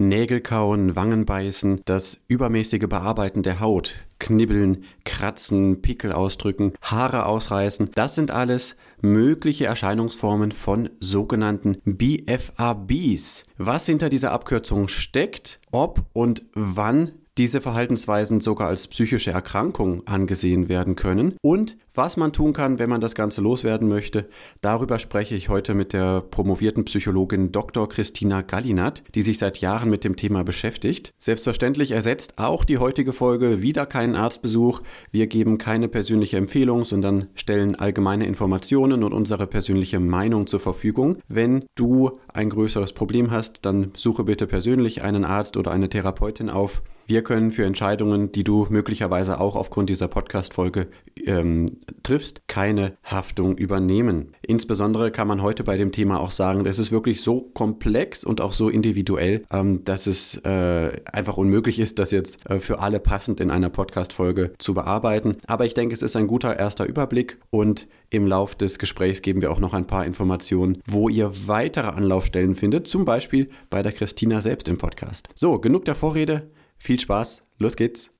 Nägel 0.00 0.40
kauen, 0.40 0.96
Wangen 0.96 1.26
beißen, 1.26 1.82
das 1.84 2.18
übermäßige 2.26 2.88
Bearbeiten 2.88 3.42
der 3.42 3.60
Haut, 3.60 3.96
Knibbeln, 4.18 4.84
Kratzen, 5.04 5.82
Pickel 5.82 6.12
ausdrücken, 6.12 6.72
Haare 6.80 7.26
ausreißen, 7.26 7.90
das 7.94 8.14
sind 8.14 8.30
alles 8.30 8.76
mögliche 9.02 9.66
Erscheinungsformen 9.66 10.52
von 10.52 10.88
sogenannten 11.00 11.82
BFABs. 11.84 13.44
Was 13.58 13.86
hinter 13.86 14.08
dieser 14.08 14.32
Abkürzung 14.32 14.88
steckt, 14.88 15.60
ob 15.70 16.06
und 16.14 16.44
wann 16.54 17.12
diese 17.40 17.62
Verhaltensweisen 17.62 18.40
sogar 18.40 18.68
als 18.68 18.86
psychische 18.86 19.30
Erkrankung 19.30 20.06
angesehen 20.06 20.68
werden 20.68 20.94
können 20.94 21.36
und 21.40 21.78
was 21.94 22.18
man 22.18 22.34
tun 22.34 22.52
kann, 22.52 22.78
wenn 22.78 22.90
man 22.90 23.00
das 23.00 23.14
Ganze 23.14 23.40
loswerden 23.40 23.88
möchte. 23.88 24.28
Darüber 24.60 24.98
spreche 24.98 25.34
ich 25.34 25.48
heute 25.48 25.72
mit 25.74 25.94
der 25.94 26.20
promovierten 26.20 26.84
Psychologin 26.84 27.50
Dr. 27.50 27.88
Christina 27.88 28.42
Gallinat, 28.42 29.02
die 29.14 29.22
sich 29.22 29.38
seit 29.38 29.58
Jahren 29.58 29.88
mit 29.88 30.04
dem 30.04 30.16
Thema 30.16 30.44
beschäftigt. 30.44 31.12
Selbstverständlich 31.18 31.92
ersetzt 31.92 32.34
auch 32.36 32.62
die 32.62 32.76
heutige 32.76 33.14
Folge 33.14 33.62
wieder 33.62 33.86
keinen 33.86 34.16
Arztbesuch. 34.16 34.82
Wir 35.10 35.26
geben 35.26 35.56
keine 35.56 35.88
persönliche 35.88 36.36
Empfehlung, 36.36 36.84
sondern 36.84 37.28
stellen 37.34 37.74
allgemeine 37.74 38.26
Informationen 38.26 39.02
und 39.02 39.14
unsere 39.14 39.46
persönliche 39.46 39.98
Meinung 39.98 40.46
zur 40.46 40.60
Verfügung. 40.60 41.16
Wenn 41.26 41.64
du 41.74 42.18
ein 42.34 42.50
größeres 42.50 42.92
Problem 42.92 43.30
hast, 43.30 43.64
dann 43.64 43.92
suche 43.96 44.24
bitte 44.24 44.46
persönlich 44.46 45.00
einen 45.00 45.24
Arzt 45.24 45.56
oder 45.56 45.70
eine 45.70 45.88
Therapeutin 45.88 46.50
auf. 46.50 46.82
Wir 47.10 47.24
können 47.24 47.50
für 47.50 47.64
Entscheidungen, 47.64 48.30
die 48.30 48.44
du 48.44 48.68
möglicherweise 48.70 49.40
auch 49.40 49.56
aufgrund 49.56 49.90
dieser 49.90 50.06
Podcast-Folge 50.06 50.86
ähm, 51.26 51.66
triffst, 52.04 52.42
keine 52.46 52.96
Haftung 53.02 53.58
übernehmen. 53.58 54.36
Insbesondere 54.46 55.10
kann 55.10 55.26
man 55.26 55.42
heute 55.42 55.64
bei 55.64 55.76
dem 55.76 55.90
Thema 55.90 56.20
auch 56.20 56.30
sagen, 56.30 56.62
das 56.62 56.78
ist 56.78 56.92
wirklich 56.92 57.20
so 57.20 57.50
komplex 57.52 58.22
und 58.22 58.40
auch 58.40 58.52
so 58.52 58.68
individuell, 58.68 59.42
ähm, 59.50 59.82
dass 59.82 60.06
es 60.06 60.36
äh, 60.44 61.02
einfach 61.04 61.36
unmöglich 61.36 61.80
ist, 61.80 61.98
das 61.98 62.12
jetzt 62.12 62.48
äh, 62.48 62.60
für 62.60 62.78
alle 62.78 63.00
passend 63.00 63.40
in 63.40 63.50
einer 63.50 63.70
Podcast-Folge 63.70 64.52
zu 64.58 64.74
bearbeiten. 64.74 65.38
Aber 65.48 65.66
ich 65.66 65.74
denke, 65.74 65.94
es 65.94 66.02
ist 66.02 66.14
ein 66.14 66.28
guter 66.28 66.60
erster 66.60 66.86
Überblick 66.86 67.38
und 67.50 67.88
im 68.10 68.24
Lauf 68.24 68.54
des 68.54 68.78
Gesprächs 68.78 69.20
geben 69.20 69.42
wir 69.42 69.50
auch 69.50 69.58
noch 69.58 69.74
ein 69.74 69.88
paar 69.88 70.06
Informationen, 70.06 70.78
wo 70.86 71.08
ihr 71.08 71.32
weitere 71.48 71.88
Anlaufstellen 71.88 72.54
findet, 72.54 72.86
zum 72.86 73.04
Beispiel 73.04 73.50
bei 73.68 73.82
der 73.82 73.90
Christina 73.90 74.40
selbst 74.40 74.68
im 74.68 74.78
Podcast. 74.78 75.28
So, 75.34 75.58
genug 75.58 75.86
der 75.86 75.96
Vorrede. 75.96 76.48
Viel 76.82 76.98
Spaß, 76.98 77.42
los 77.58 77.76
geht's. 77.76 78.10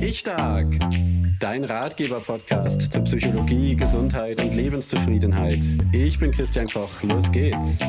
Ich 0.00 0.20
Stark, 0.20 0.68
dein 1.40 1.64
Ratgeber-Podcast 1.64 2.92
zu 2.92 3.02
Psychologie, 3.02 3.74
Gesundheit 3.74 4.40
und 4.40 4.54
Lebenszufriedenheit. 4.54 5.58
Ich 5.92 6.20
bin 6.20 6.30
Christian 6.30 6.68
Koch, 6.68 7.02
los 7.02 7.32
geht's. 7.32 7.80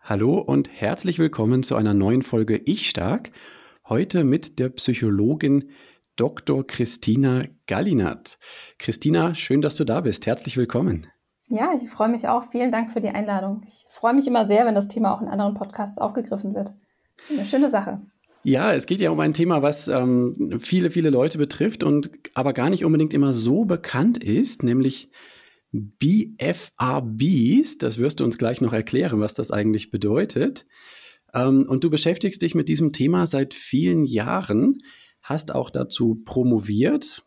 Hallo 0.00 0.38
und 0.38 0.70
herzlich 0.72 1.18
willkommen 1.18 1.62
zu 1.62 1.76
einer 1.76 1.92
neuen 1.92 2.22
Folge 2.22 2.56
Ich 2.56 2.88
Stark. 2.88 3.30
Heute 3.86 4.24
mit 4.24 4.58
der 4.58 4.70
Psychologin 4.70 5.68
Dr. 6.16 6.66
Christina 6.66 7.44
Gallinat. 7.66 8.38
Christina, 8.78 9.34
schön, 9.34 9.60
dass 9.60 9.76
du 9.76 9.84
da 9.84 10.00
bist. 10.00 10.24
Herzlich 10.24 10.56
willkommen. 10.56 11.08
Ja, 11.48 11.74
ich 11.74 11.90
freue 11.90 12.08
mich 12.08 12.26
auch. 12.26 12.44
Vielen 12.44 12.72
Dank 12.72 12.90
für 12.92 13.02
die 13.02 13.10
Einladung. 13.10 13.60
Ich 13.66 13.84
freue 13.90 14.14
mich 14.14 14.26
immer 14.26 14.46
sehr, 14.46 14.64
wenn 14.64 14.74
das 14.74 14.88
Thema 14.88 15.14
auch 15.14 15.20
in 15.20 15.28
anderen 15.28 15.52
Podcasts 15.52 15.98
aufgegriffen 15.98 16.54
wird. 16.54 16.72
Eine 17.30 17.46
schöne 17.46 17.68
Sache. 17.68 18.00
Ja, 18.44 18.74
es 18.74 18.86
geht 18.86 19.00
ja 19.00 19.10
um 19.10 19.20
ein 19.20 19.34
Thema, 19.34 19.62
was 19.62 19.86
ähm, 19.86 20.58
viele, 20.58 20.90
viele 20.90 21.10
Leute 21.10 21.38
betrifft 21.38 21.84
und 21.84 22.10
aber 22.34 22.52
gar 22.52 22.70
nicht 22.70 22.84
unbedingt 22.84 23.14
immer 23.14 23.34
so 23.34 23.64
bekannt 23.64 24.22
ist, 24.22 24.64
nämlich 24.64 25.10
BFRBs. 25.72 27.78
Das 27.78 27.98
wirst 27.98 28.20
du 28.20 28.24
uns 28.24 28.38
gleich 28.38 28.60
noch 28.60 28.72
erklären, 28.72 29.20
was 29.20 29.34
das 29.34 29.52
eigentlich 29.52 29.92
bedeutet. 29.92 30.66
Ähm, 31.32 31.66
und 31.68 31.84
du 31.84 31.90
beschäftigst 31.90 32.42
dich 32.42 32.56
mit 32.56 32.68
diesem 32.68 32.92
Thema 32.92 33.28
seit 33.28 33.54
vielen 33.54 34.04
Jahren, 34.04 34.82
hast 35.22 35.54
auch 35.54 35.70
dazu 35.70 36.20
promoviert 36.24 37.22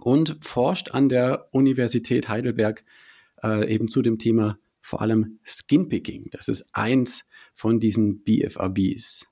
und 0.00 0.38
forscht 0.40 0.92
an 0.92 1.10
der 1.10 1.48
Universität 1.52 2.28
Heidelberg 2.28 2.84
äh, 3.42 3.72
eben 3.72 3.88
zu 3.88 4.00
dem 4.00 4.18
Thema 4.18 4.58
vor 4.80 5.02
allem 5.02 5.38
Skinpicking. 5.44 6.28
Das 6.30 6.48
ist 6.48 6.66
eins 6.72 7.26
von 7.60 7.78
diesen 7.78 8.22
BFRBs. 8.24 9.26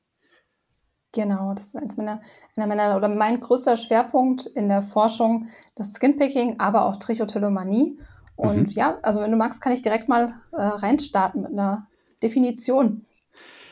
Genau, 1.12 1.54
das 1.54 1.68
ist 1.68 1.76
eins 1.76 1.96
meiner, 1.96 2.20
einer 2.56 2.66
meiner 2.66 2.96
oder 2.96 3.08
mein 3.08 3.40
größter 3.40 3.76
Schwerpunkt 3.76 4.44
in 4.46 4.68
der 4.68 4.82
Forschung, 4.82 5.48
das 5.74 5.94
Skinpicking, 5.94 6.60
aber 6.60 6.84
auch 6.84 6.96
Trichotillomanie. 6.96 7.98
Und 8.36 8.68
mhm. 8.68 8.72
ja, 8.72 8.98
also 9.02 9.20
wenn 9.20 9.30
du 9.30 9.36
magst, 9.36 9.62
kann 9.62 9.72
ich 9.72 9.82
direkt 9.82 10.08
mal 10.08 10.34
äh, 10.52 10.60
reinstarten 10.60 11.42
mit 11.42 11.52
einer 11.52 11.88
Definition. 12.22 13.06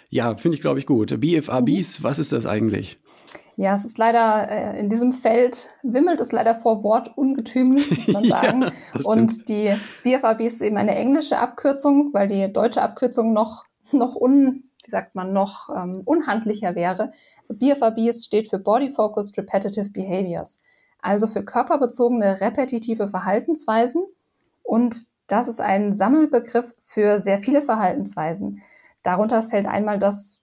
Ja, 0.09 0.37
finde 0.37 0.57
ich, 0.57 0.63
glaube 0.63 0.79
ich, 0.79 0.87
gut. 0.87 1.21
BFRBs, 1.21 2.01
mhm. 2.01 2.05
was 2.05 2.19
ist 2.19 2.33
das 2.33 2.47
eigentlich? 2.47 2.99
Ja, 3.57 3.75
es 3.75 3.85
ist 3.85 3.97
leider 3.97 4.51
äh, 4.51 4.79
in 4.79 4.89
diesem 4.89 5.13
Feld 5.13 5.69
wimmelt 5.83 6.21
es 6.21 6.31
leider 6.31 6.55
vor 6.55 6.83
Wortungetüm, 6.83 7.75
muss 7.75 8.09
man 8.09 8.25
sagen. 8.29 8.63
ja, 8.63 8.71
und 9.05 9.49
die 9.49 9.75
BFRB 10.03 10.41
ist 10.43 10.63
eben 10.63 10.77
eine 10.77 10.95
englische 10.95 11.39
Abkürzung, 11.39 12.11
weil 12.13 12.29
die 12.29 12.53
deutsche 12.53 12.83
Abkürzung 12.83 13.33
noch, 13.33 13.65
noch 13.93 14.17
un, 14.17 14.65
wie 14.85 14.91
sagt 14.91 15.15
man, 15.15 15.33
noch 15.33 15.69
ähm, 15.71 16.03
unhandlicher 16.05 16.75
wäre. 16.75 17.13
Also 17.39 17.57
BFRBs 17.57 18.25
steht 18.25 18.49
für 18.49 18.59
Body 18.59 18.91
Focused 18.91 19.37
Repetitive 19.37 19.91
Behaviors, 19.91 20.61
also 21.01 21.27
für 21.27 21.45
körperbezogene 21.45 22.41
repetitive 22.41 23.09
Verhaltensweisen. 23.09 24.05
Und 24.63 25.07
das 25.27 25.49
ist 25.49 25.61
ein 25.61 25.93
Sammelbegriff 25.93 26.75
für 26.79 27.19
sehr 27.19 27.39
viele 27.39 27.63
Verhaltensweisen. 27.63 28.63
Darunter 29.03 29.43
fällt 29.43 29.67
einmal 29.67 29.99
das, 29.99 30.43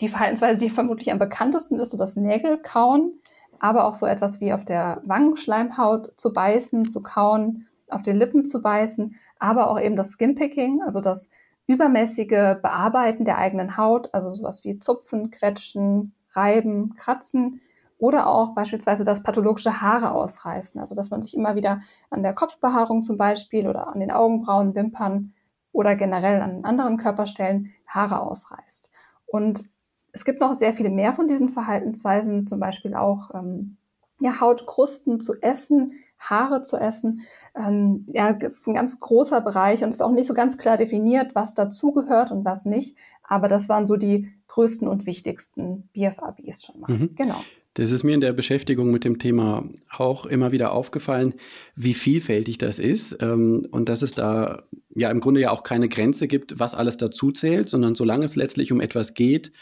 die 0.00 0.08
Verhaltensweise, 0.08 0.58
die 0.58 0.70
vermutlich 0.70 1.10
am 1.10 1.18
bekanntesten 1.18 1.78
ist, 1.78 1.90
so 1.90 1.96
das 1.96 2.16
Nägelkauen, 2.16 3.20
aber 3.58 3.86
auch 3.86 3.94
so 3.94 4.06
etwas 4.06 4.40
wie 4.40 4.52
auf 4.52 4.64
der 4.64 5.00
Wangenschleimhaut 5.04 6.12
zu 6.16 6.32
beißen, 6.32 6.88
zu 6.88 7.02
kauen, 7.02 7.66
auf 7.88 8.02
den 8.02 8.16
Lippen 8.16 8.44
zu 8.44 8.60
beißen, 8.60 9.14
aber 9.38 9.70
auch 9.70 9.80
eben 9.80 9.96
das 9.96 10.12
Skinpicking, 10.12 10.82
also 10.82 11.00
das 11.00 11.30
übermäßige 11.66 12.56
Bearbeiten 12.62 13.24
der 13.24 13.38
eigenen 13.38 13.76
Haut, 13.76 14.12
also 14.14 14.30
sowas 14.30 14.64
wie 14.64 14.78
Zupfen, 14.78 15.30
Quetschen, 15.30 16.12
Reiben, 16.32 16.94
Kratzen 16.96 17.60
oder 17.98 18.26
auch 18.26 18.54
beispielsweise 18.54 19.04
das 19.04 19.22
pathologische 19.22 19.80
Haare 19.80 20.12
ausreißen, 20.12 20.80
also 20.80 20.94
dass 20.94 21.10
man 21.10 21.22
sich 21.22 21.36
immer 21.36 21.56
wieder 21.56 21.80
an 22.10 22.22
der 22.22 22.34
Kopfbehaarung 22.34 23.02
zum 23.02 23.16
Beispiel 23.16 23.68
oder 23.68 23.88
an 23.88 24.00
den 24.00 24.10
Augenbrauen, 24.10 24.74
Wimpern 24.74 25.32
oder 25.72 25.96
generell 25.96 26.42
an 26.42 26.64
anderen 26.64 26.98
Körperstellen 26.98 27.72
Haare 27.86 28.20
ausreißt. 28.20 28.90
Und 29.26 29.64
es 30.12 30.24
gibt 30.24 30.40
noch 30.40 30.54
sehr 30.54 30.72
viele 30.72 30.90
mehr 30.90 31.12
von 31.12 31.28
diesen 31.28 31.48
Verhaltensweisen, 31.48 32.46
zum 32.46 32.60
Beispiel 32.60 32.94
auch 32.94 33.30
ähm, 33.34 33.76
ja, 34.18 34.40
Hautkrusten 34.40 35.20
zu 35.20 35.34
essen, 35.40 35.92
Haare 36.18 36.62
zu 36.62 36.76
essen. 36.76 37.20
Ähm, 37.54 38.06
ja, 38.12 38.32
das 38.32 38.54
ist 38.54 38.66
ein 38.66 38.74
ganz 38.74 38.98
großer 39.00 39.40
Bereich 39.40 39.84
und 39.84 39.90
ist 39.90 40.02
auch 40.02 40.12
nicht 40.12 40.26
so 40.26 40.34
ganz 40.34 40.56
klar 40.56 40.76
definiert, 40.76 41.34
was 41.34 41.54
dazugehört 41.54 42.30
und 42.30 42.44
was 42.44 42.64
nicht. 42.64 42.96
Aber 43.22 43.48
das 43.48 43.68
waren 43.68 43.86
so 43.86 43.96
die 43.96 44.28
größten 44.48 44.88
und 44.88 45.06
wichtigsten 45.06 45.88
BFABs 45.92 46.64
schon 46.64 46.80
mal. 46.80 46.90
Mhm. 46.90 47.14
Genau. 47.14 47.42
Das 47.74 47.90
ist 47.90 48.04
mir 48.04 48.14
in 48.14 48.22
der 48.22 48.32
Beschäftigung 48.32 48.90
mit 48.90 49.04
dem 49.04 49.18
Thema 49.18 49.68
auch 49.90 50.24
immer 50.24 50.50
wieder 50.50 50.72
aufgefallen, 50.72 51.34
wie 51.74 51.92
vielfältig 51.92 52.56
das 52.56 52.78
ist 52.78 53.18
ähm, 53.20 53.68
und 53.70 53.90
dass 53.90 54.00
es 54.00 54.12
da 54.12 54.62
ja 54.94 55.10
im 55.10 55.20
Grunde 55.20 55.40
ja 55.40 55.50
auch 55.50 55.62
keine 55.62 55.90
Grenze 55.90 56.26
gibt, 56.26 56.58
was 56.58 56.74
alles 56.74 56.96
dazu 56.96 57.32
zählt, 57.32 57.68
sondern 57.68 57.94
solange 57.94 58.24
es 58.24 58.34
letztlich 58.34 58.72
um 58.72 58.80
etwas 58.80 59.12
geht, 59.12 59.52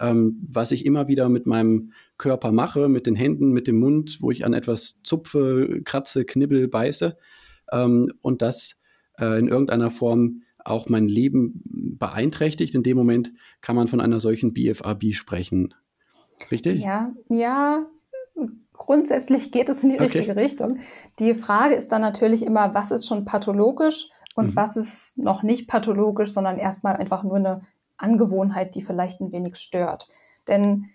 ähm, 0.00 0.46
was 0.48 0.72
ich 0.72 0.84
immer 0.86 1.08
wieder 1.08 1.28
mit 1.28 1.46
meinem 1.46 1.92
Körper 2.18 2.52
mache, 2.52 2.88
mit 2.88 3.06
den 3.06 3.14
Händen, 3.14 3.52
mit 3.52 3.66
dem 3.66 3.78
Mund, 3.78 4.18
wo 4.20 4.30
ich 4.30 4.44
an 4.44 4.52
etwas 4.52 5.00
zupfe, 5.02 5.80
kratze, 5.84 6.24
knibbel, 6.24 6.68
beiße 6.68 7.16
ähm, 7.72 8.12
und 8.22 8.42
das 8.42 8.76
äh, 9.18 9.38
in 9.38 9.48
irgendeiner 9.48 9.90
Form 9.90 10.42
auch 10.64 10.88
mein 10.88 11.08
Leben 11.08 11.62
beeinträchtigt. 11.64 12.74
In 12.74 12.82
dem 12.82 12.96
Moment 12.96 13.32
kann 13.60 13.76
man 13.76 13.88
von 13.88 14.00
einer 14.00 14.20
solchen 14.20 14.52
BFRB 14.52 15.14
sprechen. 15.14 15.74
Richtig? 16.50 16.80
Ja, 16.80 17.12
ja. 17.28 17.86
Grundsätzlich 18.72 19.52
geht 19.52 19.70
es 19.70 19.82
in 19.82 19.88
die 19.88 19.94
okay. 19.94 20.04
richtige 20.04 20.36
Richtung. 20.36 20.78
Die 21.18 21.32
Frage 21.32 21.74
ist 21.74 21.92
dann 21.92 22.02
natürlich 22.02 22.44
immer, 22.44 22.74
was 22.74 22.90
ist 22.90 23.06
schon 23.06 23.24
pathologisch 23.24 24.10
und 24.34 24.48
mhm. 24.48 24.56
was 24.56 24.76
ist 24.76 25.16
noch 25.16 25.42
nicht 25.42 25.66
pathologisch, 25.66 26.30
sondern 26.32 26.58
erstmal 26.58 26.96
einfach 26.96 27.24
nur 27.24 27.36
eine 27.36 27.62
Angewohnheit, 27.98 28.74
die 28.74 28.82
vielleicht 28.82 29.20
ein 29.20 29.32
wenig 29.32 29.56
stört. 29.56 30.08
Denn 30.48 30.86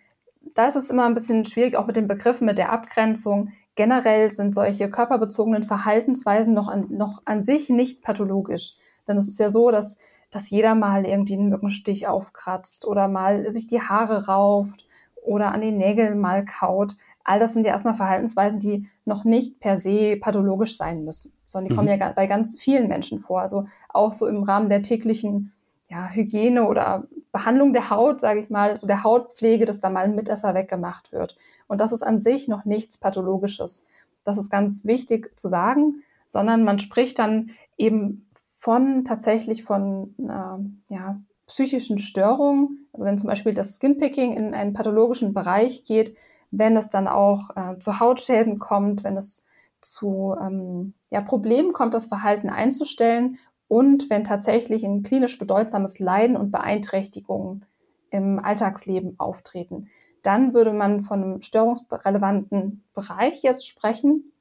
da 0.55 0.67
ist 0.67 0.75
es 0.75 0.89
immer 0.89 1.05
ein 1.05 1.13
bisschen 1.13 1.45
schwierig, 1.45 1.75
auch 1.75 1.87
mit 1.87 1.95
den 1.95 2.07
Begriffen, 2.07 2.45
mit 2.45 2.57
der 2.57 2.71
Abgrenzung. 2.71 3.49
Generell 3.75 4.29
sind 4.29 4.53
solche 4.53 4.89
körperbezogenen 4.89 5.63
Verhaltensweisen 5.63 6.53
noch 6.53 6.67
an, 6.67 6.87
noch 6.89 7.21
an 7.25 7.41
sich 7.41 7.69
nicht 7.69 8.01
pathologisch. 8.01 8.75
Denn 9.07 9.17
es 9.17 9.27
ist 9.27 9.39
ja 9.39 9.49
so, 9.49 9.71
dass, 9.71 9.97
dass 10.29 10.49
jeder 10.49 10.75
mal 10.75 11.05
irgendwie 11.05 11.33
einen 11.33 11.49
Mückenstich 11.49 12.07
aufkratzt 12.07 12.85
oder 12.85 13.07
mal 13.07 13.49
sich 13.51 13.67
die 13.67 13.81
Haare 13.81 14.27
rauft 14.27 14.85
oder 15.23 15.51
an 15.51 15.61
den 15.61 15.77
Nägeln 15.77 16.19
mal 16.19 16.43
kaut. 16.45 16.95
All 17.23 17.39
das 17.39 17.53
sind 17.53 17.65
ja 17.65 17.71
erstmal 17.71 17.93
Verhaltensweisen, 17.93 18.59
die 18.59 18.89
noch 19.05 19.23
nicht 19.23 19.59
per 19.59 19.77
se 19.77 20.17
pathologisch 20.19 20.77
sein 20.77 21.03
müssen, 21.03 21.31
sondern 21.45 21.67
die 21.67 21.73
mhm. 21.73 21.77
kommen 21.77 21.99
ja 21.99 22.11
bei 22.13 22.27
ganz 22.27 22.59
vielen 22.59 22.87
Menschen 22.87 23.19
vor. 23.19 23.41
Also 23.41 23.65
auch 23.89 24.13
so 24.13 24.27
im 24.27 24.43
Rahmen 24.43 24.69
der 24.69 24.81
täglichen 24.81 25.53
ja, 25.91 26.09
Hygiene 26.09 26.67
oder 26.67 27.07
Behandlung 27.33 27.73
der 27.73 27.89
Haut, 27.89 28.21
sage 28.21 28.39
ich 28.39 28.49
mal, 28.49 28.79
der 28.81 29.03
Hautpflege, 29.03 29.65
dass 29.65 29.81
da 29.81 29.89
mal 29.89 30.05
ein 30.05 30.15
Mitesser 30.15 30.53
weggemacht 30.53 31.11
wird. 31.11 31.35
Und 31.67 31.81
das 31.81 31.91
ist 31.91 32.01
an 32.01 32.17
sich 32.17 32.47
noch 32.47 32.63
nichts 32.63 32.97
Pathologisches. 32.97 33.85
Das 34.23 34.37
ist 34.37 34.49
ganz 34.49 34.85
wichtig 34.85 35.37
zu 35.37 35.49
sagen, 35.49 36.03
sondern 36.27 36.63
man 36.63 36.79
spricht 36.79 37.19
dann 37.19 37.51
eben 37.77 38.29
von 38.57 39.03
tatsächlich 39.03 39.65
von 39.65 40.15
äh, 40.17 40.93
ja, 40.93 41.19
psychischen 41.45 41.97
Störungen. 41.97 42.87
Also 42.93 43.05
wenn 43.05 43.17
zum 43.17 43.27
Beispiel 43.27 43.53
das 43.53 43.75
Skinpicking 43.75 44.31
in 44.31 44.53
einen 44.53 44.73
pathologischen 44.73 45.33
Bereich 45.33 45.83
geht, 45.83 46.15
wenn 46.51 46.77
es 46.77 46.89
dann 46.89 47.09
auch 47.09 47.49
äh, 47.55 47.79
zu 47.79 47.99
Hautschäden 47.99 48.59
kommt, 48.59 49.03
wenn 49.03 49.17
es 49.17 49.45
zu 49.81 50.35
ähm, 50.39 50.93
ja, 51.09 51.21
Problemen 51.21 51.73
kommt, 51.73 51.93
das 51.93 52.05
Verhalten 52.05 52.49
einzustellen 52.49 53.37
und 53.71 54.09
wenn 54.09 54.25
tatsächlich 54.25 54.83
ein 54.83 55.01
klinisch 55.01 55.37
bedeutsames 55.37 55.97
Leiden 55.97 56.35
und 56.35 56.51
Beeinträchtigungen 56.51 57.63
im 58.09 58.37
Alltagsleben 58.37 59.17
auftreten. 59.17 59.87
Dann 60.23 60.53
würde 60.53 60.73
man 60.73 60.99
von 60.99 61.23
einem 61.23 61.41
störungsrelevanten 61.41 62.83
Bereich 62.93 63.43
jetzt 63.43 63.65
sprechen. 63.65 64.33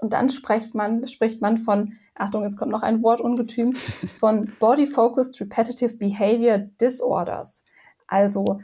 Und 0.00 0.12
dann 0.14 0.30
spricht 0.30 0.74
man, 0.74 1.06
spricht 1.06 1.40
man 1.40 1.58
von, 1.58 1.92
Achtung, 2.16 2.42
jetzt 2.42 2.56
kommt 2.56 2.72
noch 2.72 2.82
ein 2.82 3.04
Wort 3.04 3.20
ungetüm, 3.20 3.74
von 4.16 4.50
Body-Focused 4.58 5.40
Repetitive 5.40 5.96
Behavior 5.96 6.58
Disorders. 6.58 7.64
Also 8.08 8.58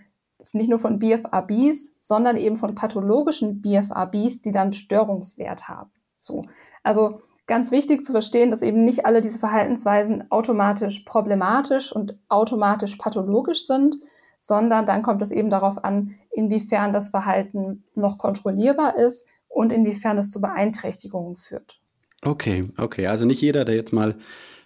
nicht 0.52 0.68
nur 0.68 0.80
von 0.80 0.98
BFRBs, 0.98 1.94
sondern 2.00 2.36
eben 2.36 2.56
von 2.56 2.74
pathologischen 2.74 3.62
BFRBs, 3.62 4.42
die 4.42 4.50
dann 4.50 4.72
Störungswert 4.72 5.68
haben. 5.68 5.92
So. 6.16 6.44
Also 6.82 7.20
ganz 7.48 7.72
wichtig 7.72 8.04
zu 8.04 8.12
verstehen, 8.12 8.50
dass 8.50 8.62
eben 8.62 8.84
nicht 8.84 9.04
alle 9.06 9.20
diese 9.20 9.40
Verhaltensweisen 9.40 10.30
automatisch 10.30 11.00
problematisch 11.00 11.90
und 11.90 12.16
automatisch 12.28 12.96
pathologisch 12.96 13.66
sind, 13.66 13.96
sondern 14.38 14.86
dann 14.86 15.02
kommt 15.02 15.20
es 15.22 15.32
eben 15.32 15.50
darauf 15.50 15.82
an, 15.82 16.14
inwiefern 16.30 16.92
das 16.92 17.08
Verhalten 17.08 17.82
noch 17.96 18.18
kontrollierbar 18.18 18.96
ist 18.96 19.26
und 19.48 19.72
inwiefern 19.72 20.18
es 20.18 20.30
zu 20.30 20.40
Beeinträchtigungen 20.40 21.34
führt. 21.34 21.80
Okay, 22.22 22.70
okay. 22.76 23.06
Also 23.08 23.24
nicht 23.24 23.40
jeder, 23.40 23.64
der 23.64 23.74
jetzt 23.74 23.92
mal 23.92 24.18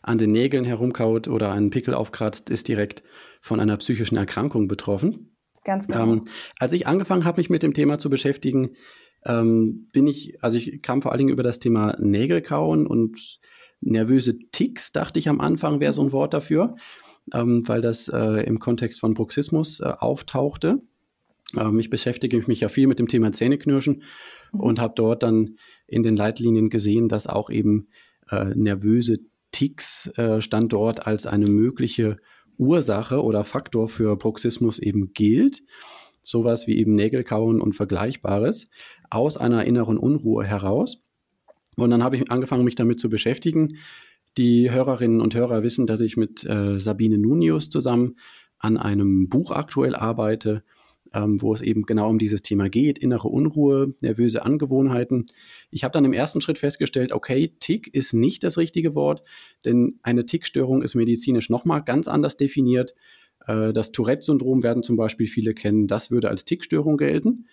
an 0.03 0.19
den 0.19 0.33
Nägeln 0.33 0.65
herumkaut 0.65 1.29
oder 1.29 1.53
einen 1.53 1.71
Pickel 1.71 1.95
aufkratzt, 1.95 2.51
ist 2.51 2.69
direkt 2.69 3.03
von 3.41 3.61
einer 3.61 3.77
psychischen 3.77 4.17
Erkrankung 4.17 4.69
betroffen. 4.69 5.37
Ganz 5.65 5.87
genau. 5.87 6.05
Ähm, 6.05 6.29
als 6.59 6.73
ich 6.73 6.87
angefangen 6.87 7.25
habe, 7.25 7.41
mich 7.41 7.51
mit 7.51 7.63
dem 7.63 7.73
Thema 7.73 7.99
zu 7.99 8.11
beschäftigen, 8.11 8.75
ähm, 9.25 9.89
bin 9.93 10.07
ich, 10.07 10.43
also 10.43 10.57
ich 10.57 10.83
kam 10.83 11.03
vor 11.03 11.13
allen 11.13 11.19
Dingen 11.19 11.33
über 11.33 11.43
das 11.43 11.59
Thema 11.59 11.97
Nägelkauen 12.01 12.87
und 12.87 13.39
nervöse 13.81 14.39
Ticks, 14.39 14.93
dachte 14.93 15.19
ich 15.19 15.29
am 15.29 15.41
Anfang, 15.41 15.81
wäre 15.81 15.93
so 15.93 16.03
ein 16.03 16.09
mhm. 16.09 16.13
Wort 16.13 16.35
dafür, 16.35 16.77
ähm, 17.33 17.67
weil 17.67 17.81
das 17.81 18.09
äh, 18.09 18.45
im 18.45 18.59
Kontext 18.59 19.01
von 19.01 19.15
Bruxismus 19.15 19.81
äh, 19.81 19.93
auftauchte. 19.99 20.83
Ähm, 21.57 21.79
ich 21.79 21.91
beschäftige 21.91 22.43
mich 22.47 22.61
ja 22.61 22.69
viel 22.69 22.87
mit 22.87 22.99
dem 22.99 23.09
Thema 23.09 23.33
Zähneknirschen 23.33 24.03
mhm. 24.53 24.61
und 24.61 24.81
habe 24.81 24.95
dort 24.97 25.23
dann 25.23 25.57
in 25.87 26.03
den 26.03 26.17
Leitlinien 26.17 26.71
gesehen, 26.71 27.09
dass 27.09 27.27
auch 27.27 27.51
eben 27.51 27.89
äh, 28.31 28.47
nervöse 28.55 29.21
Ticks 29.51 30.09
äh, 30.17 30.41
stand 30.41 30.73
dort 30.73 31.07
als 31.07 31.27
eine 31.27 31.49
mögliche 31.49 32.17
Ursache 32.57 33.23
oder 33.23 33.45
Faktor 33.45 33.89
für 33.89 34.17
Bruxismus 34.17 34.79
eben 34.79 35.13
gilt 35.13 35.63
sowas 36.23 36.67
wie 36.67 36.79
eben 36.79 36.95
Nägelkauen 36.95 37.61
und 37.61 37.75
Vergleichbares 37.75 38.69
aus 39.15 39.37
einer 39.37 39.65
inneren 39.65 39.99
Unruhe 39.99 40.45
heraus. 40.45 41.03
Und 41.77 41.91
dann 41.91 42.03
habe 42.03 42.17
ich 42.17 42.31
angefangen, 42.31 42.65
mich 42.65 42.75
damit 42.75 43.01
zu 43.01 43.09
beschäftigen. 43.09 43.77
Die 44.39 44.71
Hörerinnen 44.71 45.21
und 45.21 45.35
Hörer 45.35 45.63
wissen, 45.63 45.87
dass 45.87 46.01
ich 46.01 46.17
mit 46.17 46.45
äh, 46.45 46.79
Sabine 46.81 47.19
Nunius 47.19 47.69
zusammen 47.69 48.17
an 48.59 48.77
einem 48.77 49.29
Buch 49.29 49.51
aktuell 49.51 49.95
arbeite, 49.95 50.63
ähm, 51.13 51.43
wo 51.43 51.53
es 51.53 51.61
eben 51.61 51.83
genau 51.83 52.09
um 52.09 52.19
dieses 52.19 52.43
Thema 52.43 52.69
geht, 52.71 52.99
innere 52.99 53.29
Unruhe, 53.29 53.95
nervöse 54.01 54.45
Angewohnheiten. 54.45 55.27
Ich 55.71 55.85
habe 55.85 55.93
dann 55.93 56.05
im 56.05 56.13
ersten 56.13 56.41
Schritt 56.41 56.59
festgestellt, 56.59 57.13
okay, 57.13 57.55
Tick 57.61 57.93
ist 57.93 58.15
nicht 58.15 58.43
das 58.45 58.57
richtige 58.57 58.95
Wort, 58.95 59.23
denn 59.65 59.99
eine 60.03 60.25
Tickstörung 60.25 60.83
ist 60.83 60.95
medizinisch 60.95 61.51
nochmal 61.51 61.83
ganz 61.83 62.09
anders 62.09 62.37
definiert. 62.37 62.95
Äh, 63.47 63.73
das 63.73 63.93
Tourette-Syndrom 63.93 64.63
werden 64.63 64.83
zum 64.83 64.97
Beispiel 64.97 65.27
viele 65.27 65.55
kennen, 65.55 65.87
das 65.87 66.11
würde 66.11 66.31
als 66.31 66.45
Tickstörung 66.45 66.97
gelten. 66.97 67.47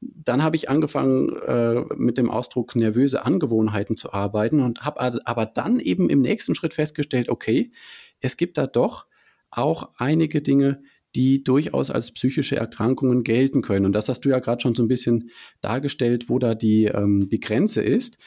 Dann 0.00 0.42
habe 0.42 0.56
ich 0.56 0.70
angefangen, 0.70 1.30
äh, 1.46 1.80
mit 1.96 2.18
dem 2.18 2.30
Ausdruck 2.30 2.76
nervöse 2.76 3.24
Angewohnheiten 3.24 3.96
zu 3.96 4.12
arbeiten 4.12 4.60
und 4.60 4.84
habe 4.84 5.26
aber 5.26 5.46
dann 5.46 5.80
eben 5.80 6.08
im 6.08 6.20
nächsten 6.20 6.54
Schritt 6.54 6.74
festgestellt, 6.74 7.28
okay, 7.28 7.72
es 8.20 8.36
gibt 8.36 8.58
da 8.58 8.66
doch 8.66 9.06
auch 9.50 9.90
einige 9.96 10.42
Dinge, 10.42 10.82
die 11.14 11.42
durchaus 11.42 11.90
als 11.90 12.12
psychische 12.12 12.56
Erkrankungen 12.56 13.24
gelten 13.24 13.62
können. 13.62 13.86
Und 13.86 13.92
das 13.92 14.08
hast 14.08 14.20
du 14.20 14.28
ja 14.28 14.38
gerade 14.38 14.60
schon 14.60 14.74
so 14.74 14.82
ein 14.82 14.88
bisschen 14.88 15.30
dargestellt, 15.60 16.28
wo 16.28 16.38
da 16.38 16.54
die, 16.54 16.84
ähm, 16.84 17.26
die 17.28 17.40
Grenze 17.40 17.82
ist. 17.82 18.18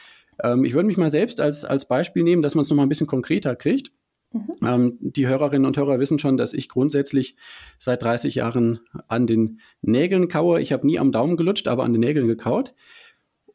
Ähm, 0.44 0.66
ich 0.66 0.74
würde 0.74 0.88
mich 0.88 0.98
mal 0.98 1.12
selbst 1.12 1.40
als, 1.40 1.64
als 1.64 1.88
Beispiel 1.88 2.24
nehmen, 2.24 2.42
dass 2.42 2.56
man 2.56 2.64
es 2.64 2.70
nochmal 2.70 2.86
ein 2.86 2.90
bisschen 2.90 3.08
konkreter 3.08 3.56
kriegt. 3.56 3.92
Mhm. 4.32 4.52
Ähm, 4.66 4.98
die 5.02 5.28
Hörerinnen 5.28 5.66
und 5.66 5.78
Hörer 5.78 6.00
wissen 6.00 6.20
schon, 6.20 6.38
dass 6.38 6.54
ich 6.54 6.70
grundsätzlich 6.70 7.36
seit 7.78 8.02
30 8.02 8.36
Jahren 8.36 8.80
an 9.08 9.28
den 9.28 9.60
Nägeln 9.82 10.28
kaue. 10.28 10.62
Ich 10.62 10.72
habe 10.72 10.88
nie 10.88 11.00
am 11.00 11.12
Daumen 11.12 11.38
gelutscht, 11.38 11.68
aber 11.68 11.84
an 11.84 11.94
den 11.94 12.02
Nägeln 12.02 12.28
gekaut. 12.28 12.74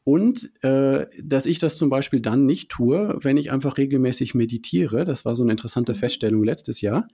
Und 0.04 0.52
äh, 0.62 1.06
dass 1.20 1.46
ich 1.46 1.58
das 1.58 1.78
zum 1.78 1.88
Beispiel 1.88 2.20
dann 2.20 2.46
nicht 2.46 2.68
tue, 2.68 3.18
wenn 3.22 3.36
ich 3.36 3.50
einfach 3.50 3.76
regelmäßig 3.76 4.34
meditiere. 4.34 5.04
Das 5.04 5.24
war 5.24 5.34
so 5.34 5.42
eine 5.42 5.52
interessante 5.52 5.94
mhm. 5.94 5.96
Feststellung 5.96 6.44
letztes 6.44 6.80
Jahr. 6.80 7.08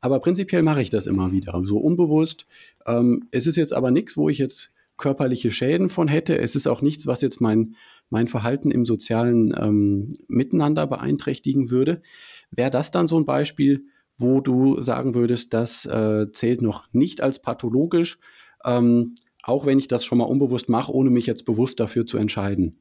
Aber 0.00 0.18
prinzipiell 0.18 0.62
mache 0.62 0.82
ich 0.82 0.90
das 0.90 1.06
immer 1.06 1.30
wieder, 1.30 1.62
so 1.64 1.78
unbewusst. 1.78 2.46
Ähm, 2.86 3.28
es 3.30 3.46
ist 3.46 3.54
jetzt 3.54 3.72
aber 3.72 3.92
nichts, 3.92 4.16
wo 4.16 4.28
ich 4.28 4.38
jetzt 4.38 4.72
körperliche 4.96 5.50
Schäden 5.50 5.88
von 5.88 6.08
hätte. 6.08 6.36
Es 6.36 6.56
ist 6.56 6.66
auch 6.66 6.82
nichts, 6.82 7.06
was 7.06 7.22
jetzt 7.22 7.40
mein, 7.40 7.76
mein 8.10 8.26
Verhalten 8.26 8.70
im 8.70 8.84
sozialen 8.84 9.54
ähm, 9.56 10.16
Miteinander 10.28 10.86
beeinträchtigen 10.86 11.70
würde. 11.70 12.02
Wäre 12.52 12.70
das 12.70 12.90
dann 12.90 13.08
so 13.08 13.18
ein 13.18 13.24
Beispiel, 13.24 13.86
wo 14.16 14.40
du 14.40 14.80
sagen 14.80 15.14
würdest, 15.14 15.54
das 15.54 15.86
äh, 15.86 16.30
zählt 16.32 16.62
noch 16.62 16.86
nicht 16.92 17.20
als 17.20 17.40
pathologisch, 17.40 18.18
ähm, 18.64 19.14
auch 19.42 19.66
wenn 19.66 19.78
ich 19.78 19.88
das 19.88 20.04
schon 20.04 20.18
mal 20.18 20.24
unbewusst 20.24 20.68
mache, 20.68 20.92
ohne 20.92 21.10
mich 21.10 21.26
jetzt 21.26 21.44
bewusst 21.44 21.80
dafür 21.80 22.06
zu 22.06 22.18
entscheiden? 22.18 22.78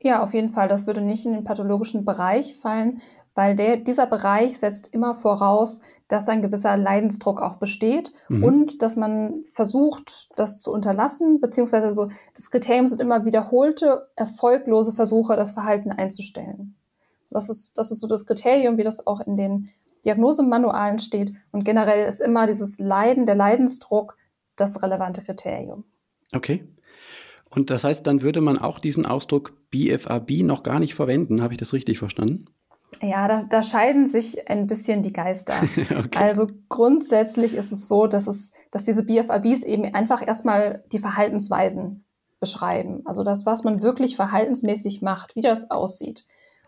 Ja, 0.00 0.22
auf 0.22 0.34
jeden 0.34 0.50
Fall. 0.50 0.68
Das 0.68 0.86
würde 0.86 1.00
nicht 1.00 1.24
in 1.24 1.32
den 1.32 1.44
pathologischen 1.44 2.04
Bereich 2.04 2.56
fallen, 2.56 3.00
weil 3.34 3.56
der, 3.56 3.78
dieser 3.78 4.06
Bereich 4.06 4.58
setzt 4.58 4.92
immer 4.92 5.14
voraus, 5.14 5.80
dass 6.08 6.28
ein 6.28 6.42
gewisser 6.42 6.76
Leidensdruck 6.76 7.40
auch 7.40 7.56
besteht 7.56 8.12
mhm. 8.28 8.44
und 8.44 8.82
dass 8.82 8.96
man 8.96 9.44
versucht, 9.50 10.28
das 10.36 10.60
zu 10.60 10.72
unterlassen, 10.72 11.40
beziehungsweise 11.40 11.90
so, 11.92 12.10
das 12.34 12.50
Kriterium 12.50 12.86
sind 12.86 13.00
immer 13.00 13.24
wiederholte, 13.24 14.08
erfolglose 14.14 14.92
Versuche, 14.92 15.36
das 15.36 15.52
Verhalten 15.52 15.90
einzustellen. 15.90 16.76
Das 17.34 17.50
ist, 17.50 17.76
das 17.76 17.90
ist 17.90 18.00
so 18.00 18.06
das 18.06 18.24
Kriterium, 18.26 18.78
wie 18.78 18.84
das 18.84 19.06
auch 19.06 19.20
in 19.20 19.36
den 19.36 19.68
Diagnosemanualen 20.04 20.98
steht. 20.98 21.32
Und 21.52 21.64
generell 21.64 22.06
ist 22.06 22.20
immer 22.20 22.46
dieses 22.46 22.78
Leiden, 22.78 23.26
der 23.26 23.34
Leidensdruck 23.34 24.16
das 24.56 24.82
relevante 24.82 25.22
Kriterium. 25.22 25.84
Okay. 26.32 26.66
Und 27.50 27.70
das 27.70 27.84
heißt, 27.84 28.06
dann 28.06 28.22
würde 28.22 28.40
man 28.40 28.58
auch 28.58 28.78
diesen 28.78 29.06
Ausdruck 29.06 29.52
BFAB 29.70 30.42
noch 30.42 30.62
gar 30.62 30.80
nicht 30.80 30.94
verwenden. 30.94 31.42
Habe 31.42 31.54
ich 31.54 31.58
das 31.58 31.72
richtig 31.72 31.98
verstanden? 31.98 32.46
Ja, 33.02 33.28
da, 33.28 33.42
da 33.44 33.62
scheiden 33.62 34.06
sich 34.06 34.48
ein 34.48 34.66
bisschen 34.66 35.02
die 35.02 35.12
Geister. 35.12 35.54
okay. 35.76 36.18
Also 36.18 36.48
grundsätzlich 36.68 37.54
ist 37.54 37.72
es 37.72 37.88
so, 37.88 38.06
dass 38.06 38.26
es, 38.26 38.54
dass 38.70 38.84
diese 38.84 39.04
BFABs 39.04 39.62
eben 39.62 39.84
einfach 39.94 40.26
erstmal 40.26 40.84
die 40.92 40.98
Verhaltensweisen 40.98 42.04
beschreiben. 42.40 43.02
Also 43.04 43.24
das, 43.24 43.46
was 43.46 43.64
man 43.64 43.82
wirklich 43.82 44.16
verhaltensmäßig 44.16 45.02
macht, 45.02 45.34
wie 45.36 45.40
das 45.40 45.70
aussieht. 45.70 46.24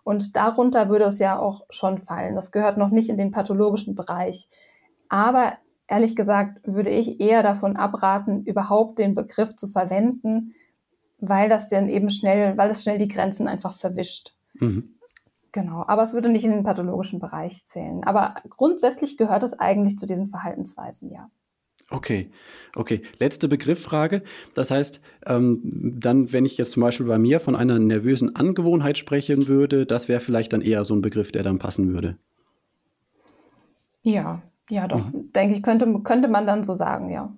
Und 0.07 0.37
darunter 0.37 0.89
würde 0.89 1.07
es 1.07 1.19
ja 1.19 1.37
auch 1.37 1.67
schon 1.69 1.99
fallen. 1.99 2.37
Das 2.37 2.53
gehört 2.53 2.79
noch 2.79 2.91
nicht 2.91 3.09
in 3.09 3.17
den 3.17 3.33
pathologischen 3.33 3.97
Bereich. 3.97 4.49
Aber 5.09 5.55
ehrlich 5.89 6.15
gesagt 6.15 6.61
würde 6.63 6.91
ich 6.91 7.21
eher 7.21 7.43
davon 7.43 7.77
abraten, 7.77 8.45
überhaupt 8.45 9.01
den 9.01 9.17
Begriff 9.17 9.57
zu 9.57 9.67
verwenden, 9.67 10.53
weil 11.19 11.49
das 11.49 11.67
dann 11.67 11.89
eben 11.89 12.09
schnell, 12.09 12.57
weil 12.57 12.71
es 12.71 12.85
schnell 12.85 12.99
die 12.99 13.09
Grenzen 13.09 13.49
einfach 13.49 13.77
verwischt. 13.77 14.37
Mhm. 14.55 14.95
Genau, 15.51 15.83
aber 15.89 16.03
es 16.03 16.15
würde 16.15 16.29
nicht 16.29 16.45
in 16.45 16.53
den 16.53 16.63
pathologischen 16.63 17.19
Bereich 17.19 17.65
zählen. 17.65 18.05
Aber 18.05 18.37
grundsätzlich 18.49 19.17
gehört 19.17 19.43
es 19.43 19.59
eigentlich 19.59 19.99
zu 19.99 20.07
diesen 20.07 20.29
Verhaltensweisen, 20.29 21.11
ja. 21.11 21.31
Okay, 21.91 22.31
okay. 22.75 23.03
Letzte 23.21 23.47
Begriffsfrage. 23.47 24.23
Das 24.55 24.73
heißt, 24.73 25.01
ähm, 25.27 25.61
dann, 25.63 26.33
wenn 26.33 26.45
ich 26.45 26.59
jetzt 26.59 26.73
zum 26.73 26.83
Beispiel 26.83 27.07
bei 27.07 27.19
mir 27.19 27.39
von 27.39 27.55
einer 27.55 27.79
nervösen 27.79 28.35
Angewohnheit 28.35 28.99
sprechen 28.99 29.47
würde, 29.47 29.87
das 29.87 30.09
wäre 30.09 30.21
vielleicht 30.21 30.53
dann 30.53 30.63
eher 30.63 30.85
so 30.85 30.95
ein 30.95 31.03
Begriff, 31.03 31.31
der 31.31 31.45
dann 31.45 31.61
passen 31.61 31.93
würde. 31.93 32.19
Ja, 34.03 34.43
ja, 34.69 34.89
doch. 34.89 35.13
Mhm. 35.13 35.33
Denke 35.33 35.57
ich, 35.57 35.63
könnte, 35.63 36.01
könnte 36.03 36.29
man 36.29 36.47
dann 36.47 36.65
so 36.65 36.75
sagen, 36.75 37.09
ja. 37.09 37.33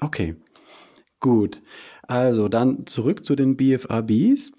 Okay, 0.00 0.36
gut. 1.18 1.60
Also 2.02 2.48
dann 2.48 2.86
zurück 2.86 3.24
zu 3.24 3.34
den 3.34 3.56
BFRBs. 3.56 4.52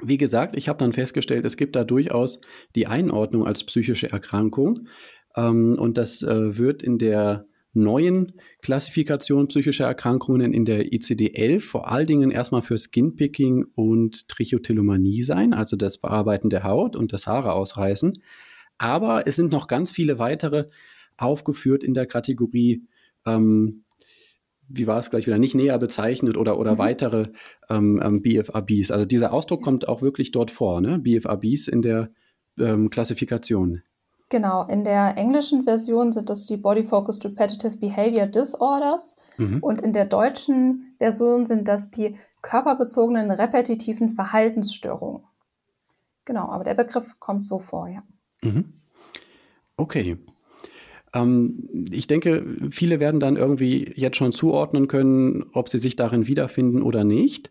Wie 0.00 0.16
gesagt, 0.16 0.56
ich 0.56 0.68
habe 0.68 0.78
dann 0.78 0.92
festgestellt, 0.92 1.44
es 1.44 1.56
gibt 1.56 1.76
da 1.76 1.84
durchaus 1.84 2.40
die 2.74 2.86
Einordnung 2.86 3.46
als 3.46 3.64
psychische 3.64 4.10
Erkrankung. 4.10 4.88
Ähm, 5.36 5.76
und 5.78 5.98
das 5.98 6.22
äh, 6.22 6.56
wird 6.56 6.82
in 6.82 6.98
der 6.98 7.46
neuen 7.78 8.32
Klassifikation 8.62 9.48
psychischer 9.48 9.86
Erkrankungen 9.86 10.52
in 10.52 10.64
der 10.64 10.92
ICD-11 10.92 11.60
vor 11.60 11.90
allen 11.90 12.06
Dingen 12.06 12.30
erstmal 12.30 12.62
für 12.62 12.78
Skinpicking 12.78 13.66
und 13.74 14.28
Trichotillomanie 14.28 15.22
sein, 15.22 15.54
also 15.54 15.76
das 15.76 15.98
Bearbeiten 15.98 16.50
der 16.50 16.64
Haut 16.64 16.96
und 16.96 17.12
das 17.12 17.26
Haare 17.26 17.52
ausreißen. 17.52 18.22
Aber 18.78 19.26
es 19.26 19.36
sind 19.36 19.52
noch 19.52 19.66
ganz 19.66 19.90
viele 19.90 20.18
weitere 20.18 20.66
aufgeführt 21.16 21.82
in 21.82 21.94
der 21.94 22.06
Kategorie, 22.06 22.84
ähm, 23.26 23.84
wie 24.68 24.86
war 24.86 24.98
es 24.98 25.10
gleich 25.10 25.26
wieder, 25.26 25.38
nicht 25.38 25.54
näher 25.54 25.78
bezeichnet 25.78 26.36
oder, 26.36 26.58
oder 26.58 26.74
mhm. 26.74 26.78
weitere 26.78 27.26
ähm, 27.70 28.00
ähm, 28.02 28.22
BFABs. 28.22 28.90
Also 28.90 29.04
dieser 29.04 29.32
Ausdruck 29.32 29.62
kommt 29.62 29.88
auch 29.88 30.02
wirklich 30.02 30.30
dort 30.30 30.50
vor, 30.50 30.80
ne? 30.80 30.98
BFABs 30.98 31.68
in 31.68 31.82
der 31.82 32.10
ähm, 32.58 32.90
Klassifikation. 32.90 33.82
Genau, 34.30 34.66
in 34.66 34.84
der 34.84 35.16
englischen 35.16 35.64
Version 35.64 36.12
sind 36.12 36.28
das 36.28 36.44
die 36.44 36.58
Body 36.58 36.82
Focused 36.82 37.24
Repetitive 37.24 37.78
Behavior 37.78 38.26
Disorders 38.26 39.16
mhm. 39.38 39.60
und 39.62 39.80
in 39.80 39.94
der 39.94 40.04
deutschen 40.04 40.94
Version 40.98 41.46
sind 41.46 41.66
das 41.66 41.90
die 41.90 42.16
körperbezogenen 42.42 43.30
repetitiven 43.30 44.10
Verhaltensstörungen. 44.10 45.22
Genau, 46.26 46.50
aber 46.50 46.64
der 46.64 46.74
Begriff 46.74 47.18
kommt 47.18 47.44
so 47.44 47.58
vor, 47.58 47.88
ja. 47.88 48.02
Mhm. 48.42 48.74
Okay. 49.78 50.18
Ähm, 51.14 51.86
ich 51.90 52.06
denke, 52.06 52.70
viele 52.70 53.00
werden 53.00 53.20
dann 53.20 53.36
irgendwie 53.36 53.92
jetzt 53.96 54.18
schon 54.18 54.32
zuordnen 54.32 54.88
können, 54.88 55.46
ob 55.54 55.70
sie 55.70 55.78
sich 55.78 55.96
darin 55.96 56.26
wiederfinden 56.26 56.82
oder 56.82 57.02
nicht. 57.04 57.50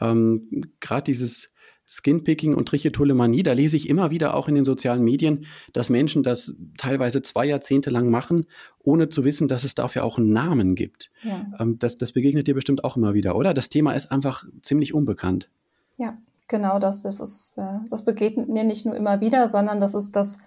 Ähm, 0.00 0.62
Gerade 0.80 1.04
dieses 1.04 1.53
Skinpicking 1.86 2.54
und 2.54 2.66
Trichotillomanie, 2.68 3.42
da 3.42 3.52
lese 3.52 3.76
ich 3.76 3.88
immer 3.88 4.10
wieder 4.10 4.34
auch 4.34 4.48
in 4.48 4.54
den 4.54 4.64
sozialen 4.64 5.02
Medien, 5.02 5.46
dass 5.72 5.90
Menschen 5.90 6.22
das 6.22 6.54
teilweise 6.78 7.22
zwei 7.22 7.44
Jahrzehnte 7.44 7.90
lang 7.90 8.10
machen, 8.10 8.46
ohne 8.82 9.08
zu 9.08 9.24
wissen, 9.24 9.48
dass 9.48 9.64
es 9.64 9.74
dafür 9.74 10.04
auch 10.04 10.18
einen 10.18 10.32
Namen 10.32 10.74
gibt. 10.74 11.10
Ja. 11.22 11.46
Ähm, 11.58 11.78
das, 11.78 11.98
das 11.98 12.12
begegnet 12.12 12.46
dir 12.46 12.54
bestimmt 12.54 12.84
auch 12.84 12.96
immer 12.96 13.14
wieder, 13.14 13.36
oder? 13.36 13.54
Das 13.54 13.68
Thema 13.68 13.92
ist 13.92 14.10
einfach 14.10 14.44
ziemlich 14.62 14.94
unbekannt. 14.94 15.50
Ja, 15.98 16.16
genau 16.48 16.78
das. 16.78 17.02
Das, 17.02 17.20
ist, 17.20 17.58
äh, 17.58 17.78
das 17.90 18.04
begegnet 18.04 18.48
mir 18.48 18.64
nicht 18.64 18.86
nur 18.86 18.96
immer 18.96 19.20
wieder, 19.20 19.48
sondern 19.48 19.80
das 19.80 19.94
ist 19.94 20.16
das 20.16 20.38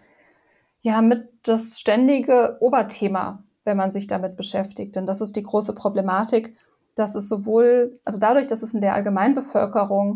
ja 0.81 1.01
mit 1.01 1.27
das 1.43 1.79
ständige 1.79 2.57
Oberthema, 2.61 3.43
wenn 3.63 3.77
man 3.77 3.91
sich 3.91 4.07
damit 4.07 4.37
beschäftigt. 4.37 4.95
Denn 4.95 5.05
das 5.05 5.21
ist 5.21 5.35
die 5.35 5.43
große 5.43 5.73
Problematik, 5.73 6.55
dass 6.95 7.15
es 7.15 7.29
sowohl, 7.29 7.99
also 8.05 8.19
dadurch, 8.19 8.47
dass 8.47 8.63
es 8.63 8.73
in 8.73 8.81
der 8.81 8.95
Allgemeinbevölkerung 8.95 10.15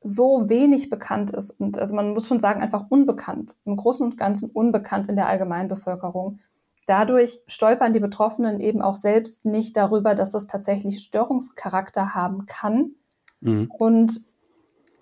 so 0.00 0.48
wenig 0.48 0.90
bekannt 0.90 1.30
ist 1.30 1.50
und 1.50 1.78
also 1.78 1.94
man 1.94 2.12
muss 2.12 2.28
schon 2.28 2.40
sagen, 2.40 2.62
einfach 2.62 2.86
unbekannt, 2.88 3.56
im 3.64 3.76
Großen 3.76 4.06
und 4.06 4.16
Ganzen 4.16 4.50
unbekannt 4.50 5.08
in 5.08 5.16
der 5.16 5.28
Allgemeinbevölkerung. 5.28 6.38
Dadurch 6.86 7.42
stolpern 7.46 7.92
die 7.92 8.00
Betroffenen 8.00 8.60
eben 8.60 8.80
auch 8.80 8.94
selbst 8.94 9.44
nicht 9.44 9.76
darüber, 9.76 10.14
dass 10.14 10.34
es 10.34 10.46
tatsächlich 10.46 11.00
Störungscharakter 11.00 12.14
haben 12.14 12.46
kann. 12.46 12.92
Mhm. 13.40 13.70
Und 13.76 14.20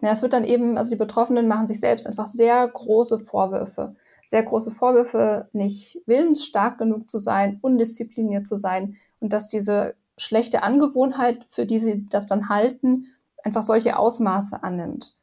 ja, 0.00 0.10
es 0.10 0.22
wird 0.22 0.32
dann 0.32 0.44
eben, 0.44 0.76
also 0.76 0.90
die 0.90 0.96
Betroffenen 0.96 1.46
machen 1.46 1.66
sich 1.66 1.78
selbst 1.78 2.06
einfach 2.06 2.26
sehr 2.26 2.66
große 2.66 3.20
Vorwürfe 3.20 3.94
sehr 4.26 4.42
große 4.42 4.72
Vorwürfe, 4.72 5.48
nicht 5.52 6.02
willensstark 6.06 6.78
genug 6.78 7.08
zu 7.08 7.20
sein, 7.20 7.58
undiszipliniert 7.62 8.46
zu 8.46 8.56
sein 8.56 8.96
und 9.20 9.32
dass 9.32 9.46
diese 9.46 9.94
schlechte 10.18 10.64
Angewohnheit, 10.64 11.46
für 11.48 11.64
die 11.64 11.78
sie 11.78 12.06
das 12.08 12.26
dann 12.26 12.48
halten, 12.48 13.06
einfach 13.46 13.62
solche 13.62 13.96
Ausmaße 13.96 14.64
annimmt. 14.64 15.14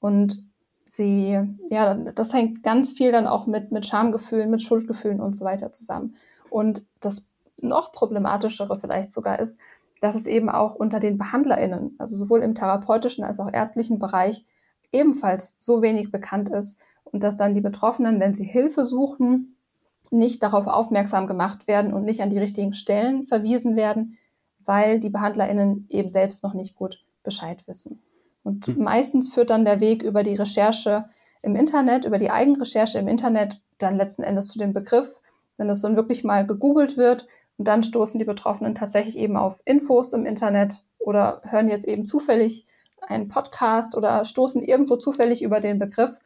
Und 0.00 0.42
sie, 0.84 1.38
ja, 1.70 1.94
das 1.94 2.34
hängt 2.34 2.64
ganz 2.64 2.90
viel 2.90 3.12
dann 3.12 3.28
auch 3.28 3.46
mit, 3.46 3.70
mit 3.70 3.86
Schamgefühlen, 3.86 4.50
mit 4.50 4.62
Schuldgefühlen 4.62 5.20
und 5.20 5.34
so 5.34 5.44
weiter 5.44 5.70
zusammen. 5.70 6.14
Und 6.50 6.82
das 6.98 7.30
noch 7.56 7.92
problematischere 7.92 8.76
vielleicht 8.76 9.12
sogar 9.12 9.38
ist, 9.38 9.60
dass 10.00 10.16
es 10.16 10.26
eben 10.26 10.48
auch 10.48 10.74
unter 10.74 10.98
den 10.98 11.18
BehandlerInnen, 11.18 11.94
also 11.98 12.16
sowohl 12.16 12.42
im 12.42 12.56
therapeutischen 12.56 13.22
als 13.22 13.38
auch 13.38 13.52
ärztlichen 13.52 14.00
Bereich, 14.00 14.44
ebenfalls 14.90 15.54
so 15.58 15.80
wenig 15.80 16.10
bekannt 16.10 16.48
ist 16.48 16.80
und 17.04 17.22
dass 17.22 17.36
dann 17.36 17.54
die 17.54 17.60
Betroffenen, 17.60 18.18
wenn 18.18 18.34
sie 18.34 18.46
Hilfe 18.46 18.84
suchen, 18.84 19.56
nicht 20.10 20.42
darauf 20.42 20.66
aufmerksam 20.66 21.28
gemacht 21.28 21.68
werden 21.68 21.92
und 21.92 22.04
nicht 22.04 22.22
an 22.22 22.30
die 22.30 22.38
richtigen 22.38 22.72
Stellen 22.72 23.26
verwiesen 23.26 23.76
werden, 23.76 24.18
weil 24.64 24.98
die 24.98 25.10
BehandlerInnen 25.10 25.86
eben 25.88 26.08
selbst 26.08 26.42
noch 26.42 26.54
nicht 26.54 26.74
gut 26.74 27.04
Bescheid 27.28 27.66
wissen. 27.66 28.00
Und 28.42 28.68
mhm. 28.68 28.84
meistens 28.84 29.28
führt 29.28 29.50
dann 29.50 29.66
der 29.66 29.80
Weg 29.80 30.02
über 30.02 30.22
die 30.22 30.34
Recherche 30.34 31.04
im 31.42 31.54
Internet, 31.56 32.06
über 32.06 32.16
die 32.16 32.30
Eigenrecherche 32.30 32.98
im 32.98 33.08
Internet 33.08 33.60
dann 33.76 33.96
letzten 33.96 34.22
Endes 34.22 34.48
zu 34.48 34.58
dem 34.58 34.72
Begriff, 34.72 35.20
wenn 35.58 35.68
es 35.68 35.82
dann 35.82 35.96
wirklich 35.96 36.24
mal 36.24 36.46
gegoogelt 36.46 36.96
wird 36.96 37.26
und 37.58 37.68
dann 37.68 37.82
stoßen 37.82 38.18
die 38.18 38.24
Betroffenen 38.24 38.74
tatsächlich 38.74 39.18
eben 39.18 39.36
auf 39.36 39.60
Infos 39.66 40.14
im 40.14 40.24
Internet 40.24 40.82
oder 40.98 41.42
hören 41.44 41.68
jetzt 41.68 41.86
eben 41.86 42.06
zufällig 42.06 42.66
einen 43.02 43.28
Podcast 43.28 43.94
oder 43.96 44.24
stoßen 44.24 44.62
irgendwo 44.62 44.96
zufällig 44.96 45.42
über 45.42 45.60
den 45.60 45.78
Begriff 45.78 46.18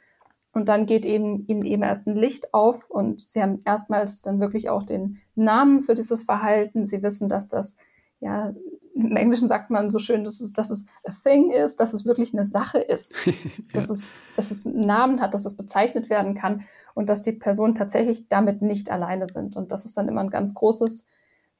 und 0.53 0.69
dann 0.69 0.87
geht 0.87 1.07
eben 1.07 1.47
ihnen 1.47 1.65
eben 1.65 1.83
erst 1.83 2.07
ein 2.07 2.17
Licht 2.17 2.53
auf 2.53 2.91
und 2.91 3.21
sie 3.21 3.43
haben 3.43 3.61
erstmals 3.65 4.21
dann 4.21 4.39
wirklich 4.39 4.69
auch 4.69 4.83
den 4.83 5.19
Namen 5.35 5.83
für 5.83 5.95
dieses 5.95 6.23
Verhalten. 6.23 6.85
Sie 6.85 7.03
wissen, 7.03 7.29
dass 7.29 7.49
das, 7.49 7.79
ja, 8.21 8.55
im 8.95 9.17
Englischen 9.17 9.49
sagt 9.49 9.71
man 9.71 9.91
so 9.91 9.99
schön, 9.99 10.25
dass 10.25 10.41
es, 10.41 10.53
dass 10.53 10.71
es 10.71 10.87
a 11.07 11.13
thing 11.23 11.51
ist, 11.51 11.81
dass 11.81 11.93
es 11.93 12.05
wirklich 12.05 12.33
eine 12.33 12.45
Sache 12.45 12.79
ist, 12.79 13.17
ja. 13.27 13.33
dass, 13.73 13.91
es, 13.91 14.11
dass 14.37 14.51
es 14.51 14.67
einen 14.67 14.87
Namen 14.87 15.21
hat, 15.21 15.35
dass 15.35 15.45
es 15.45 15.57
bezeichnet 15.57 16.11
werden 16.11 16.35
kann 16.35 16.63
und 16.95 17.09
dass 17.09 17.23
die 17.23 17.33
Personen 17.33 17.75
tatsächlich 17.75 18.29
damit 18.29 18.63
nicht 18.63 18.91
alleine 18.91 19.27
sind. 19.27 19.57
Und 19.57 19.73
das 19.73 19.85
ist 19.85 19.97
dann 19.97 20.09
immer 20.09 20.21
ein 20.21 20.31
ganz 20.31 20.55
großes, 20.55 21.07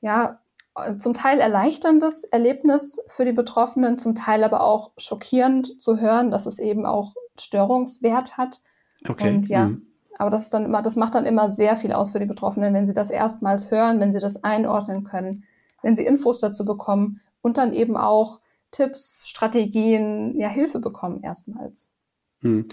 ja, 0.01 0.41
zum 0.97 1.13
Teil 1.13 1.41
erleichterndes 1.41 2.25
Erlebnis 2.25 3.05
für 3.09 3.27
die 3.27 3.33
Betroffenen, 3.33 3.99
zum 3.99 4.15
Teil 4.15 4.43
aber 4.43 4.63
auch 4.63 4.93
schockierend 4.97 5.81
zu 5.81 6.01
hören, 6.01 6.31
dass 6.31 6.47
es 6.47 6.59
eben 6.59 6.87
auch 6.87 7.15
Störungswert 7.39 8.39
hat 8.39 8.61
Okay. 9.09 9.35
Und 9.35 9.49
ja, 9.49 9.67
mhm. 9.67 9.87
aber 10.19 10.31
das 10.31 10.45
ist 10.45 10.55
dann 10.55 10.65
immer, 10.65 10.83
das 10.83 10.97
macht 10.97 11.15
dann 11.15 11.27
immer 11.27 11.49
sehr 11.49 11.77
viel 11.77 11.93
aus 11.93 12.13
für 12.13 12.21
die 12.21 12.27
Betroffenen, 12.27 12.75
wenn 12.75 12.87
sie 12.87 12.93
das 12.93 13.11
erstmals 13.11 13.71
hören, 13.71 14.01
wenn 14.01 14.13
sie 14.13 14.21
das 14.21 14.45
einordnen 14.45 15.05
können, 15.05 15.45
wenn 15.83 15.95
sie 15.95 16.05
Infos 16.05 16.41
dazu 16.41 16.65
bekommen 16.65 17.21
und 17.41 17.57
dann 17.59 17.73
eben 17.73 17.97
auch 17.97 18.41
Tipps, 18.71 19.27
Strategien, 19.27 20.39
ja, 20.39 20.49
Hilfe 20.49 20.81
bekommen 20.81 21.23
erstmals. 21.23 21.93
Mhm. 22.41 22.65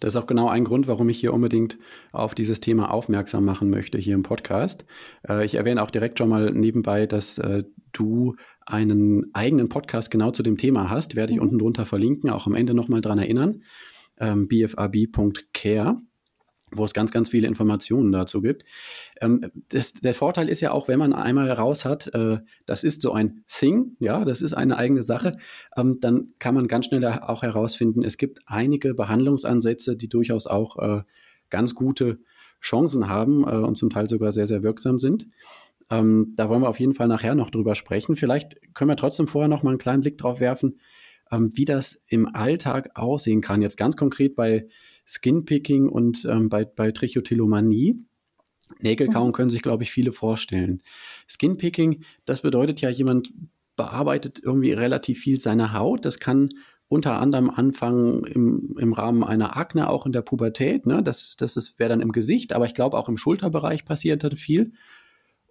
Das 0.00 0.14
ist 0.14 0.22
auch 0.22 0.26
genau 0.26 0.48
ein 0.48 0.64
Grund, 0.64 0.86
warum 0.86 1.08
ich 1.08 1.18
hier 1.18 1.32
unbedingt 1.32 1.78
auf 2.12 2.34
dieses 2.34 2.60
Thema 2.60 2.92
aufmerksam 2.92 3.44
machen 3.44 3.70
möchte 3.70 3.98
hier 3.98 4.14
im 4.14 4.22
Podcast. 4.22 4.84
Äh, 5.28 5.44
ich 5.44 5.54
erwähne 5.54 5.82
auch 5.82 5.90
direkt 5.90 6.18
schon 6.18 6.28
mal 6.28 6.52
nebenbei, 6.52 7.06
dass 7.06 7.38
äh, 7.38 7.64
du 7.92 8.36
einen 8.66 9.30
eigenen 9.32 9.68
Podcast 9.68 10.10
genau 10.10 10.30
zu 10.30 10.42
dem 10.42 10.58
Thema 10.58 10.90
hast. 10.90 11.16
Werde 11.16 11.32
ich 11.32 11.38
mhm. 11.38 11.44
unten 11.44 11.58
drunter 11.58 11.86
verlinken, 11.86 12.30
auch 12.30 12.46
am 12.46 12.54
Ende 12.54 12.74
nochmal 12.74 13.00
dran 13.00 13.18
erinnern 13.18 13.62
ähm, 14.18 14.48
bfab.care 14.48 16.00
wo 16.72 16.84
es 16.84 16.94
ganz, 16.94 17.12
ganz 17.12 17.28
viele 17.28 17.46
Informationen 17.46 18.12
dazu 18.12 18.42
gibt. 18.42 18.64
Ähm, 19.20 19.50
das, 19.68 19.92
der 19.94 20.14
Vorteil 20.14 20.48
ist 20.48 20.60
ja 20.60 20.72
auch, 20.72 20.88
wenn 20.88 20.98
man 20.98 21.12
einmal 21.12 21.50
raus 21.50 21.84
hat, 21.84 22.12
äh, 22.14 22.38
das 22.66 22.84
ist 22.84 23.02
so 23.02 23.12
ein 23.12 23.44
Thing, 23.46 23.96
ja, 24.00 24.24
das 24.24 24.42
ist 24.42 24.52
eine 24.52 24.76
eigene 24.76 25.02
Sache, 25.02 25.36
ähm, 25.76 25.98
dann 26.00 26.34
kann 26.38 26.54
man 26.54 26.66
ganz 26.66 26.86
schnell 26.86 27.04
auch 27.04 27.42
herausfinden, 27.42 28.02
es 28.02 28.16
gibt 28.16 28.40
einige 28.46 28.94
Behandlungsansätze, 28.94 29.96
die 29.96 30.08
durchaus 30.08 30.46
auch 30.46 30.78
äh, 30.78 31.02
ganz 31.50 31.74
gute 31.74 32.18
Chancen 32.60 33.08
haben 33.08 33.44
äh, 33.44 33.56
und 33.56 33.76
zum 33.76 33.90
Teil 33.90 34.08
sogar 34.08 34.32
sehr, 34.32 34.46
sehr 34.46 34.62
wirksam 34.62 34.98
sind. 34.98 35.28
Ähm, 35.88 36.32
da 36.36 36.48
wollen 36.48 36.62
wir 36.62 36.68
auf 36.68 36.80
jeden 36.80 36.94
Fall 36.94 37.06
nachher 37.06 37.34
noch 37.34 37.50
drüber 37.50 37.74
sprechen. 37.74 38.16
Vielleicht 38.16 38.74
können 38.74 38.90
wir 38.90 38.96
trotzdem 38.96 39.28
vorher 39.28 39.48
noch 39.48 39.62
mal 39.62 39.70
einen 39.70 39.78
kleinen 39.78 40.00
Blick 40.00 40.18
drauf 40.18 40.40
werfen, 40.40 40.80
ähm, 41.30 41.50
wie 41.54 41.64
das 41.64 42.02
im 42.08 42.34
Alltag 42.34 42.90
aussehen 42.94 43.40
kann. 43.40 43.62
Jetzt 43.62 43.76
ganz 43.76 43.96
konkret 43.96 44.34
bei 44.34 44.66
Skinpicking 45.06 45.88
und 45.88 46.24
ähm, 46.24 46.48
bei, 46.48 46.64
bei 46.64 46.92
Trichotillomanie. 46.92 48.04
Nägelkauen 48.80 49.28
mhm. 49.28 49.32
können 49.32 49.50
sich, 49.50 49.62
glaube 49.62 49.84
ich, 49.84 49.92
viele 49.92 50.12
vorstellen. 50.12 50.82
Skinpicking, 51.28 52.02
das 52.24 52.42
bedeutet 52.42 52.80
ja, 52.80 52.90
jemand 52.90 53.32
bearbeitet 53.76 54.40
irgendwie 54.42 54.72
relativ 54.72 55.20
viel 55.20 55.40
seine 55.40 55.72
Haut. 55.72 56.04
Das 56.04 56.18
kann 56.18 56.50
unter 56.88 57.20
anderem 57.20 57.50
anfangen 57.50 58.24
im, 58.24 58.76
im 58.78 58.92
Rahmen 58.92 59.24
einer 59.24 59.56
Akne, 59.56 59.88
auch 59.90 60.06
in 60.06 60.12
der 60.12 60.22
Pubertät. 60.22 60.86
Ne? 60.86 61.02
Das, 61.02 61.36
das 61.36 61.78
wäre 61.78 61.90
dann 61.90 62.00
im 62.00 62.12
Gesicht, 62.12 62.52
aber 62.52 62.66
ich 62.66 62.74
glaube 62.74 62.96
auch 62.96 63.08
im 63.08 63.16
Schulterbereich 63.16 63.84
passiert 63.84 64.22
viel. 64.36 64.72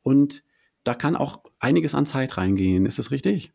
Und 0.01 0.43
da 0.83 0.93
kann 0.93 1.15
auch 1.15 1.43
einiges 1.59 1.95
an 1.95 2.05
Zeit 2.05 2.37
reingehen. 2.37 2.85
Ist 2.85 2.99
das 2.99 3.11
richtig? 3.11 3.53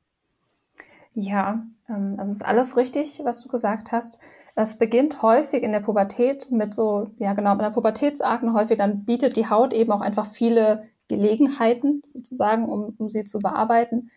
Ja, 1.21 1.67
ähm, 1.89 2.15
also 2.19 2.33
ist 2.33 2.45
alles 2.45 2.77
richtig, 2.79 3.21
was 3.25 3.43
du 3.43 3.51
gesagt 3.51 3.93
hast. 3.93 4.19
Es 4.55 4.79
beginnt 4.79 5.21
häufig 5.23 5.63
in 5.63 5.73
der 5.73 5.81
Pubertät 5.81 6.51
mit 6.51 6.73
so, 6.73 7.11
ja 7.19 7.35
genau, 7.35 7.55
mit 7.55 7.65
der 7.65 7.71
Pubertätsakne 7.71 8.55
häufig, 8.55 8.79
dann 8.79 9.05
bietet 9.05 9.37
die 9.37 9.49
Haut 9.49 9.75
eben 9.75 9.93
auch 9.93 10.01
einfach 10.01 10.27
viele 10.27 10.89
Gelegenheiten 11.09 12.01
sozusagen, 12.05 12.69
um, 12.69 12.95
um 12.99 13.11
sie 13.11 13.25
zu 13.25 13.41
bearbeiten. 13.41 14.11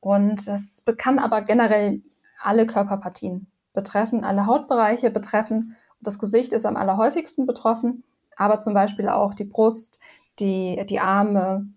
Und 0.00 0.48
das 0.48 0.84
kann 0.98 1.20
aber 1.20 1.42
generell 1.42 2.02
alle 2.42 2.66
Körperpartien 2.66 3.46
betreffen, 3.72 4.24
alle 4.24 4.46
Hautbereiche 4.46 5.10
betreffen. 5.10 5.76
Und 5.98 6.06
das 6.06 6.18
Gesicht 6.18 6.52
ist 6.52 6.66
am 6.66 6.76
allerhäufigsten 6.76 7.46
betroffen, 7.46 8.02
aber 8.36 8.58
zum 8.58 8.74
Beispiel 8.74 9.08
auch 9.08 9.34
die 9.34 9.44
Brust, 9.44 10.00
die, 10.40 10.84
die 10.88 10.98
Arme, 10.98 11.68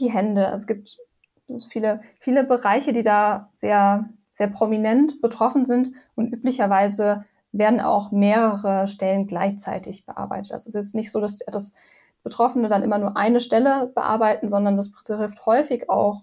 die 0.00 0.10
Hände. 0.10 0.46
Es 0.46 0.66
gibt 0.66 0.98
viele, 1.68 2.00
viele 2.20 2.44
Bereiche, 2.44 2.92
die 2.92 3.02
da 3.02 3.48
sehr, 3.52 4.08
sehr 4.32 4.48
prominent 4.48 5.20
betroffen 5.20 5.64
sind 5.64 5.94
und 6.14 6.32
üblicherweise 6.32 7.24
werden 7.52 7.80
auch 7.80 8.10
mehrere 8.10 8.86
Stellen 8.86 9.26
gleichzeitig 9.26 10.04
bearbeitet. 10.04 10.52
Also 10.52 10.68
es 10.68 10.74
ist 10.74 10.94
nicht 10.94 11.10
so, 11.10 11.20
dass 11.20 11.38
das 11.46 11.72
Betroffene 12.22 12.68
dann 12.68 12.82
immer 12.82 12.98
nur 12.98 13.16
eine 13.16 13.40
Stelle 13.40 13.92
bearbeiten, 13.94 14.48
sondern 14.48 14.76
das 14.76 14.92
betrifft 14.92 15.46
häufig 15.46 15.88
auch, 15.88 16.22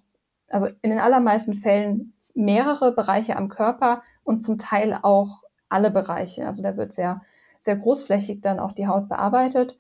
also 0.50 0.68
in 0.82 0.90
den 0.90 1.00
allermeisten 1.00 1.56
Fällen 1.56 2.14
mehrere 2.36 2.94
Bereiche 2.94 3.38
am 3.38 3.50
Körper 3.50 4.02
und 4.24 4.42
zum 4.42 4.58
Teil 4.58 5.00
auch 5.02 5.44
alle 5.70 5.92
Bereiche. 5.92 6.46
Also 6.46 6.62
da 6.62 6.78
wird 6.78 6.92
sehr, 6.92 7.22
sehr 7.60 7.78
großflächig 7.78 8.42
dann 8.42 8.60
auch 8.60 8.74
die 8.74 8.88
Haut 8.88 9.08
bearbeitet. 9.08 9.78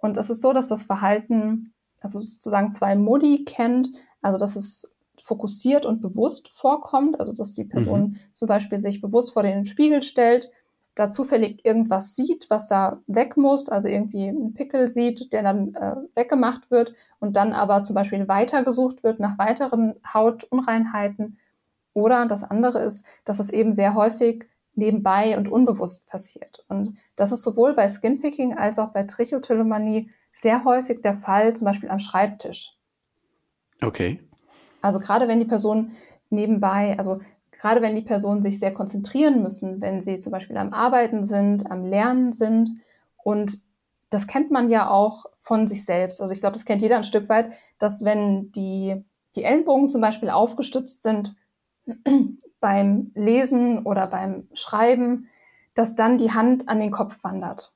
Und 0.00 0.16
es 0.16 0.30
ist 0.30 0.40
so, 0.40 0.52
dass 0.52 0.68
das 0.68 0.84
Verhalten, 0.84 1.72
also 2.00 2.20
sozusagen 2.20 2.72
zwei 2.72 2.96
Modi 2.96 3.44
kennt, 3.44 3.88
also 4.22 4.38
dass 4.38 4.56
es 4.56 4.96
fokussiert 5.22 5.86
und 5.86 6.00
bewusst 6.00 6.48
vorkommt, 6.48 7.18
also 7.18 7.32
dass 7.32 7.52
die 7.52 7.64
Person 7.64 8.00
mhm. 8.00 8.16
zum 8.32 8.48
Beispiel 8.48 8.78
sich 8.78 9.00
bewusst 9.00 9.32
vor 9.32 9.42
den 9.42 9.64
Spiegel 9.64 10.02
stellt, 10.02 10.50
da 10.94 11.10
zufällig 11.10 11.64
irgendwas 11.64 12.16
sieht, 12.16 12.46
was 12.48 12.66
da 12.66 13.02
weg 13.06 13.36
muss, 13.36 13.68
also 13.68 13.86
irgendwie 13.86 14.28
einen 14.28 14.54
Pickel 14.54 14.88
sieht, 14.88 15.32
der 15.32 15.42
dann 15.42 15.74
äh, 15.74 15.96
weggemacht 16.14 16.70
wird 16.70 16.94
und 17.18 17.36
dann 17.36 17.52
aber 17.52 17.82
zum 17.82 17.94
Beispiel 17.94 18.26
weitergesucht 18.28 19.02
wird 19.02 19.20
nach 19.20 19.38
weiteren 19.38 19.94
Hautunreinheiten. 20.12 21.36
Oder 21.92 22.24
das 22.26 22.44
andere 22.44 22.82
ist, 22.82 23.04
dass 23.24 23.40
es 23.40 23.50
eben 23.50 23.72
sehr 23.72 23.94
häufig 23.94 24.46
nebenbei 24.74 25.36
und 25.36 25.48
unbewusst 25.48 26.06
passiert. 26.06 26.64
Und 26.68 26.94
das 27.14 27.30
ist 27.30 27.42
sowohl 27.42 27.74
bei 27.74 27.88
Skinpicking 27.88 28.54
als 28.54 28.78
auch 28.78 28.92
bei 28.92 29.02
Trichotillomanie 29.02 30.10
sehr 30.40 30.64
häufig 30.64 31.00
der 31.02 31.14
Fall, 31.14 31.54
zum 31.54 31.64
Beispiel 31.64 31.88
am 31.88 31.98
Schreibtisch. 31.98 32.72
Okay. 33.80 34.20
Also 34.82 34.98
gerade 34.98 35.28
wenn 35.28 35.40
die 35.40 35.46
Person 35.46 35.92
nebenbei, 36.30 36.96
also 36.98 37.20
gerade 37.52 37.80
wenn 37.82 37.94
die 37.94 38.02
Personen 38.02 38.42
sich 38.42 38.58
sehr 38.58 38.74
konzentrieren 38.74 39.42
müssen, 39.42 39.80
wenn 39.80 40.00
sie 40.00 40.16
zum 40.16 40.32
Beispiel 40.32 40.56
am 40.56 40.72
Arbeiten 40.72 41.24
sind, 41.24 41.70
am 41.70 41.82
Lernen 41.84 42.32
sind 42.32 42.70
und 43.16 43.60
das 44.10 44.26
kennt 44.26 44.50
man 44.50 44.68
ja 44.68 44.88
auch 44.88 45.26
von 45.36 45.66
sich 45.66 45.84
selbst. 45.84 46.20
Also 46.20 46.32
ich 46.32 46.40
glaube, 46.40 46.52
das 46.52 46.64
kennt 46.64 46.82
jeder 46.82 46.96
ein 46.96 47.04
Stück 47.04 47.28
weit, 47.28 47.54
dass 47.78 48.04
wenn 48.04 48.52
die, 48.52 49.04
die 49.34 49.42
Ellenbogen 49.42 49.88
zum 49.88 50.00
Beispiel 50.00 50.30
aufgestützt 50.30 51.02
sind 51.02 51.34
beim 52.60 53.10
Lesen 53.14 53.84
oder 53.84 54.06
beim 54.06 54.48
Schreiben, 54.52 55.28
dass 55.74 55.96
dann 55.96 56.18
die 56.18 56.32
Hand 56.32 56.68
an 56.68 56.78
den 56.78 56.90
Kopf 56.90 57.24
wandert. 57.24 57.75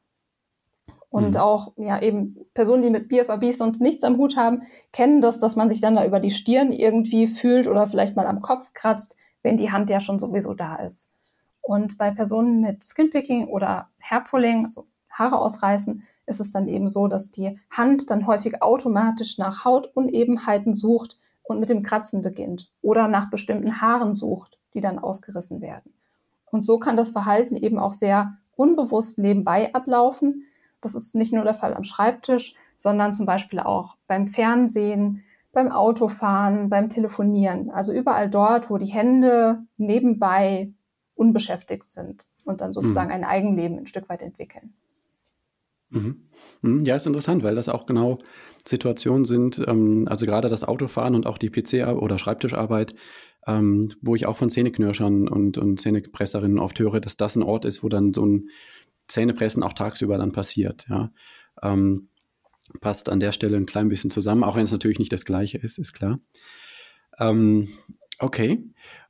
Und 1.10 1.34
mhm. 1.34 1.40
auch, 1.40 1.72
ja, 1.76 2.00
eben 2.00 2.36
Personen, 2.54 2.82
die 2.82 2.90
mit 2.90 3.08
BFABs 3.08 3.58
sonst 3.58 3.80
nichts 3.80 4.04
am 4.04 4.16
Hut 4.16 4.36
haben, 4.36 4.62
kennen 4.92 5.20
das, 5.20 5.40
dass 5.40 5.56
man 5.56 5.68
sich 5.68 5.80
dann 5.80 5.96
da 5.96 6.06
über 6.06 6.20
die 6.20 6.30
Stirn 6.30 6.72
irgendwie 6.72 7.26
fühlt 7.26 7.66
oder 7.66 7.86
vielleicht 7.88 8.16
mal 8.16 8.26
am 8.26 8.40
Kopf 8.40 8.72
kratzt, 8.72 9.16
wenn 9.42 9.56
die 9.56 9.72
Hand 9.72 9.90
ja 9.90 10.00
schon 10.00 10.18
sowieso 10.20 10.54
da 10.54 10.76
ist. 10.76 11.12
Und 11.60 11.98
bei 11.98 12.10
Personen 12.10 12.60
mit 12.60 12.82
Skinpicking 12.82 13.48
oder 13.48 13.88
Hairpulling, 14.02 14.64
also 14.64 14.86
Haare 15.10 15.38
ausreißen, 15.38 16.02
ist 16.26 16.40
es 16.40 16.52
dann 16.52 16.68
eben 16.68 16.88
so, 16.88 17.08
dass 17.08 17.30
die 17.30 17.58
Hand 17.70 18.10
dann 18.10 18.26
häufig 18.26 18.62
automatisch 18.62 19.38
nach 19.38 19.64
Hautunebenheiten 19.64 20.72
sucht 20.72 21.18
und 21.42 21.58
mit 21.58 21.68
dem 21.68 21.82
Kratzen 21.82 22.22
beginnt 22.22 22.70
oder 22.80 23.08
nach 23.08 23.28
bestimmten 23.28 23.80
Haaren 23.80 24.14
sucht, 24.14 24.58
die 24.74 24.80
dann 24.80 24.98
ausgerissen 24.98 25.60
werden. 25.60 25.92
Und 26.50 26.64
so 26.64 26.78
kann 26.78 26.96
das 26.96 27.10
Verhalten 27.10 27.56
eben 27.56 27.78
auch 27.78 27.92
sehr 27.92 28.38
unbewusst 28.54 29.18
nebenbei 29.18 29.74
ablaufen. 29.74 30.44
Das 30.80 30.94
ist 30.94 31.14
nicht 31.14 31.32
nur 31.32 31.44
der 31.44 31.54
Fall 31.54 31.74
am 31.74 31.84
Schreibtisch, 31.84 32.54
sondern 32.74 33.12
zum 33.12 33.26
Beispiel 33.26 33.60
auch 33.60 33.96
beim 34.06 34.26
Fernsehen, 34.26 35.22
beim 35.52 35.70
Autofahren, 35.70 36.70
beim 36.70 36.88
Telefonieren. 36.88 37.70
Also 37.70 37.92
überall 37.92 38.30
dort, 38.30 38.70
wo 38.70 38.78
die 38.78 38.86
Hände 38.86 39.64
nebenbei 39.76 40.72
unbeschäftigt 41.14 41.90
sind 41.90 42.26
und 42.44 42.60
dann 42.60 42.72
sozusagen 42.72 43.08
mhm. 43.08 43.16
ein 43.16 43.24
Eigenleben 43.24 43.78
ein 43.78 43.86
Stück 43.86 44.08
weit 44.08 44.22
entwickeln. 44.22 44.72
Mhm. 45.90 46.28
mhm. 46.62 46.84
Ja, 46.84 46.96
ist 46.96 47.06
interessant, 47.06 47.42
weil 47.42 47.56
das 47.56 47.68
auch 47.68 47.86
genau 47.86 48.18
Situationen 48.66 49.24
sind, 49.24 49.62
ähm, 49.66 50.06
also 50.08 50.24
gerade 50.26 50.48
das 50.48 50.64
Autofahren 50.64 51.14
und 51.14 51.26
auch 51.26 51.38
die 51.38 51.50
PC- 51.50 51.94
oder 51.94 52.18
Schreibtischarbeit, 52.18 52.94
ähm, 53.46 53.88
wo 54.00 54.14
ich 54.14 54.26
auch 54.26 54.36
von 54.36 54.50
Zähneknirschern 54.50 55.28
und, 55.28 55.58
und 55.58 55.80
Zähnepresserinnen 55.80 56.58
oft 56.58 56.78
höre, 56.78 57.00
dass 57.00 57.16
das 57.16 57.36
ein 57.36 57.42
Ort 57.42 57.64
ist, 57.64 57.82
wo 57.82 57.88
dann 57.88 58.12
so 58.12 58.24
ein 58.24 58.50
Zähnepressen 59.10 59.62
auch 59.62 59.72
tagsüber 59.72 60.18
dann 60.18 60.32
passiert. 60.32 60.86
Ja. 60.88 61.12
Ähm, 61.62 62.08
passt 62.80 63.08
an 63.08 63.20
der 63.20 63.32
Stelle 63.32 63.56
ein 63.56 63.66
klein 63.66 63.88
bisschen 63.88 64.10
zusammen, 64.10 64.44
auch 64.44 64.56
wenn 64.56 64.64
es 64.64 64.72
natürlich 64.72 64.98
nicht 64.98 65.12
das 65.12 65.24
gleiche 65.24 65.58
ist, 65.58 65.78
ist 65.78 65.92
klar. 65.92 66.20
Ähm, 67.18 67.68
okay. 68.18 68.64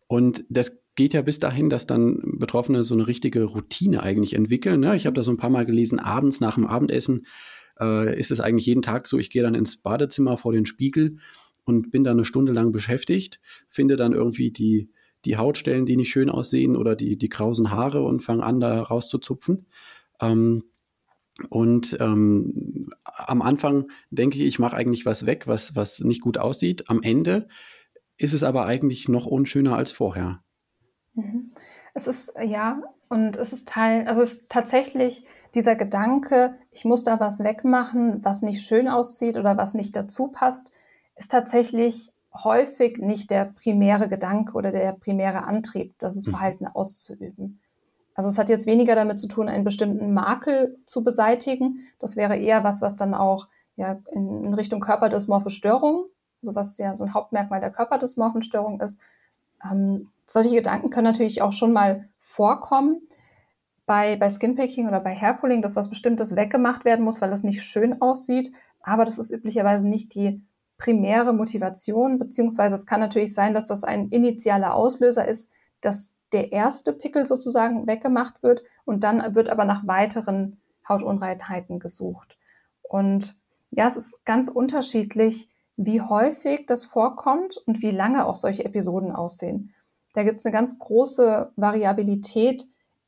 Und 0.07 0.45
das 0.49 0.81
geht 0.97 1.15
ja 1.15 1.23
bis 1.23 1.39
dahin, 1.39 1.71
dass 1.71 1.87
dann 1.87 2.21
Betroffene 2.39 2.85
so 2.85 2.95
eine 2.95 3.07
richtige 3.07 3.45
Routine 3.45 4.03
eigentlich 4.03 4.35
entwickeln. 4.35 4.81
Ne? 4.81 4.97
Ich 4.97 5.07
habe 5.07 5.15
da 5.15 5.23
so 5.23 5.31
ein 5.31 5.37
paar 5.37 5.51
Mal 5.51 5.67
gelesen, 5.67 5.99
abends 5.99 6.41
nach 6.41 6.55
dem 6.55 6.67
Abendessen 6.67 7.27
äh, 7.79 8.19
ist 8.19 8.31
es 8.31 8.41
eigentlich 8.41 8.67
jeden 8.67 8.83
Tag 8.83 9.07
so, 9.07 9.19
ich 9.19 9.31
gehe 9.31 9.43
dann 9.43 9.55
ins 9.55 9.77
Badezimmer 9.77 10.37
vor 10.37 10.53
den 10.53 10.67
Spiegel 10.67 11.19
und 11.65 11.91
bin 11.91 12.05
da 12.05 12.11
eine 12.11 12.25
Stunde 12.25 12.53
lang 12.53 12.73
beschäftigt, 12.73 13.41
finde 13.69 13.97
dann 13.97 14.13
irgendwie 14.13 14.51
die, 14.51 14.91
die 15.25 15.37
Hautstellen, 15.37 15.87
die 15.87 15.97
nicht 15.97 16.11
schön 16.11 16.31
aussehen 16.31 16.77
oder 16.77 16.97
die, 16.97 17.17
die 17.17 17.29
krausen 17.29 17.71
Haare 17.71 18.03
und 18.03 18.23
fange 18.23 18.43
an, 18.43 18.61
da 18.61 18.83
rauszuzupfen. 18.83 19.67
Ähm, 20.21 20.65
und 21.49 21.97
ähm, 22.01 22.91
am 23.05 23.43
Anfang 23.43 23.91
denke 24.11 24.37
ich, 24.37 24.45
ich 24.45 24.59
mache 24.59 24.77
eigentlich 24.77 25.07
was 25.07 25.27
weg, 25.27 25.47
was, 25.47 25.77
was 25.77 26.01
nicht 26.01 26.21
gut 26.21 26.39
aussieht. 26.39 26.91
Am 26.91 27.03
Ende 27.03 27.49
ist 28.17 28.35
es 28.35 28.43
aber 28.43 28.67
eigentlich 28.67 29.09
noch 29.09 29.27
unschöner 29.27 29.77
als 29.77 29.93
vorher. 29.93 30.43
Mhm. 31.15 31.53
Es 31.95 32.07
ist, 32.07 32.35
ja, 32.45 32.83
und 33.09 33.37
es 33.37 33.53
ist 33.53 33.69
Teil, 33.69 34.07
also 34.07 34.23
es 34.23 34.33
ist 34.33 34.51
tatsächlich 34.51 35.25
dieser 35.55 35.75
Gedanke, 35.75 36.57
ich 36.71 36.85
muss 36.85 37.03
da 37.03 37.19
was 37.19 37.43
wegmachen, 37.43 38.25
was 38.25 38.43
nicht 38.43 38.65
schön 38.65 38.89
aussieht 38.89 39.37
oder 39.37 39.57
was 39.57 39.75
nicht 39.75 39.97
dazu 39.97 40.29
passt, 40.29 40.71
ist 41.17 41.31
tatsächlich 41.31 42.13
häufig 42.33 42.99
nicht 42.99 43.31
der 43.31 43.47
primäre 43.47 44.09
Gedanke 44.09 44.55
oder 44.55 44.71
der 44.71 44.93
primäre 44.93 45.45
Antrieb, 45.45 45.95
das 45.99 46.27
mhm. 46.27 46.31
Verhalten 46.31 46.67
auszuüben. 46.67 47.61
Also 48.15 48.29
es 48.29 48.39
hat 48.39 48.49
jetzt 48.49 48.67
weniger 48.67 48.95
damit 48.95 49.19
zu 49.19 49.29
tun, 49.29 49.49
einen 49.49 49.65
bestimmten 49.65 50.13
Makel 50.13 50.79
zu 50.85 51.03
beseitigen. 51.03 51.81
Das 51.99 52.17
wäre 52.17 52.37
eher 52.37 52.65
was, 52.65 52.83
was 52.83 52.97
dann 52.97 53.15
auch 53.15 53.49
ja, 53.77 53.99
in, 54.13 54.45
in 54.45 54.55
Richtung 54.55 54.81
körperdysmorphe 54.81 55.51
Störung, 55.51 56.05
also 56.43 56.55
was 56.55 56.77
ja 56.79 56.95
so 56.97 57.05
ein 57.05 57.15
Hauptmerkmal 57.15 57.61
der 57.61 57.71
körperdysmorphen 57.71 58.43
Störung 58.43 58.81
ist. 58.81 59.01
Ähm, 59.65 60.11
solche 60.27 60.55
Gedanken 60.55 60.91
können 60.91 61.07
natürlich 61.07 61.43
auch 61.43 61.53
schon 61.53 61.73
mal 61.73 62.09
vorkommen. 62.19 63.01
Bei, 63.87 64.17
bei 64.17 64.31
Skinpicking 64.31 64.87
oder 64.87 65.01
bei 65.01 65.17
Hairpulling, 65.17 65.63
dass 65.63 65.75
was 65.75 65.89
Bestimmtes 65.89 66.37
weggemacht 66.37 66.85
werden 66.85 67.05
muss, 67.05 67.21
weil 67.21 67.31
das 67.31 67.43
nicht 67.43 67.63
schön 67.63 68.01
aussieht. 68.01 68.53
Aber 68.83 69.05
das 69.05 69.19
ist 69.19 69.33
üblicherweise 69.33 69.89
nicht 69.89 70.15
die 70.15 70.43
primäre 70.81 71.33
Motivation, 71.33 72.19
beziehungsweise 72.19 72.75
es 72.75 72.87
kann 72.87 73.01
natürlich 73.01 73.35
sein, 73.35 73.55
dass 73.55 73.69
das 73.69 73.85
ein 73.85 74.09
initialer 74.09 74.75
Auslöser 74.75 75.29
ist, 75.29 75.53
dass 75.81 76.17
der 76.33 76.53
erste 76.53 76.93
Pickel 76.93 77.27
sozusagen 77.27 77.87
weggemacht 77.87 78.43
wird 78.43 78.63
und 78.85 79.05
dann 79.05 79.35
wird 79.35 79.51
aber 79.51 79.65
nach 79.65 79.87
weiteren 79.87 80.61
Hautunreinheiten 80.89 81.79
gesucht. 81.79 82.39
Und 82.83 83.37
ja, 83.71 83.87
es 83.87 83.97
ist 83.97 84.25
ganz 84.25 84.49
unterschiedlich, 84.49 85.51
wie 85.77 86.01
häufig 86.01 86.67
das 86.67 86.85
vorkommt 86.85 87.57
und 87.57 87.83
wie 87.83 87.91
lange 87.91 88.27
auch 88.27 88.37
solche 88.37 88.65
Episoden 88.65 89.13
aussehen. 89.13 89.73
Da 90.13 90.25
gibt 90.25 90.41
es 90.41 90.47
eine 90.47 90.53
ganz 90.53 90.79
große 90.79 91.53
Variabilität 91.57 92.67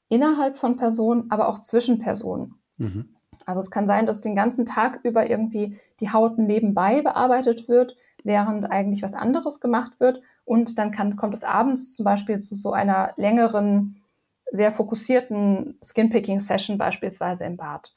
innerhalb 0.08 0.56
von 0.56 0.76
Personen, 0.76 1.30
aber 1.30 1.48
auch 1.48 1.58
zwischen 1.58 1.98
Personen. 1.98 2.54
Mhm. 2.76 3.16
Also 3.46 3.60
es 3.60 3.70
kann 3.70 3.86
sein, 3.86 4.06
dass 4.06 4.20
den 4.20 4.36
ganzen 4.36 4.66
Tag 4.66 5.00
über 5.02 5.28
irgendwie 5.28 5.78
die 6.00 6.12
Haut 6.12 6.38
nebenbei 6.38 7.02
bearbeitet 7.02 7.68
wird, 7.68 7.96
während 8.24 8.70
eigentlich 8.70 9.02
was 9.02 9.14
anderes 9.14 9.60
gemacht 9.60 9.98
wird. 9.98 10.22
Und 10.44 10.78
dann 10.78 10.92
kann, 10.92 11.16
kommt 11.16 11.34
es 11.34 11.44
abends 11.44 11.94
zum 11.94 12.04
Beispiel 12.04 12.38
zu 12.38 12.54
so 12.54 12.72
einer 12.72 13.12
längeren, 13.16 14.02
sehr 14.50 14.70
fokussierten 14.70 15.78
Skinpicking-Session 15.82 16.78
beispielsweise 16.78 17.44
im 17.44 17.56
Bad. 17.56 17.94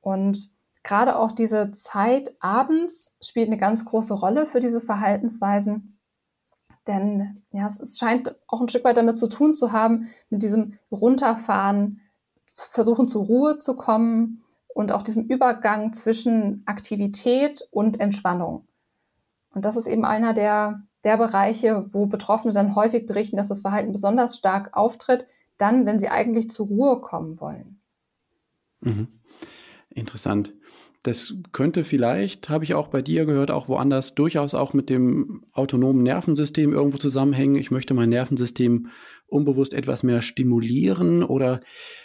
Und 0.00 0.50
gerade 0.82 1.16
auch 1.16 1.32
diese 1.32 1.72
Zeit 1.72 2.36
abends 2.40 3.16
spielt 3.20 3.48
eine 3.48 3.58
ganz 3.58 3.84
große 3.84 4.14
Rolle 4.14 4.46
für 4.46 4.60
diese 4.60 4.80
Verhaltensweisen. 4.80 5.98
Denn 6.86 7.42
ja, 7.52 7.66
es, 7.66 7.80
es 7.80 7.98
scheint 7.98 8.36
auch 8.46 8.60
ein 8.60 8.68
Stück 8.68 8.84
weit 8.84 8.96
damit 8.96 9.16
zu 9.16 9.28
tun 9.28 9.54
zu 9.54 9.72
haben, 9.72 10.08
mit 10.30 10.42
diesem 10.42 10.78
Runterfahren, 10.90 12.00
versuchen 12.54 13.06
zur 13.06 13.26
Ruhe 13.26 13.58
zu 13.58 13.76
kommen 13.76 14.42
und 14.74 14.92
auch 14.92 15.02
diesem 15.02 15.26
Übergang 15.26 15.92
zwischen 15.92 16.62
Aktivität 16.66 17.66
und 17.70 18.00
Entspannung. 18.00 18.66
Und 19.52 19.64
das 19.64 19.76
ist 19.76 19.86
eben 19.86 20.04
einer 20.04 20.32
der, 20.32 20.82
der 21.04 21.16
Bereiche, 21.16 21.86
wo 21.90 22.06
Betroffene 22.06 22.54
dann 22.54 22.74
häufig 22.74 23.06
berichten, 23.06 23.36
dass 23.36 23.48
das 23.48 23.62
Verhalten 23.62 23.92
besonders 23.92 24.36
stark 24.36 24.70
auftritt, 24.76 25.26
dann, 25.58 25.86
wenn 25.86 25.98
sie 25.98 26.08
eigentlich 26.08 26.50
zur 26.50 26.68
Ruhe 26.68 27.00
kommen 27.00 27.40
wollen. 27.40 27.80
Mhm. 28.80 29.08
Interessant. 29.90 30.54
das 31.02 31.34
könnte 31.52 31.82
vielleicht, 31.82 32.50
habe 32.50 32.64
ich 32.64 32.74
auch 32.74 32.88
bei 32.88 33.00
dir 33.00 33.24
gehört, 33.24 33.50
auch 33.50 33.68
woanders 33.68 34.14
durchaus 34.14 34.54
auch 34.54 34.74
mit 34.74 34.90
dem 34.90 35.44
autonomen 35.52 36.02
Nervensystem 36.02 36.72
irgendwo 36.72 36.98
zusammenhängen. 36.98 37.56
Ich 37.56 37.70
möchte 37.70 37.94
mein 37.94 38.10
Nervensystem 38.10 38.88
unbewusst 39.30 39.74
etwas 39.74 40.02
mehr 40.02 40.22
stimulieren 40.22 41.22
oder 41.22 41.60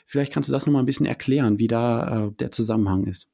vielleicht 0.05 0.33
kannst 0.33 0.49
du 0.49 0.53
das 0.53 0.65
nochmal 0.65 0.83
ein 0.83 0.87
bisschen 0.87 1.05
erklären, 1.05 1.59
wie 1.59 1.67
da 1.67 2.27
äh, 2.27 2.31
der 2.31 2.51
Zusammenhang 2.51 3.05
ist. 3.05 3.29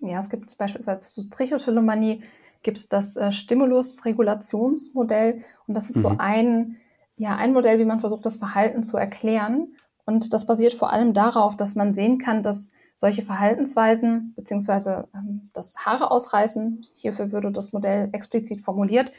Ja, 0.00 0.20
es 0.20 0.28
gibt 0.28 0.56
beispielsweise 0.58 1.12
zu 1.12 1.28
Trichotillomanie 1.28 2.22
gibt 2.62 2.78
es 2.78 2.88
das 2.88 3.16
äh, 3.16 3.32
Stimulus-Regulationsmodell 3.32 5.42
und 5.66 5.74
das 5.74 5.90
ist 5.90 5.96
mhm. 5.96 6.00
so 6.00 6.14
ein, 6.18 6.76
ja, 7.16 7.36
ein 7.36 7.52
Modell, 7.52 7.78
wie 7.78 7.84
man 7.84 8.00
versucht, 8.00 8.26
das 8.26 8.36
Verhalten 8.36 8.82
zu 8.82 8.96
erklären. 8.96 9.74
Und 10.04 10.32
das 10.32 10.46
basiert 10.46 10.74
vor 10.74 10.92
allem 10.92 11.14
darauf, 11.14 11.56
dass 11.56 11.74
man 11.74 11.94
sehen 11.94 12.18
kann, 12.18 12.42
dass 12.42 12.72
solche 12.94 13.22
Verhaltensweisen 13.22 14.34
beziehungsweise 14.36 15.08
ähm, 15.14 15.50
das 15.52 15.86
Haare 15.86 16.10
ausreißen, 16.10 16.82
hierfür 16.94 17.32
würde 17.32 17.52
das 17.52 17.72
Modell 17.72 18.08
explizit 18.12 18.60
formuliert, 18.60 19.12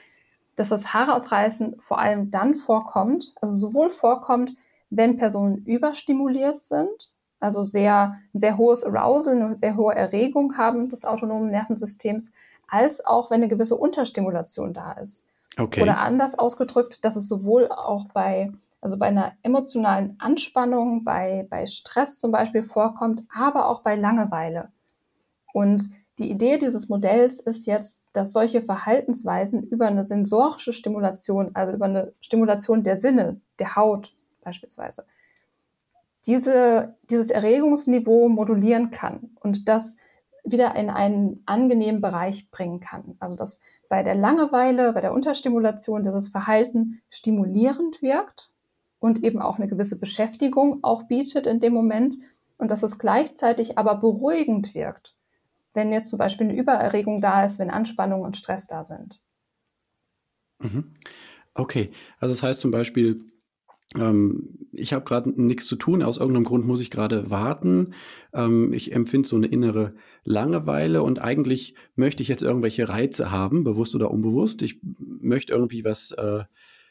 dass 0.58 0.70
das 0.70 0.94
Haare 0.94 1.16
ausreißen 1.16 1.78
vor 1.80 2.00
allem 2.00 2.30
dann 2.30 2.56
vorkommt, 2.56 3.34
also 3.40 3.56
sowohl 3.56 3.90
vorkommt, 3.90 4.52
wenn 4.90 5.18
Personen 5.18 5.64
überstimuliert 5.66 6.60
sind, 6.60 7.12
also 7.40 7.64
sehr, 7.64 8.20
ein 8.34 8.40
sehr 8.40 8.58
hohes 8.58 8.84
Arousal, 8.84 9.36
eine 9.42 9.56
sehr 9.56 9.78
hohe 9.78 9.96
Erregung 9.96 10.58
haben 10.58 10.90
des 10.90 11.06
autonomen 11.06 11.52
Nervensystems, 11.52 12.34
als 12.68 13.06
auch 13.06 13.30
wenn 13.32 13.42
eine 13.42 13.48
gewisse 13.48 13.78
Unterstimulation 13.78 14.74
da 14.74 14.94
ist. 14.94 15.28
Okay. 15.58 15.82
Oder 15.82 16.00
anders 16.00 16.38
ausgedrückt, 16.38 17.06
dass 17.06 17.16
es 17.16 17.30
sowohl 17.30 17.70
auch 17.70 18.06
bei 18.14 18.52
also 18.80 18.98
bei 18.98 19.08
einer 19.08 19.34
emotionalen 19.42 20.16
Anspannung, 20.20 21.04
bei, 21.04 21.48
bei 21.50 21.66
Stress 21.66 22.20
zum 22.20 22.32
Beispiel 22.32 22.64
vorkommt, 22.64 23.24
aber 23.34 23.68
auch 23.68 23.82
bei 23.82 23.96
Langeweile. 23.96 24.70
Und 25.52 25.90
die 26.20 26.32
Idee 26.32 26.58
dieses 26.58 26.90
Modells 26.90 27.40
ist 27.40 27.68
jetzt, 27.68 28.02
dass 28.14 28.34
solche 28.34 28.62
Verhaltensweisen 28.62 29.64
über 29.64 29.88
eine 29.88 30.04
sensorische 30.04 30.74
Stimulation, 30.74 31.52
also 31.54 31.74
über 31.74 31.86
eine 31.86 32.14
Stimulation 32.22 32.84
der 32.84 32.96
Sinne, 32.96 33.40
der 33.60 33.76
Haut 33.76 34.16
beispielsweise, 34.42 35.06
diese, 36.26 36.96
dieses 37.10 37.30
Erregungsniveau 37.30 38.30
modulieren 38.30 38.92
kann 38.92 39.32
und 39.40 39.70
das 39.70 39.98
wieder 40.44 40.76
in 40.76 40.90
einen 40.90 41.44
angenehmen 41.46 42.02
Bereich 42.02 42.50
bringen 42.50 42.80
kann. 42.80 43.16
Also 43.20 43.36
dass 43.36 43.62
bei 43.90 44.02
der 44.02 44.16
Langeweile, 44.16 44.94
bei 44.94 45.02
der 45.02 45.14
Unterstimulation 45.14 46.04
dieses 46.04 46.30
Verhalten 46.30 47.02
stimulierend 47.10 48.02
wirkt 48.02 48.50
und 49.00 49.24
eben 49.24 49.42
auch 49.42 49.58
eine 49.58 49.68
gewisse 49.68 50.00
Beschäftigung 50.00 50.80
auch 50.84 51.04
bietet 51.04 51.48
in 51.48 51.60
dem 51.60 51.74
Moment 51.74 52.16
und 52.58 52.72
dass 52.72 52.84
es 52.84 52.98
gleichzeitig 52.98 53.78
aber 53.78 53.96
beruhigend 53.96 54.74
wirkt, 54.74 55.16
wenn 55.78 55.92
jetzt 55.92 56.10
zum 56.10 56.20
Beispiel 56.20 56.50
eine 56.50 56.58
Übererregung 56.58 57.22
da 57.22 57.46
ist, 57.46 57.60
wenn 57.60 57.70
Anspannung 57.70 58.22
und 58.22 58.36
Stress 58.36 58.68
da 58.68 58.84
sind. 58.84 59.22
Mhm. 60.60 60.96
Okay, 61.54 61.92
also 62.20 62.34
das 62.34 62.44
heißt 62.44 62.60
zum 62.60 62.72
Beispiel, 62.72 63.22
ähm, 63.96 64.68
ich 64.72 64.92
habe 64.92 65.06
gerade 65.06 65.30
nichts 65.42 65.68
zu 65.68 65.76
tun, 65.76 66.02
aus 66.02 66.18
irgendeinem 66.18 66.46
Grund 66.46 66.66
muss 66.66 66.82
ich 66.82 66.90
gerade 66.90 67.30
warten. 67.30 67.94
Ähm, 68.34 68.74
ich 68.74 68.92
empfinde 68.92 69.30
so 69.30 69.36
eine 69.36 69.48
innere 69.48 69.94
Langeweile 70.24 71.04
und 71.04 71.20
eigentlich 71.20 71.76
möchte 71.96 72.24
ich 72.24 72.28
jetzt 72.28 72.42
irgendwelche 72.42 72.90
Reize 72.90 73.32
haben, 73.32 73.64
bewusst 73.64 73.96
oder 73.96 74.12
unbewusst. 74.12 74.64
Ich 74.64 74.82
möchte 74.98 75.54
irgendwie 75.54 75.86
was 75.86 76.12
äh, 76.12 76.44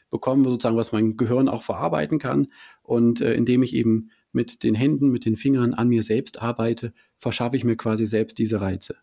bekommen, 0.09 0.45
sozusagen, 0.45 0.77
was 0.77 0.93
mein 0.93 1.17
Gehirn 1.17 1.49
auch 1.49 1.63
verarbeiten 1.63 2.19
kann. 2.19 2.47
Und 2.83 3.19
äh, 3.19 3.33
indem 3.33 3.63
ich 3.63 3.75
eben 3.75 4.11
mit 4.37 4.63
den 4.63 4.75
Händen, 4.75 5.09
mit 5.09 5.25
den 5.25 5.35
Fingern 5.35 5.73
an 5.73 5.89
mir 5.89 6.03
selbst 6.03 6.41
arbeite, 6.41 6.93
verschaffe 7.17 7.57
ich 7.57 7.65
mir 7.65 7.75
quasi 7.75 8.05
selbst 8.05 8.37
diese 8.37 8.61
Reize. 8.61 8.95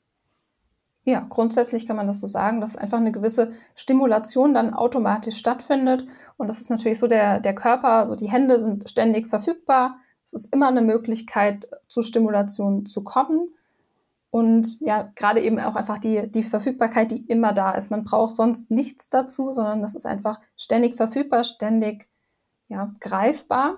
Ja, 1.06 1.26
grundsätzlich 1.28 1.86
kann 1.86 1.96
man 1.96 2.06
das 2.06 2.20
so 2.20 2.26
sagen, 2.26 2.62
dass 2.62 2.76
einfach 2.76 2.98
eine 2.98 3.12
gewisse 3.12 3.52
Stimulation 3.74 4.54
dann 4.54 4.72
automatisch 4.72 5.36
stattfindet. 5.36 6.06
Und 6.38 6.48
das 6.48 6.60
ist 6.60 6.70
natürlich 6.70 6.98
so, 6.98 7.08
der, 7.08 7.40
der 7.40 7.54
Körper, 7.54 8.06
so 8.06 8.16
die 8.16 8.30
Hände 8.30 8.58
sind 8.58 8.88
ständig 8.88 9.28
verfügbar. 9.28 9.98
Es 10.24 10.32
ist 10.32 10.54
immer 10.54 10.68
eine 10.68 10.80
Möglichkeit, 10.80 11.66
zu 11.88 12.00
Stimulation 12.00 12.86
zu 12.86 13.04
kommen. 13.04 13.50
Und 14.30 14.80
ja, 14.80 15.12
gerade 15.14 15.42
eben 15.42 15.60
auch 15.60 15.76
einfach 15.76 15.98
die, 15.98 16.28
die 16.30 16.42
Verfügbarkeit, 16.42 17.10
die 17.10 17.24
immer 17.26 17.52
da 17.52 17.72
ist. 17.72 17.90
Man 17.90 18.04
braucht 18.04 18.32
sonst 18.32 18.70
nichts 18.70 19.10
dazu, 19.10 19.52
sondern 19.52 19.82
das 19.82 19.94
ist 19.94 20.06
einfach 20.06 20.40
ständig 20.56 20.96
verfügbar, 20.96 21.44
ständig 21.44 22.08
ja, 22.68 22.94
greifbar. 23.00 23.76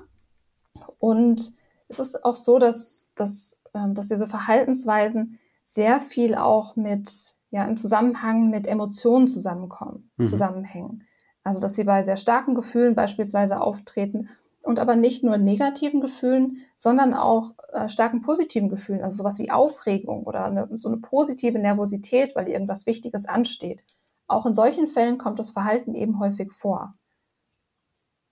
Und 0.98 1.52
es 1.88 1.98
ist 1.98 2.24
auch 2.24 2.34
so, 2.34 2.58
dass, 2.58 3.12
dass, 3.14 3.62
ähm, 3.74 3.94
dass 3.94 4.08
diese 4.08 4.26
Verhaltensweisen 4.26 5.38
sehr 5.62 6.00
viel 6.00 6.34
auch 6.34 6.76
mit, 6.76 7.34
ja, 7.50 7.64
im 7.64 7.76
Zusammenhang 7.76 8.50
mit 8.50 8.66
Emotionen 8.66 9.26
zusammenkommen, 9.26 10.10
mhm. 10.16 10.26
zusammenhängen. 10.26 11.04
Also, 11.42 11.60
dass 11.60 11.74
sie 11.74 11.84
bei 11.84 12.02
sehr 12.02 12.16
starken 12.16 12.54
Gefühlen 12.54 12.94
beispielsweise 12.94 13.60
auftreten 13.60 14.28
und 14.64 14.80
aber 14.80 14.96
nicht 14.96 15.22
nur 15.22 15.38
negativen 15.38 16.00
Gefühlen, 16.00 16.58
sondern 16.74 17.14
auch 17.14 17.52
äh, 17.72 17.88
starken 17.88 18.22
positiven 18.22 18.68
Gefühlen, 18.68 19.02
also 19.02 19.16
sowas 19.16 19.38
wie 19.38 19.52
Aufregung 19.52 20.24
oder 20.24 20.44
eine, 20.46 20.68
so 20.72 20.88
eine 20.88 20.98
positive 20.98 21.58
Nervosität, 21.58 22.34
weil 22.34 22.48
irgendwas 22.48 22.86
Wichtiges 22.86 23.26
ansteht. 23.26 23.84
Auch 24.26 24.44
in 24.44 24.54
solchen 24.54 24.88
Fällen 24.88 25.18
kommt 25.18 25.38
das 25.38 25.50
Verhalten 25.50 25.94
eben 25.94 26.18
häufig 26.18 26.52
vor. 26.52 26.94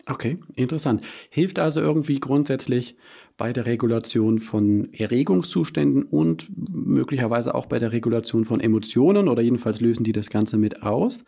Okay, 0.06 0.38
interessant. 0.54 1.02
Hilft 1.30 1.58
also 1.58 1.80
irgendwie 1.80 2.20
grundsätzlich 2.20 2.96
bei 3.36 3.52
der 3.52 3.66
Regulation 3.66 4.38
von 4.38 4.92
Erregungszuständen 4.92 6.02
und 6.02 6.46
möglicherweise 6.56 7.54
auch 7.54 7.66
bei 7.66 7.78
der 7.78 7.92
Regulation 7.92 8.44
von 8.44 8.60
Emotionen 8.60 9.28
oder 9.28 9.42
jedenfalls 9.42 9.80
lösen 9.80 10.04
die 10.04 10.12
das 10.12 10.28
Ganze 10.28 10.58
mit 10.58 10.82
aus. 10.82 11.24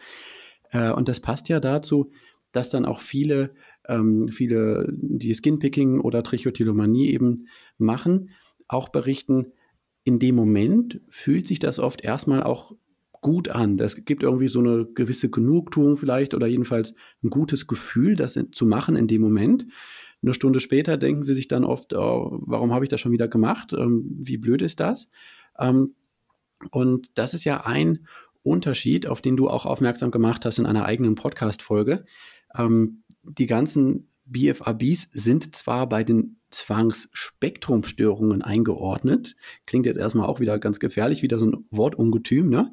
Äh, 0.70 0.90
und 0.90 1.08
das 1.08 1.20
passt 1.20 1.48
ja 1.48 1.58
dazu, 1.58 2.10
dass 2.52 2.70
dann 2.70 2.84
auch 2.84 3.00
viele 3.00 3.54
ähm, 3.88 4.28
viele, 4.28 4.88
die 4.90 5.34
Skinpicking 5.34 6.00
oder 6.00 6.22
Trichotillomanie 6.22 7.10
eben 7.10 7.48
machen, 7.78 8.30
auch 8.68 8.88
berichten, 8.88 9.52
in 10.04 10.18
dem 10.18 10.34
Moment 10.34 11.00
fühlt 11.08 11.46
sich 11.46 11.58
das 11.58 11.78
oft 11.78 12.02
erstmal 12.02 12.42
auch 12.42 12.72
gut 13.20 13.48
an. 13.48 13.76
Das 13.76 14.04
gibt 14.04 14.22
irgendwie 14.22 14.48
so 14.48 14.60
eine 14.60 14.86
gewisse 14.86 15.30
Genugtuung 15.30 15.96
vielleicht 15.96 16.34
oder 16.34 16.46
jedenfalls 16.46 16.94
ein 17.22 17.30
gutes 17.30 17.66
Gefühl, 17.66 18.16
das 18.16 18.38
zu 18.52 18.66
machen 18.66 18.96
in 18.96 19.06
dem 19.06 19.22
Moment. 19.22 19.66
Eine 20.22 20.34
Stunde 20.34 20.60
später 20.60 20.96
denken 20.96 21.22
sie 21.22 21.34
sich 21.34 21.48
dann 21.48 21.64
oft, 21.64 21.92
oh, 21.92 22.38
warum 22.42 22.72
habe 22.72 22.84
ich 22.84 22.88
das 22.88 23.00
schon 23.00 23.12
wieder 23.12 23.28
gemacht? 23.28 23.72
Ähm, 23.72 24.06
wie 24.08 24.38
blöd 24.38 24.62
ist 24.62 24.80
das? 24.80 25.10
Ähm, 25.58 25.94
und 26.70 27.18
das 27.18 27.34
ist 27.34 27.44
ja 27.44 27.64
ein 27.66 28.06
Unterschied, 28.42 29.06
auf 29.06 29.20
den 29.20 29.36
du 29.36 29.48
auch 29.48 29.66
aufmerksam 29.66 30.10
gemacht 30.10 30.44
hast 30.44 30.58
in 30.58 30.66
einer 30.66 30.84
eigenen 30.84 31.14
Podcast-Folge. 31.14 32.04
Ähm, 32.56 33.02
die 33.22 33.46
ganzen 33.46 34.08
BFABs 34.26 35.08
sind 35.12 35.54
zwar 35.54 35.88
bei 35.88 36.04
den 36.04 36.38
Zwangsspektrumstörungen 36.50 38.42
eingeordnet, 38.42 39.36
klingt 39.66 39.86
jetzt 39.86 39.98
erstmal 39.98 40.26
auch 40.26 40.40
wieder 40.40 40.58
ganz 40.58 40.80
gefährlich, 40.80 41.22
wieder 41.22 41.38
so 41.38 41.46
ein 41.46 41.66
Wortungetüm, 41.70 42.48
ne? 42.48 42.72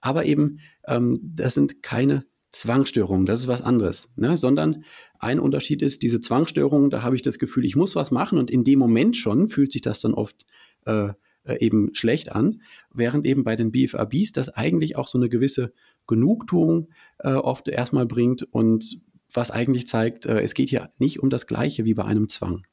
aber 0.00 0.24
eben 0.24 0.60
ähm, 0.86 1.18
das 1.22 1.54
sind 1.54 1.82
keine 1.82 2.24
Zwangsstörungen, 2.50 3.26
das 3.26 3.40
ist 3.40 3.48
was 3.48 3.62
anderes, 3.62 4.12
ne? 4.16 4.36
sondern 4.36 4.84
ein 5.18 5.40
Unterschied 5.40 5.82
ist, 5.82 6.02
diese 6.02 6.20
Zwangsstörungen, 6.20 6.90
da 6.90 7.02
habe 7.02 7.16
ich 7.16 7.22
das 7.22 7.38
Gefühl, 7.38 7.64
ich 7.64 7.76
muss 7.76 7.96
was 7.96 8.10
machen 8.10 8.38
und 8.38 8.50
in 8.50 8.64
dem 8.64 8.78
Moment 8.78 9.16
schon 9.16 9.48
fühlt 9.48 9.72
sich 9.72 9.82
das 9.82 10.00
dann 10.00 10.14
oft 10.14 10.46
äh, 10.86 11.08
äh 11.44 11.58
eben 11.60 11.94
schlecht 11.94 12.32
an, 12.32 12.62
während 12.92 13.26
eben 13.26 13.44
bei 13.44 13.56
den 13.56 13.72
BFABs 13.72 14.32
das 14.32 14.50
eigentlich 14.50 14.96
auch 14.96 15.08
so 15.08 15.18
eine 15.18 15.28
gewisse 15.28 15.72
Genugtuung 16.06 16.88
äh, 17.18 17.32
oft 17.32 17.68
erstmal 17.68 18.06
bringt 18.06 18.42
und 18.42 19.02
was 19.34 19.50
eigentlich 19.50 19.86
zeigt, 19.86 20.26
äh, 20.26 20.40
es 20.40 20.54
geht 20.54 20.70
hier 20.70 20.90
nicht 20.98 21.20
um 21.20 21.30
das 21.30 21.46
Gleiche 21.46 21.84
wie 21.84 21.94
bei 21.94 22.04
einem 22.04 22.28
Zwang. 22.28 22.66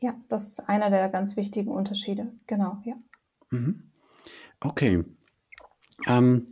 Ja, 0.00 0.14
das 0.28 0.46
ist 0.46 0.68
einer 0.68 0.90
der 0.90 1.08
ganz 1.10 1.36
wichtigen 1.36 1.70
Unterschiede. 1.70 2.32
Genau, 2.46 2.78
ja. 2.84 2.94
Mhm. 3.50 3.90
Okay. 4.60 5.04
Ähm, 6.06 6.46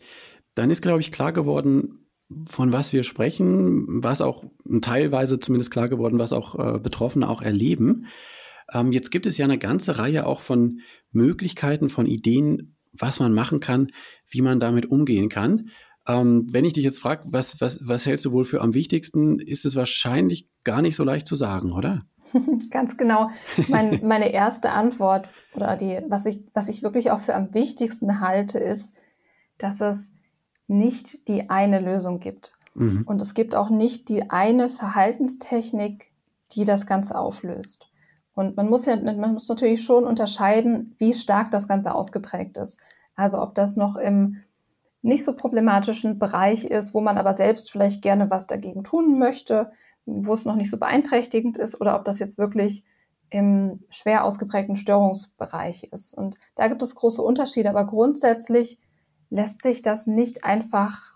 dann 0.55 0.71
ist, 0.71 0.83
glaube 0.83 1.01
ich, 1.01 1.13
klar 1.13 1.33
geworden, 1.33 2.07
von 2.47 2.73
was 2.73 2.93
wir 2.93 3.05
sprechen, 3.05 4.03
was 4.03 4.21
auch 4.21 4.45
teilweise 4.83 5.41
zumindest 5.41 5.71
klar 5.71 5.89
geworden, 5.89 6.19
was 6.19 6.35
auch 6.35 6.59
äh, 6.59 6.79
Betroffene 6.79 7.29
auch 7.29 7.41
erleben. 7.41 8.07
Ähm, 8.73 8.93
jetzt 8.93 9.11
gibt 9.11 9.25
es 9.25 9.39
ja 9.39 9.47
eine 9.47 9.59
ganze 9.59 9.99
Reihe 9.99 10.27
auch 10.27 10.41
von 10.41 10.81
Möglichkeiten, 11.11 11.89
von 11.89 12.07
Ideen, 12.07 12.77
was 12.93 13.21
man 13.21 13.33
machen 13.33 13.61
kann, 13.61 13.89
wie 14.29 14.43
man 14.43 14.61
damit 14.61 14.91
umgehen 14.91 15.31
kann. 15.31 15.71
Ähm, 16.09 16.47
wenn 16.51 16.65
ich 16.65 16.73
dich 16.73 16.85
jetzt 16.85 17.01
frage, 17.01 17.25
was, 17.27 17.61
was, 17.61 17.81
was 17.83 18.07
hältst 18.07 18.25
du 18.25 18.33
wohl 18.33 18.47
für 18.47 18.63
am 18.63 18.73
wichtigsten, 18.73 19.39
ist 19.39 19.67
es 19.67 19.77
wahrscheinlich 19.77 20.49
gar 20.65 20.81
nicht 20.81 20.97
so 20.97 21.05
leicht 21.05 21.27
zu 21.27 21.37
sagen, 21.37 21.71
oder? 21.73 22.07
Ganz 22.71 22.97
genau. 22.97 23.31
Mein, 23.69 24.01
meine 24.05 24.33
erste 24.33 24.71
Antwort 24.71 25.29
oder 25.55 25.77
die, 25.77 26.01
was 26.09 26.25
ich, 26.27 26.43
was 26.55 26.69
ich 26.69 26.83
wirklich 26.83 27.11
auch 27.11 27.21
für 27.21 27.35
am 27.35 27.53
wichtigsten 27.53 28.21
halte, 28.21 28.59
ist, 28.59 28.97
dass 29.59 29.81
es 29.81 30.15
nicht 30.67 31.29
die 31.29 31.51
eine 31.51 31.81
Lösung 31.81 32.21
gibt. 32.21 32.53
Mhm. 32.75 33.03
Und 33.07 33.21
es 33.21 33.35
gibt 33.35 33.55
auch 33.55 33.71
nicht 33.71 34.09
die 34.09 34.31
eine 34.31 34.71
Verhaltenstechnik, 34.71 36.13
die 36.53 36.65
das 36.65 36.87
Ganze 36.87 37.19
auflöst. 37.19 37.91
Und 38.35 38.57
man 38.57 38.69
muss 38.69 38.87
ja, 38.87 38.97
man 38.97 39.33
muss 39.33 39.49
natürlich 39.49 39.83
schon 39.83 40.05
unterscheiden, 40.05 40.95
wie 40.99 41.13
stark 41.13 41.51
das 41.51 41.67
Ganze 41.67 41.95
ausgeprägt 41.95 42.57
ist. 42.57 42.81
Also 43.15 43.43
ob 43.43 43.55
das 43.55 43.77
noch 43.77 43.97
im 43.97 44.37
nicht 45.03 45.25
so 45.25 45.35
problematischen 45.35 46.19
Bereich 46.19 46.65
ist, 46.65 46.95
wo 46.95 47.01
man 47.01 47.19
aber 47.19 47.33
selbst 47.33 47.71
vielleicht 47.71 48.03
gerne 48.03 48.31
was 48.31 48.47
dagegen 48.47 48.85
tun 48.85 49.19
möchte, 49.19 49.71
wo 50.07 50.33
es 50.33 50.45
noch 50.45 50.57
nicht 50.57 50.71
so 50.71 50.79
beeinträchtigend 50.79 51.57
ist, 51.57 51.81
oder 51.81 51.97
ob 51.97 52.05
das 52.05 52.19
jetzt 52.19 52.39
wirklich 52.39 52.85
im 53.31 53.85
schwer 53.91 54.25
ausgeprägten 54.25 54.77
Störungsbereich 54.77 55.85
ist. 55.93 56.15
Und 56.15 56.37
da 56.57 56.69
gibt 56.69 56.83
es 56.83 56.95
große 56.95 57.23
Unterschiede, 57.23 57.69
aber 57.69 57.87
grundsätzlich 57.87 58.81
lässt 59.31 59.63
sich 59.63 59.83
das 59.83 60.07
nicht 60.07 60.45
einfach, 60.45 61.15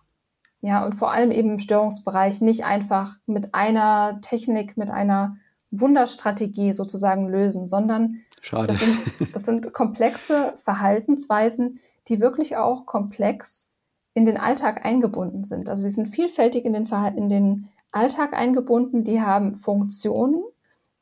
ja, 0.61 0.85
und 0.85 0.95
vor 0.95 1.11
allem 1.11 1.31
eben 1.31 1.53
im 1.53 1.59
Störungsbereich 1.59 2.41
nicht 2.41 2.65
einfach 2.65 3.17
mit 3.27 3.55
einer 3.55 4.21
Technik, 4.21 4.77
mit 4.77 4.91
einer 4.91 5.37
Wunderstrategie 5.71 6.75
sozusagen 6.75 7.29
lösen, 7.29 7.67
sondern 7.67 8.21
Schade. 8.43 8.75
Das, 8.75 8.81
sind, 8.81 9.35
das 9.35 9.45
sind 9.45 9.73
komplexe 9.73 10.53
Verhaltensweisen, 10.57 11.79
die 12.09 12.21
wirklich 12.21 12.57
auch 12.57 12.87
komplex 12.87 13.72
in 14.15 14.25
den 14.25 14.37
Alltag 14.37 14.85
eingebunden 14.85 15.45
sind. 15.45 15.69
Also 15.69 15.83
sie 15.83 15.91
sind 15.91 16.07
vielfältig 16.07 16.65
in 16.65 16.73
den, 16.73 16.87
in 17.17 17.29
den 17.29 17.69
Alltag 17.93 18.35
eingebunden, 18.35 19.05
die 19.05 19.21
haben 19.21 19.55
Funktionen 19.55 20.43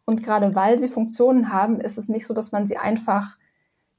und 0.04 0.22
gerade 0.22 0.54
weil 0.54 0.78
sie 0.78 0.88
Funktionen 0.88 1.52
haben, 1.52 1.80
ist 1.80 1.98
es 1.98 2.08
nicht 2.08 2.26
so, 2.26 2.34
dass 2.34 2.50
man 2.50 2.66
sie 2.66 2.76
einfach, 2.76 3.36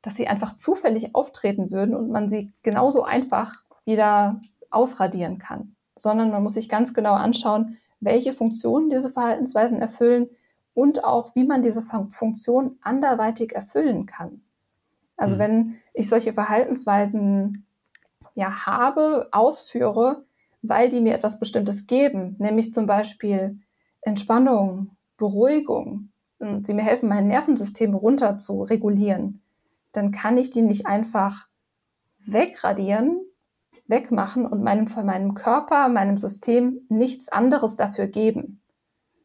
dass 0.02 0.16
sie 0.16 0.28
einfach 0.28 0.56
zufällig 0.56 1.16
auftreten 1.16 1.72
würden 1.72 1.96
und 1.96 2.10
man 2.10 2.28
sie 2.28 2.52
genauso 2.64 3.04
einfach 3.04 3.64
wieder 3.86 4.42
ausradieren 4.70 5.38
kann, 5.38 5.76
sondern 5.96 6.32
man 6.32 6.44
muss 6.44 6.56
sich 6.56 6.68
ganz 6.68 6.94
genau 6.94 7.14
anschauen, 7.14 7.78
welche 8.02 8.34
Funktionen 8.34 8.90
diese 8.90 9.10
Verhaltensweisen 9.10 9.80
erfüllen 9.80 10.28
und 10.74 11.04
auch, 11.04 11.36
wie 11.36 11.44
man 11.46 11.62
diese 11.62 11.82
Funktion 11.82 12.78
anderweitig 12.82 13.54
erfüllen 13.54 14.06
kann. 14.06 14.42
Also 15.16 15.36
mhm. 15.36 15.40
wenn 15.40 15.78
ich 15.94 16.10
solche 16.10 16.34
Verhaltensweisen 16.34 17.66
ja 18.34 18.66
habe, 18.66 19.28
ausführe, 19.32 20.26
weil 20.62 20.90
die 20.90 21.02
mir 21.02 21.14
etwas 21.14 21.40
Bestimmtes 21.40 21.88
geben, 21.88 22.36
nämlich 22.40 22.74
zum 22.74 22.86
Beispiel 22.86 23.60
Entspannung, 24.02 24.92
Beruhigung 25.18 26.10
und 26.40 26.66
sie 26.66 26.74
mir 26.74 26.84
helfen, 26.84 27.10
mein 27.10 27.28
Nervensystem 27.28 27.94
runter 27.94 28.38
zu 28.38 28.64
regulieren, 28.64 29.42
dann 29.92 30.12
kann 30.12 30.38
ich 30.38 30.50
die 30.50 30.62
nicht 30.62 30.86
einfach 30.86 31.48
wegradieren, 32.26 33.20
wegmachen 33.88 34.46
und 34.46 34.64
meinem, 34.64 34.88
meinem 35.06 35.34
Körper, 35.34 35.90
meinem 35.90 36.18
System 36.18 36.82
nichts 36.90 37.30
anderes 37.30 37.76
dafür 37.76 38.08
geben 38.08 38.62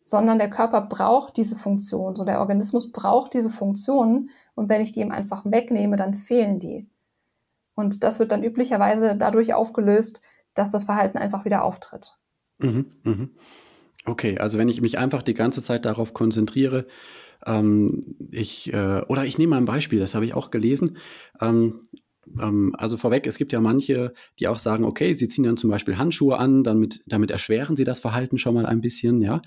sondern 0.06 0.38
der 0.38 0.48
Körper 0.48 0.82
braucht 0.82 1.36
diese 1.36 1.56
Funktion. 1.56 2.14
So 2.14 2.24
der 2.24 2.38
Organismus 2.38 2.92
braucht 2.92 3.34
diese 3.34 3.50
Funktionen 3.50 4.30
und 4.54 4.68
wenn 4.68 4.80
ich 4.80 4.92
die 4.92 5.00
ihm 5.00 5.10
einfach 5.10 5.44
wegnehme, 5.44 5.96
dann 5.96 6.14
fehlen 6.14 6.60
die. 6.60 6.88
Und 7.76 8.02
das 8.02 8.18
wird 8.18 8.32
dann 8.32 8.42
üblicherweise 8.42 9.14
dadurch 9.16 9.54
aufgelöst, 9.54 10.20
dass 10.54 10.72
das 10.72 10.84
Verhalten 10.84 11.18
einfach 11.18 11.44
wieder 11.44 11.62
auftritt. 11.62 12.16
Mhm, 12.58 12.86
mhm. 13.04 13.30
Okay, 14.06 14.38
also 14.38 14.58
wenn 14.58 14.68
ich 14.68 14.80
mich 14.80 14.98
einfach 14.98 15.22
die 15.22 15.34
ganze 15.34 15.62
Zeit 15.62 15.84
darauf 15.84 16.14
konzentriere, 16.14 16.86
ähm, 17.44 18.16
ich 18.30 18.72
äh, 18.72 19.02
oder 19.08 19.24
ich 19.24 19.36
nehme 19.36 19.50
mal 19.50 19.58
ein 19.58 19.66
Beispiel, 19.66 20.00
das 20.00 20.14
habe 20.14 20.24
ich 20.24 20.34
auch 20.34 20.50
gelesen. 20.50 20.96
Ähm, 21.40 21.82
ähm, 22.40 22.74
also 22.76 22.96
vorweg, 22.96 23.26
es 23.26 23.38
gibt 23.38 23.52
ja 23.52 23.60
manche, 23.60 24.12
die 24.38 24.48
auch 24.48 24.58
sagen, 24.58 24.84
okay, 24.84 25.14
sie 25.14 25.28
ziehen 25.28 25.44
dann 25.44 25.56
zum 25.56 25.70
Beispiel 25.70 25.98
Handschuhe 25.98 26.38
an, 26.38 26.64
damit, 26.64 27.02
damit 27.06 27.30
erschweren 27.30 27.76
sie 27.76 27.84
das 27.84 28.00
Verhalten 28.00 28.38
schon 28.38 28.54
mal 28.54 28.66
ein 28.66 28.80
bisschen, 28.80 29.20
ja, 29.22 29.42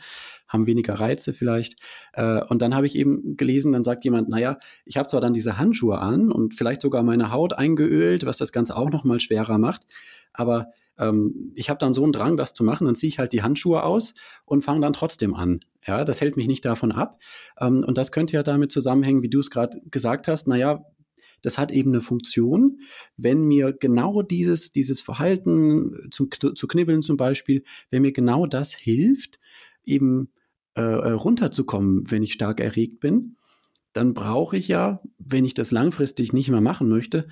haben 0.47 0.67
weniger 0.67 0.95
Reize 0.95 1.33
vielleicht. 1.33 1.75
Äh, 2.13 2.43
und 2.45 2.61
dann 2.61 2.75
habe 2.75 2.87
ich 2.87 2.95
eben 2.95 3.37
gelesen, 3.37 3.71
dann 3.71 3.83
sagt 3.83 4.03
jemand, 4.05 4.29
naja, 4.29 4.57
ich 4.85 4.97
habe 4.97 5.07
zwar 5.07 5.21
dann 5.21 5.33
diese 5.33 5.57
Handschuhe 5.57 5.99
an 5.99 6.31
und 6.31 6.53
vielleicht 6.55 6.81
sogar 6.81 7.03
meine 7.03 7.31
Haut 7.31 7.53
eingeölt, 7.53 8.25
was 8.25 8.37
das 8.37 8.51
Ganze 8.51 8.75
auch 8.75 8.89
noch 8.89 9.03
mal 9.03 9.19
schwerer 9.19 9.57
macht, 9.57 9.85
aber 10.33 10.71
ähm, 10.97 11.53
ich 11.55 11.69
habe 11.69 11.79
dann 11.79 11.93
so 11.93 12.03
einen 12.03 12.11
Drang, 12.11 12.37
das 12.37 12.53
zu 12.53 12.63
machen, 12.63 12.85
dann 12.85 12.95
ziehe 12.95 13.09
ich 13.09 13.19
halt 13.19 13.33
die 13.33 13.41
Handschuhe 13.41 13.83
aus 13.83 14.13
und 14.45 14.63
fange 14.63 14.81
dann 14.81 14.93
trotzdem 14.93 15.33
an. 15.33 15.61
Ja, 15.87 16.03
das 16.03 16.21
hält 16.21 16.35
mich 16.35 16.47
nicht 16.47 16.65
davon 16.65 16.91
ab. 16.91 17.19
Ähm, 17.59 17.83
und 17.85 17.97
das 17.97 18.11
könnte 18.11 18.33
ja 18.33 18.43
damit 18.43 18.71
zusammenhängen, 18.71 19.23
wie 19.23 19.29
du 19.29 19.39
es 19.39 19.49
gerade 19.49 19.81
gesagt 19.89 20.27
hast, 20.27 20.47
naja, 20.47 20.83
das 21.41 21.57
hat 21.57 21.71
eben 21.71 21.91
eine 21.91 22.01
Funktion. 22.01 22.79
Wenn 23.17 23.43
mir 23.43 23.73
genau 23.73 24.21
dieses, 24.21 24.71
dieses 24.71 25.01
Verhalten 25.01 26.09
zum, 26.11 26.29
zu 26.31 26.67
knibbeln 26.67 27.01
zum 27.01 27.17
Beispiel, 27.17 27.63
wenn 27.89 28.01
mir 28.01 28.11
genau 28.11 28.45
das 28.45 28.73
hilft, 28.73 29.39
eben 29.85 30.29
äh, 30.75 30.81
äh, 30.81 31.11
runterzukommen, 31.11 32.09
wenn 32.11 32.23
ich 32.23 32.33
stark 32.33 32.59
erregt 32.59 32.99
bin, 32.99 33.35
dann 33.93 34.13
brauche 34.13 34.55
ich 34.55 34.67
ja, 34.67 35.01
wenn 35.17 35.45
ich 35.45 35.53
das 35.53 35.71
langfristig 35.71 36.31
nicht 36.31 36.49
mehr 36.49 36.61
machen 36.61 36.87
möchte, 36.87 37.27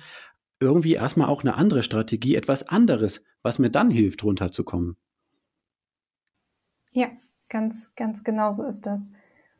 irgendwie 0.60 0.94
erstmal 0.94 1.28
auch 1.28 1.42
eine 1.42 1.54
andere 1.54 1.82
Strategie, 1.82 2.34
etwas 2.34 2.66
anderes, 2.68 3.22
was 3.42 3.58
mir 3.58 3.70
dann 3.70 3.90
hilft, 3.90 4.24
runterzukommen. 4.24 4.96
Ja, 6.90 7.08
ganz, 7.48 7.94
ganz 7.94 8.24
genau 8.24 8.52
so 8.52 8.64
ist 8.64 8.86
das. 8.86 9.12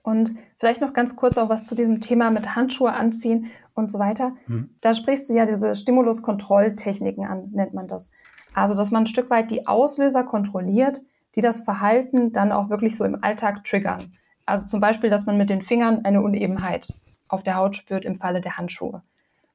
Und 0.09 0.37
vielleicht 0.57 0.81
noch 0.81 0.95
ganz 0.95 1.17
kurz 1.17 1.37
auch 1.37 1.51
was 1.51 1.67
zu 1.67 1.75
diesem 1.75 2.01
Thema 2.01 2.31
mit 2.31 2.57
Handschuhe 2.57 2.95
anziehen 2.95 3.51
und 3.75 3.91
so 3.91 3.99
weiter. 3.99 4.33
Mhm. 4.47 4.71
Da 4.81 4.95
sprichst 4.95 5.29
du 5.29 5.35
ja 5.35 5.45
diese 5.45 5.75
Stimuluskontrolltechniken 5.75 7.27
an, 7.27 7.51
nennt 7.53 7.75
man 7.75 7.89
das. 7.89 8.11
Also, 8.55 8.75
dass 8.75 8.91
man 8.91 9.03
ein 9.03 9.07
Stück 9.07 9.29
weit 9.29 9.51
die 9.51 9.67
Auslöser 9.67 10.25
kontrolliert, 10.25 11.03
die 11.35 11.43
das 11.43 11.61
Verhalten 11.61 12.33
dann 12.33 12.53
auch 12.53 12.71
wirklich 12.71 12.97
so 12.97 13.05
im 13.05 13.23
Alltag 13.23 13.65
triggern. 13.65 14.17
Also 14.47 14.65
zum 14.65 14.81
Beispiel, 14.81 15.11
dass 15.11 15.27
man 15.27 15.37
mit 15.37 15.51
den 15.51 15.61
Fingern 15.61 16.07
eine 16.07 16.23
Unebenheit 16.23 16.91
auf 17.29 17.43
der 17.43 17.57
Haut 17.57 17.77
spürt 17.77 18.07
im 18.07 18.17
Falle 18.17 18.41
der 18.41 18.57
Handschuhe. 18.57 19.03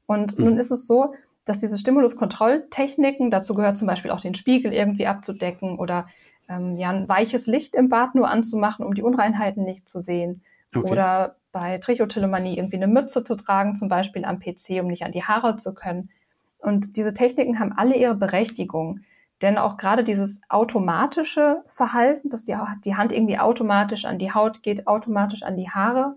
Und 0.06 0.38
mhm. 0.38 0.46
nun 0.46 0.58
ist 0.58 0.70
es 0.70 0.86
so, 0.86 1.16
dass 1.46 1.62
diese 1.62 1.80
Stimuluskontrolltechniken, 1.80 3.32
dazu 3.32 3.56
gehört 3.56 3.76
zum 3.76 3.88
Beispiel 3.88 4.12
auch 4.12 4.22
den 4.22 4.36
Spiegel 4.36 4.72
irgendwie 4.72 5.08
abzudecken 5.08 5.80
oder 5.80 6.06
ähm, 6.50 6.78
ja, 6.78 6.90
ein 6.90 7.08
weiches 7.08 7.48
Licht 7.48 7.76
im 7.76 7.90
Bad 7.90 8.16
nur 8.16 8.30
anzumachen, 8.30 8.86
um 8.86 8.94
die 8.94 9.04
Unreinheiten 9.04 9.64
nicht 9.64 9.90
zu 9.90 10.00
sehen. 10.00 10.44
Okay. 10.76 10.92
Oder 10.92 11.36
bei 11.52 11.78
Trichotillomanie 11.78 12.58
irgendwie 12.58 12.78
eine 12.78 12.88
Mütze 12.88 13.24
zu 13.24 13.36
tragen, 13.36 13.76
zum 13.76 13.90
Beispiel 13.90 14.26
am 14.26 14.40
PC, 14.40 14.82
um 14.82 14.88
nicht 14.88 15.04
an 15.04 15.12
die 15.12 15.24
Haare 15.24 15.58
zu 15.58 15.74
können. 15.74 16.10
Und 16.58 16.98
diese 16.98 17.14
Techniken 17.14 17.60
haben 17.60 17.74
alle 17.74 17.96
ihre 17.96 18.16
Berechtigung. 18.16 19.02
Denn 19.42 19.58
auch 19.58 19.78
gerade 19.78 20.04
dieses 20.04 20.42
automatische 20.50 21.64
Verhalten, 21.68 22.30
dass 22.30 22.44
die, 22.44 22.56
die 22.86 22.96
Hand 22.96 23.12
irgendwie 23.12 23.40
automatisch 23.40 24.06
an 24.06 24.18
die 24.18 24.32
Haut 24.32 24.64
geht, 24.64 24.88
automatisch 24.88 25.44
an 25.44 25.58
die 25.58 25.70
Haare, 25.70 26.16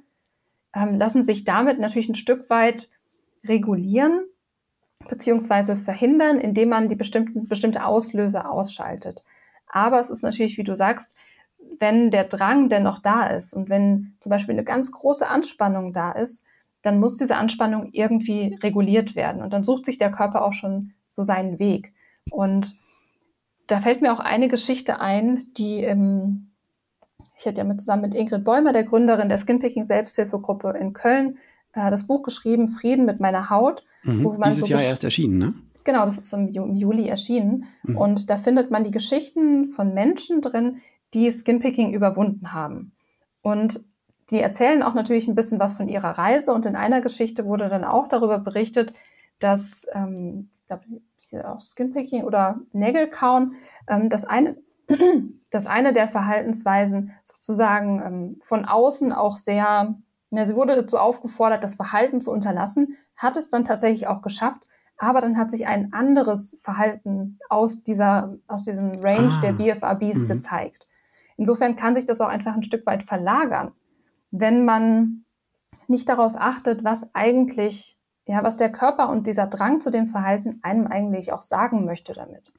ähm, 0.75 0.97
lassen 0.97 1.23
sich 1.23 1.45
damit 1.45 1.79
natürlich 1.79 2.09
ein 2.09 2.15
Stück 2.15 2.49
weit 2.51 2.89
regulieren 3.45 4.21
beziehungsweise 5.09 5.77
verhindern, 5.77 6.39
indem 6.39 6.71
man 6.71 6.89
die 6.89 6.95
bestimmten, 6.95 7.49
bestimmte 7.49 7.85
Auslöser 7.85 8.51
ausschaltet. 8.51 9.23
Aber 9.67 10.01
es 10.01 10.11
ist 10.11 10.23
natürlich, 10.23 10.59
wie 10.59 10.65
du 10.65 10.77
sagst, 10.77 11.17
wenn 11.79 12.11
der 12.11 12.25
Drang 12.25 12.69
denn 12.69 12.83
noch 12.83 13.01
da 13.01 13.27
ist 13.27 13.55
und 13.55 13.69
wenn 13.69 14.15
zum 14.21 14.31
Beispiel 14.31 14.55
eine 14.55 14.65
ganz 14.65 14.93
große 14.93 15.29
Anspannung 15.29 15.93
da 15.93 16.13
ist, 16.13 16.45
dann 16.83 17.01
muss 17.01 17.17
diese 17.17 17.37
Anspannung 17.37 17.89
irgendwie 17.93 18.59
reguliert 18.63 19.17
werden. 19.17 19.43
Und 19.43 19.53
dann 19.53 19.65
sucht 19.65 19.87
sich 19.87 19.99
der 19.99 20.13
Körper 20.13 20.45
auch 20.45 20.53
schon 20.53 20.93
so 21.09 21.25
seinen 21.25 21.59
Weg. 21.59 21.93
Und 22.31 22.77
da 23.67 23.81
fällt 23.81 24.03
mir 24.03 24.13
auch 24.13 24.21
eine 24.21 24.49
Geschichte 24.49 25.01
ein, 25.01 25.45
die 25.57 25.83
ähm, 25.83 26.53
ich 27.37 27.47
hatte 27.47 27.59
ja 27.59 27.65
mit, 27.65 27.81
zusammen 27.81 28.03
mit 28.03 28.15
Ingrid 28.15 28.45
Bäumer, 28.45 28.73
der 28.73 28.85
Gründerin 28.85 29.29
der 29.29 29.39
Skinpicking 29.39 29.85
Selbsthilfegruppe 29.85 30.71
in 30.79 30.93
Köln, 30.93 31.39
äh, 31.73 31.91
das 31.91 32.07
Buch 32.07 32.23
geschrieben, 32.23 32.69
Frieden 32.69 33.05
mit 33.05 33.21
meiner 33.21 33.51
Haut. 33.51 33.85
Mhm, 34.05 34.41
dieses 34.45 34.61
so 34.61 34.67
Jahr 34.67 34.83
erst 34.83 35.05
erschienen, 35.05 35.39
ne? 35.39 35.55
Genau, 35.87 36.05
das 36.05 36.19
ist 36.19 36.33
im 36.33 36.49
Juli 36.49 37.09
erschienen. 37.09 37.65
Mhm. 37.85 37.97
Und 37.97 38.29
da 38.29 38.37
findet 38.37 38.73
man 38.73 38.83
die 38.83 38.91
Geschichten 38.91 39.69
von 39.69 39.95
Menschen 39.95 40.41
drin, 40.41 40.83
die 41.15 41.31
Skinpicking 41.31 41.95
überwunden 41.95 42.53
haben. 42.53 42.93
Und 43.41 43.85
die 44.31 44.41
erzählen 44.41 44.83
auch 44.83 44.95
natürlich 44.95 45.29
ein 45.29 45.37
bisschen 45.37 45.61
was 45.61 45.75
von 45.75 45.89
ihrer 45.89 46.19
Reise. 46.19 46.53
Und 46.53 46.67
in 46.67 46.75
einer 46.75 47.01
Geschichte 47.01 47.47
wurde 47.47 47.69
dann 47.69 47.85
auch 47.85 48.09
darüber 48.09 48.41
berichtet, 48.41 48.95
dass 49.39 49.87
ähm, 49.93 50.51
ich 50.53 50.67
glaube, 50.67 50.83
auch 51.49 51.61
Skinpicking 51.61 52.25
oder 52.25 52.59
Nägelkauen, 52.73 53.53
ähm, 53.87 54.09
dass 54.09 54.25
eine, 54.25 54.57
dass 55.51 55.67
eine 55.67 55.93
der 55.93 56.09
Verhaltensweisen 56.09 57.13
sozusagen 57.23 58.03
ähm, 58.05 58.37
von 58.43 58.65
außen 58.65 59.13
auch 59.13 59.37
sehr, 59.37 59.95
ja, 60.31 60.47
sie 60.47 60.57
wurde 60.57 60.75
dazu 60.75 60.99
aufgefordert, 60.99 61.63
das 61.63 61.77
Verhalten 61.77 62.21
zu 62.21 62.33
unterlassen, 62.33 62.97
hat 63.15 63.37
es 63.37 63.51
dann 63.51 63.65
tatsächlich 63.65 64.09
auch 64.09 64.21
geschafft, 64.21 64.67
aber 64.99 65.21
dann 65.21 65.37
hat 65.37 65.51
sich 65.51 65.67
ein 65.67 65.93
anderes 65.93 66.59
Verhalten 66.63 67.39
aus 67.49 67.85
dieser, 67.85 68.37
aus 68.47 68.63
diesem 68.63 68.93
Range 69.01 69.31
ah. 69.31 69.41
der 69.43 69.53
BFRBs 69.53 70.25
mhm. 70.25 70.29
gezeigt. 70.29 70.87
Insofern 71.37 71.77
kann 71.77 71.95
sich 71.95 72.07
das 72.07 72.21
auch 72.21 72.29
einfach 72.29 72.55
ein 72.55 72.63
Stück 72.63 72.87
weit 72.87 73.03
verlagern, 73.03 73.73
wenn 74.31 74.65
man 74.65 75.25
nicht 75.87 76.09
darauf 76.09 76.33
achtet, 76.37 76.83
was 76.83 77.15
eigentlich, 77.15 78.01
ja, 78.27 78.43
was 78.43 78.57
der 78.57 78.73
Körper 78.73 79.11
und 79.11 79.27
dieser 79.27 79.47
Drang 79.47 79.81
zu 79.81 79.91
dem 79.91 80.09
Verhalten 80.09 80.61
einem 80.63 80.87
eigentlich 80.87 81.33
auch 81.33 81.43
sagen 81.43 81.85
möchte 81.85 82.15
damit. 82.15 82.53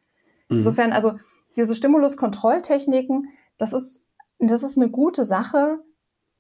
Mhm. 0.50 0.58
Insofern, 0.58 0.94
also 0.94 1.14
diese 1.56 1.76
Stimuluskontrolltechniken, 1.76 3.30
das 3.58 3.74
ist, 3.74 4.06
das 4.38 4.62
ist 4.62 4.78
eine 4.78 4.90
gute 4.90 5.26
Sache, 5.26 5.80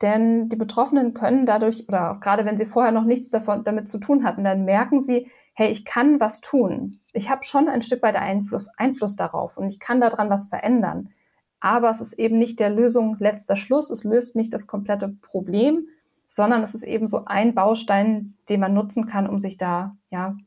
Denn 0.02 0.48
die 0.50 0.56
Betroffenen 0.56 1.14
können 1.14 1.46
dadurch, 1.46 1.88
oder 1.88 2.20
gerade 2.22 2.46
wenn 2.46 2.58
sie 2.58 2.66
vorher 2.66 2.92
noch 2.92 3.06
nichts 3.06 3.30
davon, 3.30 3.64
damit 3.64 3.88
zu 3.88 3.98
tun 3.98 4.24
hatten, 4.24 4.44
dann 4.44 4.64
merken 4.64 5.00
sie, 5.00 5.28
hey, 5.58 5.72
ich 5.72 5.86
kann 5.86 6.20
was 6.20 6.40
tun. 6.40 7.00
Ich 7.14 7.32
habe 7.32 7.44
schon 7.44 7.68
ein 7.68 7.82
Stück 7.82 8.04
weit 8.04 8.16
Einfluss, 8.16 8.70
Einfluss 8.78 9.16
darauf 9.16 9.58
und 9.58 9.66
ich 9.66 9.80
kann 9.80 10.00
daran 10.00 10.30
was 10.30 10.50
verändern. 10.50 11.10
Aber 11.60 11.90
es 11.90 12.00
ist 12.00 12.14
eben 12.14 12.38
nicht 12.38 12.60
der 12.60 12.70
Lösung 12.70 13.18
letzter 13.20 13.56
Schluss. 13.56 13.90
Es 13.90 14.04
löst 14.04 14.36
nicht 14.36 14.54
das 14.54 14.68
komplette 14.68 15.10
Problem, 15.10 15.88
sondern 16.28 16.62
es 16.62 16.76
ist 16.76 16.84
eben 16.84 17.08
so 17.08 17.26
ein 17.26 17.56
Baustein, 17.56 18.36
den 18.50 18.60
man 18.60 18.76
nutzen 18.76 19.08
kann, 19.08 19.28
um 19.28 19.40
sich 19.40 19.58
da, 19.58 19.98
ja, 20.12 20.38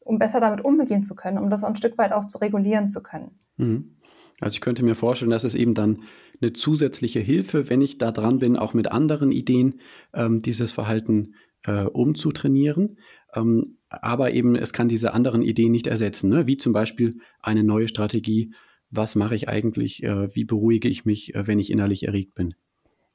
um 0.00 0.18
besser 0.18 0.40
damit 0.40 0.62
umgehen 0.62 1.02
zu 1.02 1.14
können, 1.14 1.38
um 1.38 1.48
das 1.48 1.64
ein 1.64 1.74
Stück 1.74 1.96
weit 1.96 2.12
auch 2.12 2.26
zu 2.26 2.36
regulieren 2.36 2.90
zu 2.90 3.02
können. 3.02 3.38
Mhm. 3.56 3.96
Also 4.40 4.56
ich 4.56 4.60
könnte 4.60 4.84
mir 4.84 4.94
vorstellen, 4.94 5.30
dass 5.30 5.44
es 5.44 5.54
eben 5.54 5.72
dann 5.72 6.02
eine 6.42 6.52
zusätzliche 6.52 7.20
Hilfe, 7.20 7.70
wenn 7.70 7.80
ich 7.80 7.96
da 7.96 8.12
dran 8.12 8.40
bin, 8.40 8.58
auch 8.58 8.74
mit 8.74 8.92
anderen 8.92 9.32
Ideen 9.32 9.80
ähm, 10.12 10.42
dieses 10.42 10.70
Verhalten 10.70 11.34
äh, 11.64 11.84
umzutrainieren. 11.84 12.98
Ähm, 13.34 13.78
aber 13.88 14.32
eben, 14.32 14.56
es 14.56 14.72
kann 14.72 14.88
diese 14.88 15.14
anderen 15.14 15.42
Ideen 15.42 15.72
nicht 15.72 15.86
ersetzen, 15.86 16.30
ne? 16.30 16.46
wie 16.46 16.56
zum 16.56 16.72
Beispiel 16.72 17.20
eine 17.40 17.64
neue 17.64 17.88
Strategie. 17.88 18.54
Was 18.90 19.14
mache 19.14 19.34
ich 19.34 19.48
eigentlich? 19.48 20.02
Äh, 20.02 20.34
wie 20.34 20.44
beruhige 20.44 20.88
ich 20.88 21.04
mich, 21.04 21.34
äh, 21.34 21.46
wenn 21.46 21.58
ich 21.58 21.70
innerlich 21.70 22.06
erregt 22.06 22.34
bin? 22.34 22.54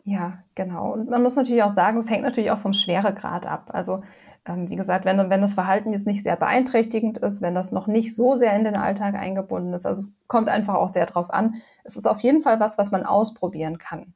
Ja, 0.03 0.43
genau. 0.53 0.93
Und 0.93 1.09
man 1.09 1.23
muss 1.23 1.35
natürlich 1.35 1.63
auch 1.63 1.69
sagen, 1.69 1.97
es 1.97 2.09
hängt 2.09 2.23
natürlich 2.23 2.51
auch 2.51 2.59
vom 2.59 2.73
Schweregrad 2.73 3.47
ab. 3.47 3.71
Also 3.73 4.03
ähm, 4.47 4.69
wie 4.69 4.75
gesagt, 4.75 5.05
wenn, 5.05 5.29
wenn 5.29 5.41
das 5.41 5.55
Verhalten 5.55 5.91
jetzt 5.91 6.05
nicht 6.05 6.23
sehr 6.23 6.35
beeinträchtigend 6.35 7.17
ist, 7.17 7.41
wenn 7.41 7.55
das 7.55 7.71
noch 7.71 7.87
nicht 7.87 8.15
so 8.15 8.35
sehr 8.35 8.55
in 8.55 8.63
den 8.63 8.75
Alltag 8.75 9.15
eingebunden 9.15 9.73
ist, 9.73 9.85
also 9.85 10.01
es 10.01 10.17
kommt 10.27 10.49
einfach 10.49 10.75
auch 10.75 10.89
sehr 10.89 11.07
drauf 11.07 11.31
an. 11.31 11.55
Es 11.83 11.95
ist 11.95 12.05
auf 12.05 12.19
jeden 12.19 12.41
Fall 12.41 12.59
was, 12.59 12.77
was 12.77 12.91
man 12.91 13.03
ausprobieren 13.03 13.79
kann. 13.79 14.13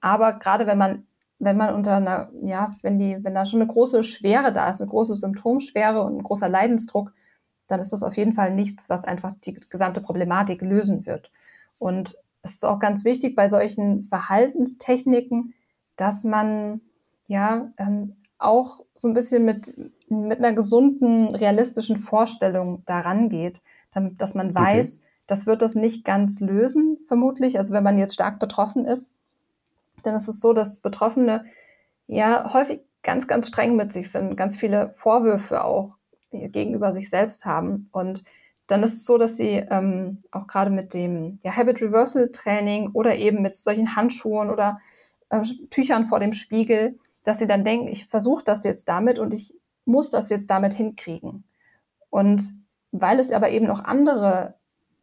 Aber 0.00 0.32
gerade 0.32 0.66
wenn 0.66 0.78
man, 0.78 1.06
wenn 1.40 1.56
man 1.56 1.74
unter 1.74 1.96
einer, 1.96 2.30
ja, 2.42 2.76
wenn 2.82 2.98
die, 2.98 3.16
wenn 3.24 3.34
da 3.34 3.46
schon 3.46 3.62
eine 3.62 3.70
große 3.70 4.04
Schwere 4.04 4.52
da 4.52 4.70
ist, 4.70 4.80
eine 4.80 4.90
große 4.90 5.14
Symptomschwere 5.14 6.02
und 6.02 6.18
ein 6.18 6.22
großer 6.22 6.48
Leidensdruck, 6.48 7.12
dann 7.66 7.80
ist 7.80 7.92
das 7.92 8.02
auf 8.02 8.16
jeden 8.16 8.34
Fall 8.34 8.54
nichts, 8.54 8.90
was 8.90 9.04
einfach 9.04 9.32
die 9.42 9.54
gesamte 9.54 10.02
Problematik 10.02 10.60
lösen 10.60 11.06
wird. 11.06 11.32
Und 11.78 12.16
es 12.42 12.54
ist 12.54 12.64
auch 12.64 12.78
ganz 12.78 13.04
wichtig 13.06 13.36
bei 13.36 13.48
solchen 13.48 14.02
Verhaltenstechniken, 14.02 15.54
dass 15.96 16.24
man 16.24 16.82
ja 17.26 17.72
ähm, 17.78 18.16
auch 18.38 18.80
so 18.94 19.08
ein 19.08 19.14
bisschen 19.14 19.44
mit, 19.44 19.74
mit 20.08 20.38
einer 20.38 20.52
gesunden, 20.52 21.34
realistischen 21.34 21.96
Vorstellung 21.96 22.82
daran 22.84 23.30
geht, 23.30 23.62
damit, 23.94 24.20
dass 24.20 24.34
man 24.34 24.54
weiß, 24.54 24.98
okay. 24.98 25.08
das 25.26 25.46
wird 25.46 25.62
das 25.62 25.74
nicht 25.74 26.04
ganz 26.04 26.40
lösen, 26.40 26.98
vermutlich. 27.06 27.56
Also 27.56 27.72
wenn 27.72 27.84
man 27.84 27.96
jetzt 27.96 28.14
stark 28.14 28.38
betroffen 28.38 28.84
ist, 28.84 29.14
ist 30.14 30.28
es 30.28 30.40
so, 30.40 30.52
dass 30.52 30.80
Betroffene 30.80 31.44
ja 32.06 32.52
häufig 32.52 32.80
ganz, 33.02 33.26
ganz 33.26 33.48
streng 33.48 33.76
mit 33.76 33.92
sich 33.92 34.10
sind, 34.10 34.36
ganz 34.36 34.56
viele 34.56 34.90
Vorwürfe 34.90 35.64
auch 35.64 35.96
gegenüber 36.30 36.92
sich 36.92 37.10
selbst 37.10 37.44
haben. 37.44 37.88
Und 37.92 38.24
dann 38.66 38.82
ist 38.82 38.92
es 38.92 39.04
so, 39.04 39.18
dass 39.18 39.36
sie 39.36 39.64
ähm, 39.70 40.22
auch 40.30 40.46
gerade 40.46 40.70
mit 40.70 40.94
dem 40.94 41.38
ja, 41.42 41.56
Habit 41.56 41.80
Reversal 41.80 42.30
Training 42.30 42.90
oder 42.92 43.16
eben 43.16 43.42
mit 43.42 43.54
solchen 43.54 43.96
Handschuhen 43.96 44.50
oder 44.50 44.78
äh, 45.30 45.42
Tüchern 45.70 46.04
vor 46.04 46.20
dem 46.20 46.32
Spiegel 46.32 46.98
dass 47.24 47.38
sie 47.38 47.46
dann 47.46 47.64
denken, 47.64 47.88
ich 47.88 48.06
versuche 48.06 48.44
das 48.44 48.64
jetzt 48.64 48.88
damit 48.88 49.18
und 49.18 49.34
ich 49.34 49.54
muss 49.84 50.10
das 50.10 50.30
jetzt 50.30 50.50
damit 50.50 50.74
hinkriegen. 50.74 51.44
Und 52.08 52.42
weil 52.92 53.20
es 53.20 53.30
aber 53.30 53.50
eben 53.50 53.66
noch 53.66 53.84
andere 53.84 54.54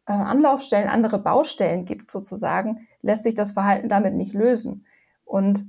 äh, 0.06 0.12
Anlaufstellen, 0.12 0.88
andere 0.88 1.18
Baustellen 1.18 1.84
gibt 1.84 2.10
sozusagen, 2.10 2.87
lässt 3.02 3.22
sich 3.22 3.34
das 3.34 3.52
Verhalten 3.52 3.88
damit 3.88 4.14
nicht 4.14 4.34
lösen. 4.34 4.84
Und 5.24 5.64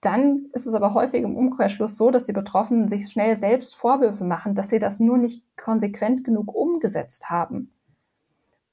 dann 0.00 0.46
ist 0.52 0.66
es 0.66 0.74
aber 0.74 0.94
häufig 0.94 1.22
im 1.22 1.36
Umkehrschluss 1.36 1.96
so, 1.96 2.10
dass 2.10 2.24
die 2.24 2.32
Betroffenen 2.32 2.88
sich 2.88 3.08
schnell 3.08 3.36
selbst 3.36 3.76
Vorwürfe 3.76 4.24
machen, 4.24 4.54
dass 4.54 4.68
sie 4.68 4.80
das 4.80 4.98
nur 4.98 5.16
nicht 5.16 5.44
konsequent 5.56 6.24
genug 6.24 6.54
umgesetzt 6.54 7.30
haben. 7.30 7.70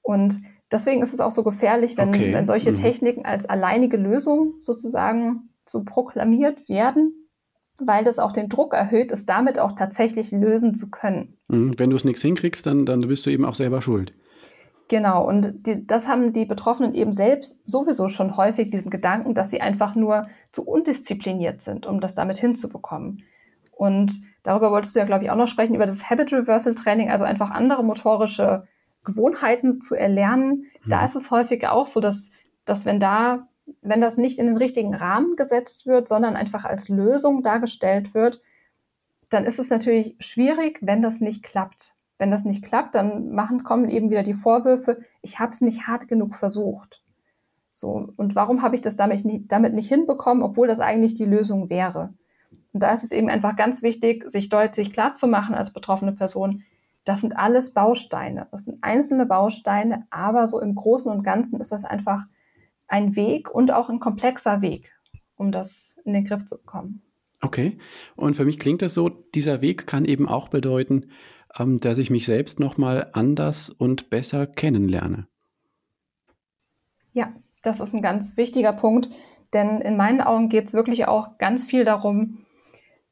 Und 0.01 0.41
deswegen 0.71 1.03
ist 1.03 1.13
es 1.13 1.19
auch 1.19 1.31
so 1.31 1.43
gefährlich, 1.43 1.97
wenn, 1.97 2.09
okay. 2.09 2.33
wenn 2.33 2.45
solche 2.45 2.71
mhm. 2.71 2.75
Techniken 2.75 3.25
als 3.25 3.45
alleinige 3.45 3.97
Lösung 3.97 4.55
sozusagen 4.59 5.49
so 5.65 5.83
proklamiert 5.83 6.67
werden, 6.67 7.13
weil 7.77 8.03
das 8.03 8.17
auch 8.17 8.31
den 8.31 8.49
Druck 8.49 8.73
erhöht, 8.73 9.11
es 9.11 9.27
damit 9.27 9.59
auch 9.59 9.73
tatsächlich 9.73 10.31
lösen 10.31 10.73
zu 10.73 10.89
können. 10.89 11.37
Mhm. 11.47 11.77
Wenn 11.77 11.91
du 11.91 11.95
es 11.95 12.03
nichts 12.03 12.23
hinkriegst, 12.23 12.65
dann, 12.65 12.87
dann 12.87 13.01
bist 13.01 13.27
du 13.27 13.29
eben 13.29 13.45
auch 13.45 13.55
selber 13.55 13.83
schuld. 13.83 14.13
Genau, 14.89 15.25
und 15.25 15.67
die, 15.67 15.85
das 15.85 16.07
haben 16.07 16.33
die 16.33 16.45
Betroffenen 16.45 16.93
eben 16.93 17.11
selbst 17.11 17.65
sowieso 17.67 18.09
schon 18.09 18.35
häufig 18.35 18.71
diesen 18.71 18.89
Gedanken, 18.89 19.35
dass 19.35 19.51
sie 19.51 19.61
einfach 19.61 19.95
nur 19.95 20.27
zu 20.51 20.65
undiszipliniert 20.65 21.61
sind, 21.61 21.85
um 21.85 21.99
das 21.99 22.15
damit 22.15 22.37
hinzubekommen. 22.37 23.23
Und 23.71 24.19
darüber 24.41 24.71
wolltest 24.71 24.95
du 24.95 24.99
ja, 24.99 25.05
glaube 25.05 25.23
ich, 25.23 25.29
auch 25.29 25.35
noch 25.35 25.47
sprechen, 25.47 25.75
über 25.75 25.85
das 25.85 26.09
Habit 26.09 26.33
Reversal 26.33 26.73
Training, 26.73 27.11
also 27.11 27.23
einfach 27.23 27.51
andere 27.51 27.83
motorische 27.83 28.63
Gewohnheiten 29.05 29.79
zu 29.79 29.93
erlernen. 29.95 30.65
Mhm. 30.83 30.89
Da 30.89 31.05
ist 31.05 31.15
es 31.15 31.29
häufig 31.29 31.67
auch 31.67 31.85
so, 31.85 31.99
dass, 31.99 32.31
dass 32.65 32.85
wenn 32.85 32.99
da 32.99 33.47
wenn 33.81 34.01
das 34.01 34.17
nicht 34.17 34.39
in 34.39 34.47
den 34.47 34.57
richtigen 34.57 34.95
Rahmen 34.95 35.35
gesetzt 35.35 35.85
wird, 35.85 36.07
sondern 36.07 36.35
einfach 36.35 36.65
als 36.65 36.89
Lösung 36.89 37.43
dargestellt 37.43 38.15
wird, 38.15 38.41
dann 39.29 39.45
ist 39.45 39.59
es 39.59 39.69
natürlich 39.69 40.15
schwierig, 40.19 40.79
wenn 40.81 41.03
das 41.03 41.21
nicht 41.21 41.43
klappt. 41.43 41.93
Wenn 42.19 42.29
das 42.29 42.45
nicht 42.45 42.63
klappt, 42.63 42.93
dann 42.93 43.31
machen, 43.31 43.63
kommen 43.63 43.89
eben 43.89 44.11
wieder 44.11 44.23
die 44.23 44.35
Vorwürfe, 44.35 44.99
ich 45.23 45.39
habe 45.39 45.51
es 45.51 45.61
nicht 45.61 45.87
hart 45.87 46.07
genug 46.07 46.35
versucht. 46.35 47.01
So, 47.71 48.09
und 48.17 48.35
warum 48.35 48.61
habe 48.61 48.75
ich 48.75 48.81
das 48.81 48.97
damit 48.97 49.25
nicht, 49.25 49.51
damit 49.51 49.73
nicht 49.73 49.87
hinbekommen, 49.87 50.43
obwohl 50.43 50.67
das 50.67 50.81
eigentlich 50.81 51.15
die 51.15 51.25
Lösung 51.25 51.69
wäre? 51.69 52.13
Und 52.73 52.83
da 52.83 52.91
ist 52.91 53.03
es 53.03 53.11
eben 53.11 53.29
einfach 53.29 53.55
ganz 53.55 53.81
wichtig, 53.81 54.29
sich 54.29 54.49
deutlich 54.49 54.91
klar 54.91 55.13
zu 55.13 55.27
machen 55.27 55.55
als 55.55 55.73
betroffene 55.73 56.11
Person, 56.11 56.63
das 57.05 57.21
sind 57.21 57.37
alles 57.37 57.73
Bausteine. 57.73 58.47
Das 58.51 58.65
sind 58.65 58.83
einzelne 58.83 59.25
Bausteine, 59.25 60.05
aber 60.11 60.45
so 60.45 60.59
im 60.59 60.75
Großen 60.75 61.11
und 61.11 61.23
Ganzen 61.23 61.59
ist 61.59 61.71
das 61.71 61.83
einfach 61.83 62.25
ein 62.87 63.15
Weg 63.15 63.49
und 63.49 63.71
auch 63.71 63.89
ein 63.89 63.99
komplexer 63.99 64.61
Weg, 64.61 64.91
um 65.35 65.51
das 65.51 66.01
in 66.05 66.13
den 66.13 66.25
Griff 66.25 66.45
zu 66.45 66.57
bekommen. 66.57 67.01
Okay. 67.41 67.77
Und 68.15 68.35
für 68.35 68.45
mich 68.45 68.59
klingt 68.59 68.81
es 68.81 68.93
so, 68.93 69.09
dieser 69.09 69.61
Weg 69.61 69.87
kann 69.87 70.05
eben 70.05 70.27
auch 70.27 70.49
bedeuten, 70.49 71.09
ähm, 71.57 71.79
dass 71.79 71.97
ich 71.97 72.09
mich 72.09 72.25
selbst 72.25 72.59
nochmal 72.59 73.09
anders 73.13 73.69
und 73.69 74.09
besser 74.09 74.47
kennenlerne. 74.47 75.27
Ja, 77.13 77.33
das 77.63 77.79
ist 77.79 77.93
ein 77.93 78.01
ganz 78.01 78.37
wichtiger 78.37 78.73
Punkt, 78.73 79.09
denn 79.53 79.81
in 79.81 79.97
meinen 79.97 80.21
Augen 80.21 80.49
geht 80.49 80.67
es 80.67 80.73
wirklich 80.73 81.07
auch 81.07 81.37
ganz 81.37 81.65
viel 81.65 81.85
darum, 81.85 82.45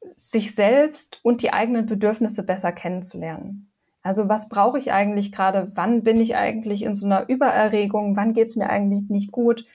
sich 0.00 0.54
selbst 0.54 1.20
und 1.22 1.42
die 1.42 1.52
eigenen 1.52 1.86
Bedürfnisse 1.86 2.44
besser 2.44 2.72
kennenzulernen. 2.72 3.70
Also 4.02 4.28
was 4.28 4.48
brauche 4.48 4.78
ich 4.78 4.92
eigentlich 4.92 5.32
gerade? 5.32 5.72
Wann 5.74 6.02
bin 6.02 6.20
ich 6.20 6.36
eigentlich 6.36 6.82
in 6.82 6.94
so 6.94 7.06
einer 7.06 7.28
Übererregung? 7.28 8.16
Wann 8.16 8.32
geht 8.32 8.46
es 8.46 8.56
mir 8.56 8.70
eigentlich 8.70 9.10
nicht 9.10 9.32
gut? 9.32 9.66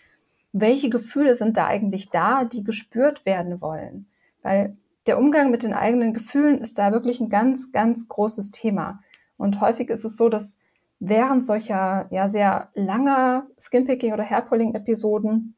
Welche 0.54 0.90
Gefühle 0.90 1.36
sind 1.36 1.58
da 1.58 1.68
eigentlich 1.68 2.10
da, 2.10 2.46
die 2.46 2.64
gespürt 2.64 3.26
werden 3.26 3.62
wollen? 3.62 4.08
Weil 4.42 4.78
der 5.06 5.18
Umgang 5.18 5.52
mit 5.52 5.64
den 5.64 5.74
eigenen 5.74 6.14
Gefühlen 6.14 6.60
ist 6.60 6.78
da 6.78 6.92
wirklich 6.92 7.20
ein 7.20 7.30
ganz, 7.30 7.72
ganz 7.72 8.08
großes 8.08 8.52
Thema. 8.52 9.02
Und 9.38 9.60
häufig 9.60 9.90
ist 9.90 10.06
es 10.06 10.16
so, 10.16 10.30
dass 10.30 10.60
während 11.00 11.46
solcher 11.46 12.08
ja 12.12 12.28
sehr 12.28 12.70
langer 12.76 13.48
Skinpicking 13.60 14.14
oder 14.14 14.24
Hairpulling-Episoden, 14.24 15.56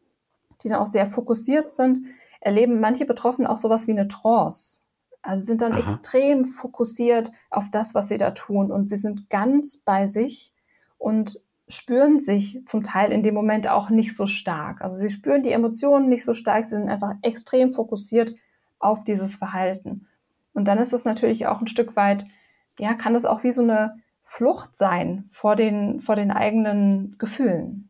die 0.63 0.69
dann 0.69 0.79
auch 0.79 0.88
sehr 0.88 1.05
fokussiert 1.05 1.71
sind, 1.71 2.08
erleben 2.39 2.79
manche 2.79 3.05
Betroffene 3.05 3.49
auch 3.49 3.58
sowas 3.58 3.88
wie 3.88 3.91
eine 3.91 4.08
Trance. 4.08 4.81
Also 5.21 5.45
sind 5.45 5.62
dann 5.62 5.73
Aha. 5.73 5.79
extrem 5.79 6.45
fokussiert 6.45 7.31
auf 7.49 7.69
das, 7.71 7.95
was 7.95 8.08
sie 8.08 8.17
da 8.17 8.31
tun 8.31 8.71
und 8.71 8.88
sie 8.89 8.97
sind 8.97 9.29
ganz 9.29 9.77
bei 9.77 10.05
sich 10.05 10.53
und 10.97 11.41
spüren 11.67 12.19
sich 12.19 12.63
zum 12.67 12.84
Teil 12.84 13.12
in 13.12 13.23
dem 13.23 13.34
Moment 13.34 13.67
auch 13.67 13.89
nicht 13.89 14.15
so 14.15 14.27
stark. 14.27 14.81
Also 14.81 14.97
sie 14.97 15.10
spüren 15.10 15.41
die 15.41 15.51
Emotionen 15.51 16.10
nicht 16.10 16.23
so 16.23 16.36
stark, 16.36 16.65
sie 16.65 16.77
sind 16.77 16.89
einfach 16.89 17.15
extrem 17.23 17.73
fokussiert 17.73 18.36
auf 18.80 19.04
dieses 19.04 19.36
Verhalten. 19.36 20.08
Und 20.54 20.68
dann 20.68 20.78
ist 20.78 20.94
es 20.94 21.06
natürlich 21.06 21.48
auch 21.48 21.62
ein 21.62 21.67
Stück 21.67 21.96
weit, 21.96 22.26
ja, 22.80 22.94
kann 22.94 23.13
das 23.13 23.26
auch 23.26 23.44
wie 23.44 23.52
so 23.52 23.62
eine 23.62 23.98
Flucht 24.23 24.76
sein 24.76 25.26
vor 25.30 25.56
den, 25.56 26.02
vor 26.02 26.15
den 26.15 26.32
eigenen 26.32 27.15
Gefühlen. 27.17 27.90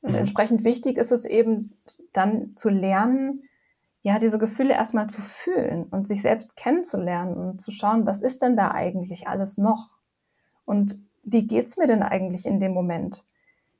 Und 0.00 0.12
mhm. 0.12 0.18
entsprechend 0.18 0.64
wichtig 0.64 0.96
ist 0.96 1.12
es 1.12 1.24
eben 1.24 1.76
dann 2.12 2.54
zu 2.56 2.68
lernen, 2.68 3.42
ja, 4.02 4.20
diese 4.20 4.38
Gefühle 4.38 4.74
erstmal 4.74 5.08
zu 5.08 5.20
fühlen 5.20 5.84
und 5.84 6.06
sich 6.06 6.22
selbst 6.22 6.56
kennenzulernen 6.56 7.36
und 7.36 7.60
zu 7.60 7.72
schauen, 7.72 8.06
was 8.06 8.20
ist 8.20 8.42
denn 8.42 8.54
da 8.54 8.70
eigentlich 8.70 9.26
alles 9.26 9.58
noch? 9.58 9.90
Und 10.64 11.00
wie 11.24 11.46
geht's 11.46 11.76
mir 11.76 11.88
denn 11.88 12.04
eigentlich 12.04 12.46
in 12.46 12.60
dem 12.60 12.72
Moment? 12.72 13.24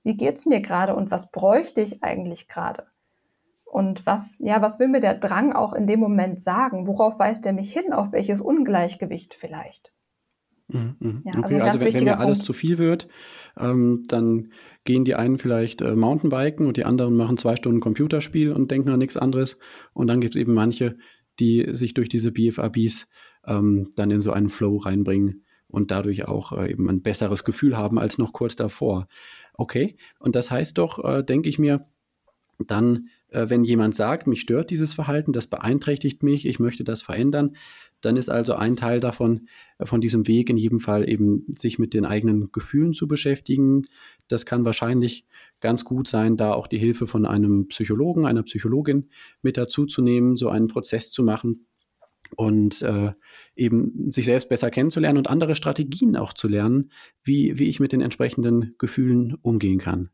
Wie 0.03 0.17
geht's 0.17 0.47
mir 0.47 0.61
gerade 0.61 0.97
und 0.97 1.13
was 1.13 1.31
bräuchte 1.31 1.81
ich 1.81 2.03
eigentlich 2.03 2.49
gerade? 2.49 2.87
Und 3.67 4.07
was, 4.07 4.39
ja, 4.39 4.63
was 4.63 4.79
will 4.79 4.89
mir 4.89 5.01
der 5.01 5.19
Drang 5.19 5.53
auch 5.53 5.73
in 5.73 5.87
dem 5.87 6.01
Moment 6.01 6.41
sagen? 6.41 6.87
Worauf 6.87 7.19
weist 7.19 7.45
er 7.47 7.53
mich 7.53 7.73
hin? 7.73 7.93
Auf 7.93 8.13
welches 8.13 8.41
Ungleichgewicht 8.41 9.35
vielleicht? 9.35 9.93
Mhm, 10.69 10.97
mhm. 10.99 11.23
Ja, 11.25 11.33
okay, 11.39 11.61
also, 11.61 11.79
also 11.79 11.85
wenn, 11.85 11.95
wenn 11.95 12.05
mir 12.05 12.19
alles 12.19 12.41
zu 12.41 12.53
viel 12.53 12.79
wird, 12.79 13.09
ähm, 13.59 14.03
dann 14.09 14.53
gehen 14.85 15.05
die 15.05 15.15
einen 15.15 15.39
vielleicht 15.39 15.83
äh, 15.83 15.95
Mountainbiken 15.95 16.67
und 16.67 16.77
die 16.77 16.85
anderen 16.85 17.17
machen 17.17 17.37
zwei 17.37 17.57
Stunden 17.57 17.81
Computerspiel 17.81 18.53
und 18.53 18.71
denken 18.71 18.91
an 18.91 18.99
nichts 18.99 19.17
anderes. 19.17 19.59
Und 19.93 20.07
dann 20.09 20.21
gibt 20.21 20.35
es 20.35 20.41
eben 20.41 20.55
manche, 20.55 20.97
die 21.39 21.69
sich 21.73 21.95
durch 21.95 22.09
diese 22.09 22.33
BFABs 22.33 23.09
ähm, 23.47 23.91
dann 23.97 24.11
in 24.11 24.21
so 24.21 24.33
einen 24.33 24.49
Flow 24.49 24.79
reinbringen 24.79 25.45
und 25.69 25.91
dadurch 25.91 26.27
auch 26.27 26.53
äh, 26.53 26.71
eben 26.71 26.89
ein 26.89 27.03
besseres 27.03 27.45
Gefühl 27.45 27.77
haben 27.77 27.99
als 27.99 28.19
noch 28.19 28.33
kurz 28.33 28.57
davor. 28.57 29.07
Okay, 29.55 29.97
und 30.19 30.37
das 30.37 30.51
heißt 30.51 30.79
doch, 30.79 31.05
äh, 31.05 31.23
denke 31.23 31.49
ich 31.49 31.59
mir, 31.59 31.87
dann, 32.59 33.09
wenn 33.31 33.65
jemand 33.65 33.95
sagt, 33.95 34.27
mich 34.27 34.41
stört 34.41 34.71
dieses 34.71 34.95
Verhalten, 34.95 35.33
das 35.33 35.47
beeinträchtigt 35.47 36.23
mich, 36.23 36.47
ich 36.47 36.59
möchte 36.59 36.85
das 36.85 37.03
verändern, 37.03 37.57
dann 38.01 38.17
ist 38.17 38.29
also 38.29 38.55
ein 38.55 38.77
Teil 38.77 39.01
davon, 39.01 39.49
äh, 39.79 39.87
von 39.87 40.01
diesem 40.01 40.29
Weg 40.29 40.51
in 40.51 40.57
jedem 40.57 40.81
Fall 40.81 41.09
eben 41.09 41.45
sich 41.57 41.79
mit 41.79 41.95
den 41.95 42.05
eigenen 42.05 42.51
Gefühlen 42.53 42.93
zu 42.93 43.09
beschäftigen. 43.09 43.83
Das 44.29 44.47
kann 44.47 44.65
wahrscheinlich 44.65 45.27
ganz 45.61 45.85
gut 45.85 46.07
sein, 46.09 46.37
da 46.37 46.53
auch 46.53 46.67
die 46.67 46.79
Hilfe 46.79 47.07
von 47.07 47.27
einem 47.27 47.69
Psychologen, 47.69 48.27
einer 48.27 48.43
Psychologin 48.43 49.09
mit 49.43 49.57
dazu 49.57 49.87
zu 49.87 50.03
nehmen, 50.03 50.37
so 50.37 50.49
einen 50.49 50.69
Prozess 50.69 51.11
zu 51.11 51.23
machen 51.23 51.67
und 52.37 52.83
äh, 52.83 53.13
eben 53.55 54.13
sich 54.13 54.25
selbst 54.25 54.49
besser 54.49 54.71
kennenzulernen 54.71 55.19
und 55.19 55.31
andere 55.31 55.55
Strategien 55.57 56.17
auch 56.17 56.33
zu 56.33 56.49
lernen, 56.49 56.91
wie, 57.23 57.59
wie 57.59 57.69
ich 57.69 57.81
mit 57.81 57.93
den 57.93 58.01
entsprechenden 58.01 58.75
Gefühlen 58.79 59.37
umgehen 59.43 59.79
kann. 59.79 60.11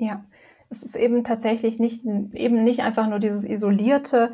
Ja, 0.00 0.24
es 0.70 0.82
ist 0.82 0.96
eben 0.96 1.24
tatsächlich 1.24 1.78
nicht, 1.78 2.04
eben 2.04 2.62
nicht 2.62 2.80
einfach 2.80 3.08
nur 3.08 3.18
dieses 3.18 3.44
isolierte, 3.44 4.32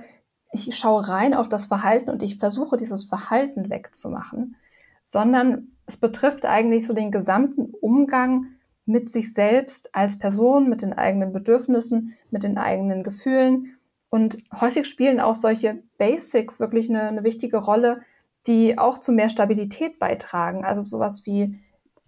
ich 0.52 0.76
schaue 0.76 1.08
rein 1.08 1.34
auf 1.34 1.48
das 1.48 1.66
Verhalten 1.66 2.10
und 2.10 2.22
ich 2.22 2.38
versuche 2.38 2.76
dieses 2.76 3.04
Verhalten 3.04 3.70
wegzumachen, 3.70 4.56
sondern 5.02 5.68
es 5.86 5.96
betrifft 5.96 6.46
eigentlich 6.46 6.86
so 6.86 6.94
den 6.94 7.10
gesamten 7.10 7.74
Umgang 7.80 8.46
mit 8.86 9.08
sich 9.08 9.32
selbst 9.32 9.94
als 9.94 10.18
Person, 10.18 10.68
mit 10.68 10.82
den 10.82 10.92
eigenen 10.92 11.32
Bedürfnissen, 11.32 12.14
mit 12.30 12.42
den 12.42 12.58
eigenen 12.58 13.02
Gefühlen. 13.02 13.76
Und 14.10 14.38
häufig 14.52 14.86
spielen 14.86 15.20
auch 15.20 15.34
solche 15.34 15.82
Basics 15.98 16.60
wirklich 16.60 16.88
eine, 16.88 17.02
eine 17.02 17.24
wichtige 17.24 17.58
Rolle, 17.58 18.02
die 18.46 18.78
auch 18.78 18.98
zu 18.98 19.10
mehr 19.10 19.30
Stabilität 19.30 19.98
beitragen. 19.98 20.64
Also 20.64 20.82
sowas 20.82 21.26
wie 21.26 21.58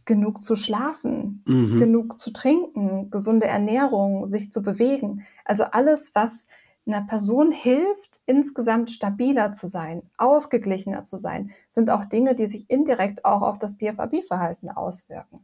genug 0.06 0.42
zu 0.42 0.54
schlafen, 0.56 1.42
mhm. 1.46 1.78
genug 1.78 2.18
zu 2.20 2.32
trinken, 2.32 3.10
gesunde 3.10 3.46
Ernährung, 3.46 4.26
sich 4.26 4.50
zu 4.50 4.62
bewegen. 4.62 5.26
Also 5.44 5.64
alles, 5.64 6.14
was 6.14 6.46
einer 6.86 7.02
Person 7.02 7.50
hilft, 7.50 8.20
insgesamt 8.26 8.90
stabiler 8.90 9.52
zu 9.52 9.66
sein, 9.66 10.02
ausgeglichener 10.16 11.02
zu 11.04 11.18
sein, 11.18 11.50
sind 11.68 11.90
auch 11.90 12.04
Dinge, 12.04 12.34
die 12.34 12.46
sich 12.46 12.70
indirekt 12.70 13.24
auch 13.24 13.42
auf 13.42 13.58
das 13.58 13.76
BFAB-Verhalten 13.76 14.70
auswirken. 14.70 15.40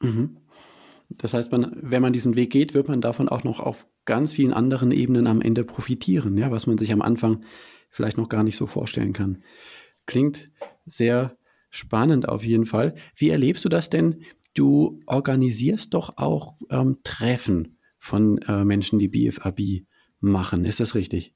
Mhm. 0.00 0.38
Das 1.10 1.34
heißt, 1.34 1.50
man, 1.50 1.72
wenn 1.74 2.02
man 2.02 2.12
diesen 2.12 2.36
Weg 2.36 2.50
geht, 2.50 2.72
wird 2.72 2.88
man 2.88 3.00
davon 3.00 3.28
auch 3.28 3.42
noch 3.42 3.58
auf 3.58 3.88
ganz 4.04 4.32
vielen 4.32 4.54
anderen 4.54 4.92
Ebenen 4.92 5.26
am 5.26 5.40
Ende 5.40 5.64
profitieren, 5.64 6.36
ja, 6.38 6.52
was 6.52 6.68
man 6.68 6.78
sich 6.78 6.92
am 6.92 7.02
Anfang 7.02 7.42
vielleicht 7.88 8.16
noch 8.16 8.28
gar 8.28 8.44
nicht 8.44 8.56
so 8.56 8.68
vorstellen 8.68 9.12
kann. 9.12 9.42
Klingt 10.06 10.50
sehr 10.86 11.36
Spannend 11.70 12.28
auf 12.28 12.44
jeden 12.44 12.66
Fall. 12.66 12.94
Wie 13.14 13.30
erlebst 13.30 13.64
du 13.64 13.68
das 13.68 13.90
denn? 13.90 14.22
Du 14.54 15.00
organisierst 15.06 15.94
doch 15.94 16.16
auch 16.16 16.56
ähm, 16.70 16.98
Treffen 17.04 17.78
von 17.98 18.38
äh, 18.38 18.64
Menschen, 18.64 18.98
die 18.98 19.08
BFAB 19.08 19.86
machen. 20.20 20.64
Ist 20.64 20.80
das 20.80 20.94
richtig? 20.94 21.34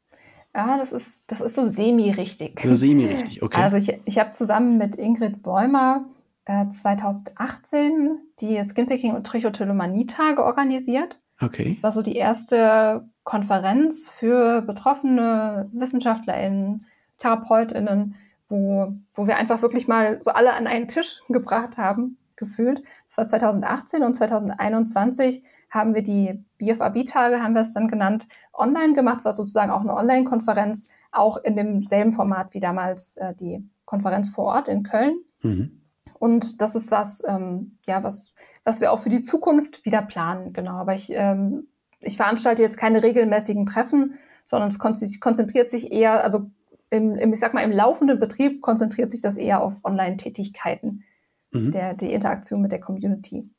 Ja, 0.54 0.78
das 0.78 0.92
ist, 0.92 1.30
das 1.32 1.40
ist 1.40 1.54
so 1.54 1.66
semi-richtig. 1.66 2.60
So 2.60 2.74
semi-richtig, 2.74 3.42
okay. 3.42 3.60
Also 3.60 3.76
ich, 3.76 4.00
ich 4.04 4.18
habe 4.18 4.30
zusammen 4.30 4.78
mit 4.78 4.96
Ingrid 4.96 5.42
Bäumer 5.42 6.06
äh, 6.44 6.68
2018 6.68 8.18
die 8.40 8.62
Skinpicking 8.62 9.14
und 9.14 9.26
Trichotillomanie-Tage 9.26 10.44
organisiert. 10.44 11.20
Okay. 11.40 11.68
Das 11.68 11.82
war 11.82 11.90
so 11.90 12.02
die 12.02 12.14
erste 12.14 13.08
Konferenz 13.24 14.08
für 14.08 14.62
betroffene 14.62 15.68
WissenschaftlerInnen, 15.72 16.86
TherapeutInnen, 17.18 18.14
wo, 18.54 18.94
wo 19.14 19.26
wir 19.26 19.36
einfach 19.36 19.62
wirklich 19.62 19.88
mal 19.88 20.22
so 20.22 20.30
alle 20.30 20.52
an 20.54 20.66
einen 20.66 20.88
Tisch 20.88 21.22
gebracht 21.28 21.76
haben, 21.76 22.18
gefühlt. 22.36 22.82
Das 23.06 23.18
war 23.18 23.26
2018 23.26 24.02
und 24.02 24.14
2021 24.14 25.44
haben 25.70 25.94
wir 25.94 26.02
die 26.02 26.44
BFAB-Tage, 26.58 27.40
haben 27.40 27.54
wir 27.54 27.60
es 27.60 27.74
dann 27.74 27.88
genannt, 27.88 28.26
online 28.52 28.94
gemacht. 28.94 29.18
Es 29.18 29.24
war 29.24 29.32
sozusagen 29.32 29.70
auch 29.70 29.80
eine 29.80 29.94
Online-Konferenz, 29.94 30.88
auch 31.12 31.36
in 31.38 31.56
demselben 31.56 32.12
Format 32.12 32.54
wie 32.54 32.60
damals 32.60 33.16
äh, 33.18 33.34
die 33.34 33.68
Konferenz 33.84 34.30
vor 34.30 34.46
Ort 34.46 34.68
in 34.68 34.82
Köln. 34.82 35.16
Mhm. 35.42 35.80
Und 36.18 36.62
das 36.62 36.74
ist 36.74 36.90
was, 36.90 37.22
ähm, 37.26 37.78
ja, 37.86 38.02
was, 38.02 38.34
was 38.64 38.80
wir 38.80 38.92
auch 38.92 39.00
für 39.00 39.10
die 39.10 39.22
Zukunft 39.22 39.84
wieder 39.84 40.02
planen, 40.02 40.52
genau. 40.52 40.76
Aber 40.76 40.94
ich, 40.94 41.10
ähm, 41.12 41.68
ich 42.00 42.16
veranstalte 42.16 42.62
jetzt 42.62 42.78
keine 42.78 43.02
regelmäßigen 43.02 43.66
Treffen, 43.66 44.14
sondern 44.44 44.68
es 44.68 44.78
konzentriert 44.78 45.70
sich 45.70 45.92
eher, 45.92 46.22
also 46.22 46.50
im, 46.94 47.16
im, 47.16 47.32
ich 47.32 47.40
sag 47.40 47.54
mal, 47.54 47.62
im 47.62 47.72
laufenden 47.72 48.20
Betrieb 48.20 48.60
konzentriert 48.62 49.10
sich 49.10 49.20
das 49.20 49.36
eher 49.36 49.62
auf 49.62 49.74
Online-Tätigkeiten, 49.84 51.04
mhm. 51.50 51.70
der, 51.72 51.94
die 51.94 52.12
Interaktion 52.12 52.62
mit 52.62 52.72
der 52.72 52.80
Community. 52.80 53.50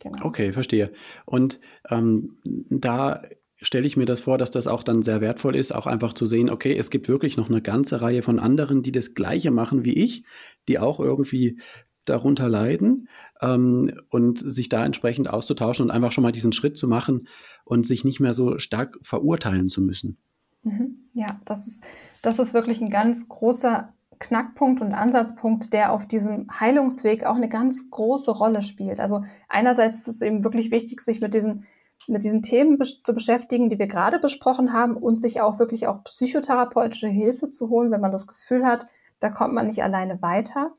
Genau. 0.00 0.24
Okay, 0.24 0.52
verstehe. 0.52 0.90
Und 1.26 1.60
ähm, 1.90 2.36
da 2.70 3.22
stelle 3.60 3.86
ich 3.86 3.96
mir 3.96 4.06
das 4.06 4.20
vor, 4.20 4.38
dass 4.38 4.50
das 4.50 4.66
auch 4.68 4.82
dann 4.82 5.02
sehr 5.02 5.20
wertvoll 5.20 5.56
ist, 5.56 5.74
auch 5.74 5.86
einfach 5.86 6.14
zu 6.14 6.26
sehen, 6.26 6.48
okay, 6.48 6.76
es 6.76 6.90
gibt 6.90 7.08
wirklich 7.08 7.36
noch 7.36 7.48
eine 7.48 7.60
ganze 7.60 8.00
Reihe 8.00 8.22
von 8.22 8.38
anderen, 8.38 8.82
die 8.82 8.92
das 8.92 9.14
Gleiche 9.14 9.50
machen 9.50 9.84
wie 9.84 9.94
ich, 9.94 10.24
die 10.68 10.78
auch 10.78 11.00
irgendwie 11.00 11.58
darunter 12.04 12.48
leiden 12.48 13.08
ähm, 13.42 13.92
und 14.08 14.38
sich 14.38 14.68
da 14.68 14.84
entsprechend 14.84 15.28
auszutauschen 15.28 15.86
und 15.86 15.90
einfach 15.90 16.12
schon 16.12 16.22
mal 16.22 16.32
diesen 16.32 16.52
Schritt 16.52 16.76
zu 16.76 16.88
machen 16.88 17.28
und 17.64 17.86
sich 17.86 18.04
nicht 18.04 18.20
mehr 18.20 18.32
so 18.32 18.58
stark 18.58 18.98
verurteilen 19.02 19.68
zu 19.68 19.82
müssen. 19.82 20.16
Mhm. 20.62 21.08
Ja, 21.14 21.40
das 21.44 21.66
ist, 21.66 21.84
das 22.22 22.38
ist 22.38 22.54
wirklich 22.54 22.80
ein 22.80 22.90
ganz 22.90 23.28
großer 23.28 23.92
Knackpunkt 24.18 24.80
und 24.80 24.94
Ansatzpunkt, 24.94 25.72
der 25.72 25.92
auf 25.92 26.06
diesem 26.06 26.48
Heilungsweg 26.58 27.24
auch 27.24 27.36
eine 27.36 27.48
ganz 27.48 27.90
große 27.90 28.32
Rolle 28.32 28.62
spielt. 28.62 29.00
Also 29.00 29.22
einerseits 29.48 29.96
ist 29.96 30.08
es 30.08 30.22
eben 30.22 30.44
wirklich 30.44 30.70
wichtig, 30.70 31.00
sich 31.00 31.20
mit 31.20 31.34
diesen, 31.34 31.66
mit 32.08 32.24
diesen 32.24 32.42
Themen 32.42 32.82
zu 32.84 33.14
beschäftigen, 33.14 33.68
die 33.68 33.78
wir 33.78 33.86
gerade 33.86 34.18
besprochen 34.18 34.72
haben 34.72 34.96
und 34.96 35.20
sich 35.20 35.40
auch 35.40 35.58
wirklich 35.58 35.86
auch 35.86 36.02
psychotherapeutische 36.04 37.08
Hilfe 37.08 37.50
zu 37.50 37.68
holen, 37.68 37.90
wenn 37.90 38.00
man 38.00 38.10
das 38.10 38.26
Gefühl 38.26 38.66
hat, 38.66 38.88
da 39.20 39.30
kommt 39.30 39.54
man 39.54 39.66
nicht 39.66 39.82
alleine 39.82 40.20
weiter. 40.22 40.72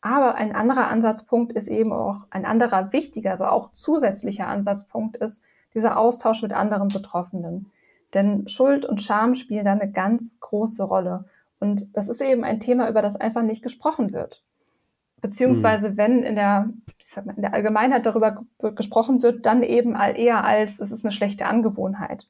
Aber 0.00 0.34
ein 0.34 0.54
anderer 0.54 0.88
Ansatzpunkt 0.88 1.52
ist 1.52 1.68
eben 1.68 1.92
auch 1.92 2.26
ein 2.30 2.46
anderer 2.46 2.92
wichtiger, 2.92 3.30
also 3.30 3.44
auch 3.44 3.70
zusätzlicher 3.72 4.48
Ansatzpunkt 4.48 5.16
ist 5.16 5.44
dieser 5.74 5.98
Austausch 5.98 6.42
mit 6.42 6.52
anderen 6.52 6.88
Betroffenen. 6.88 7.70
Denn 8.14 8.48
Schuld 8.48 8.84
und 8.84 9.00
Scham 9.00 9.34
spielen 9.34 9.64
da 9.64 9.72
eine 9.72 9.90
ganz 9.90 10.40
große 10.40 10.82
Rolle. 10.82 11.24
Und 11.60 11.96
das 11.96 12.08
ist 12.08 12.20
eben 12.20 12.44
ein 12.44 12.60
Thema, 12.60 12.88
über 12.88 13.02
das 13.02 13.16
einfach 13.16 13.42
nicht 13.42 13.62
gesprochen 13.62 14.12
wird. 14.12 14.42
Beziehungsweise, 15.20 15.90
mhm. 15.90 15.96
wenn 15.96 16.22
in 16.22 16.34
der, 16.34 16.70
ich 16.98 17.08
sag 17.08 17.26
mal, 17.26 17.34
in 17.36 17.42
der 17.42 17.54
Allgemeinheit 17.54 18.06
darüber 18.06 18.42
gesprochen 18.58 19.22
wird, 19.22 19.46
dann 19.46 19.62
eben 19.62 19.94
eher 19.94 20.44
als, 20.44 20.80
es 20.80 20.90
ist 20.90 21.04
eine 21.04 21.12
schlechte 21.12 21.46
Angewohnheit. 21.46 22.28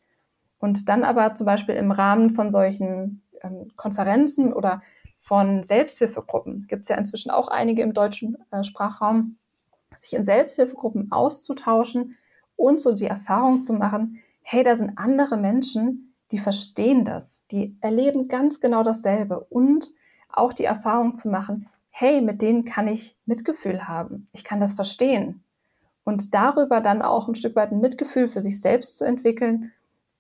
Und 0.59 0.89
dann 0.89 1.05
aber 1.05 1.35
zum 1.35 1.47
Beispiel 1.47 1.77
im 1.77 1.93
Rahmen 1.93 2.31
von 2.31 2.51
solchen 2.51 3.23
ähm, 3.43 3.71
Konferenzen 3.77 4.53
oder 4.53 4.83
von 5.17 5.63
Selbsthilfegruppen, 5.63 6.67
gibt 6.69 6.83
es 6.83 6.89
ja 6.89 6.97
inzwischen 6.97 7.31
auch 7.31 7.49
einige 7.49 7.83
im 7.83 7.95
deutschen 7.95 8.37
äh, 8.51 8.65
Sprachraum, 8.65 9.37
sich 9.95 10.15
in 10.15 10.25
Selbsthilfegruppen 10.25 11.13
auszutauschen 11.13 12.17
und 12.57 12.81
so 12.81 12.93
die 12.93 13.07
Erfahrung 13.07 13.63
zu 13.63 13.73
machen, 13.75 14.19
hey, 14.53 14.65
da 14.65 14.75
sind 14.75 14.99
andere 14.99 15.37
Menschen, 15.37 16.13
die 16.33 16.39
verstehen 16.39 17.05
das, 17.05 17.47
die 17.53 17.77
erleben 17.81 18.27
ganz 18.27 18.61
genau 18.61 18.83
dasselbe. 18.83 19.39
Und 19.39 19.93
auch 20.29 20.53
die 20.53 20.65
Erfahrung 20.65 21.15
zu 21.15 21.29
machen, 21.29 21.69
hey, 21.89 22.21
mit 22.21 22.43
denen 22.43 22.65
kann 22.65 22.89
ich 22.89 23.17
Mitgefühl 23.27 23.87
haben, 23.87 24.29
ich 24.33 24.43
kann 24.43 24.59
das 24.59 24.73
verstehen. 24.73 25.45
Und 26.03 26.35
darüber 26.35 26.81
dann 26.81 27.01
auch 27.01 27.29
ein 27.29 27.37
Stück 27.37 27.55
weit 27.55 27.71
ein 27.71 27.81
Mitgefühl 27.81 28.27
für 28.27 28.41
sich 28.41 28.61
selbst 28.61 28.97
zu 28.97 29.05
entwickeln 29.05 29.71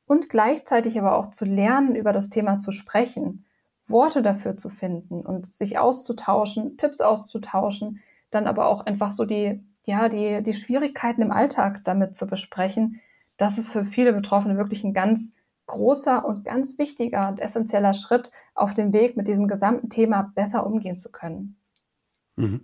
und 0.06 0.28
gleichzeitig 0.28 0.96
aber 0.96 1.16
auch 1.16 1.30
zu 1.30 1.44
lernen, 1.44 1.96
über 1.96 2.12
das 2.12 2.30
Thema 2.30 2.60
zu 2.60 2.70
sprechen, 2.70 3.44
Worte 3.88 4.22
dafür 4.22 4.56
zu 4.56 4.70
finden 4.70 5.26
und 5.26 5.52
sich 5.52 5.76
auszutauschen, 5.76 6.76
Tipps 6.76 7.00
auszutauschen, 7.00 7.98
dann 8.30 8.46
aber 8.46 8.66
auch 8.66 8.86
einfach 8.86 9.10
so 9.10 9.24
die, 9.24 9.60
ja, 9.86 10.08
die, 10.08 10.44
die 10.44 10.52
Schwierigkeiten 10.52 11.20
im 11.20 11.32
Alltag 11.32 11.80
damit 11.82 12.14
zu 12.14 12.28
besprechen, 12.28 13.00
das 13.40 13.56
ist 13.56 13.68
für 13.68 13.86
viele 13.86 14.12
Betroffene 14.12 14.58
wirklich 14.58 14.84
ein 14.84 14.92
ganz 14.92 15.34
großer 15.66 16.24
und 16.26 16.44
ganz 16.44 16.78
wichtiger 16.78 17.28
und 17.28 17.40
essentieller 17.40 17.94
Schritt 17.94 18.30
auf 18.54 18.74
dem 18.74 18.92
Weg, 18.92 19.16
mit 19.16 19.28
diesem 19.28 19.48
gesamten 19.48 19.88
Thema 19.88 20.32
besser 20.34 20.66
umgehen 20.66 20.98
zu 20.98 21.10
können. 21.10 21.56
Mhm. 22.36 22.62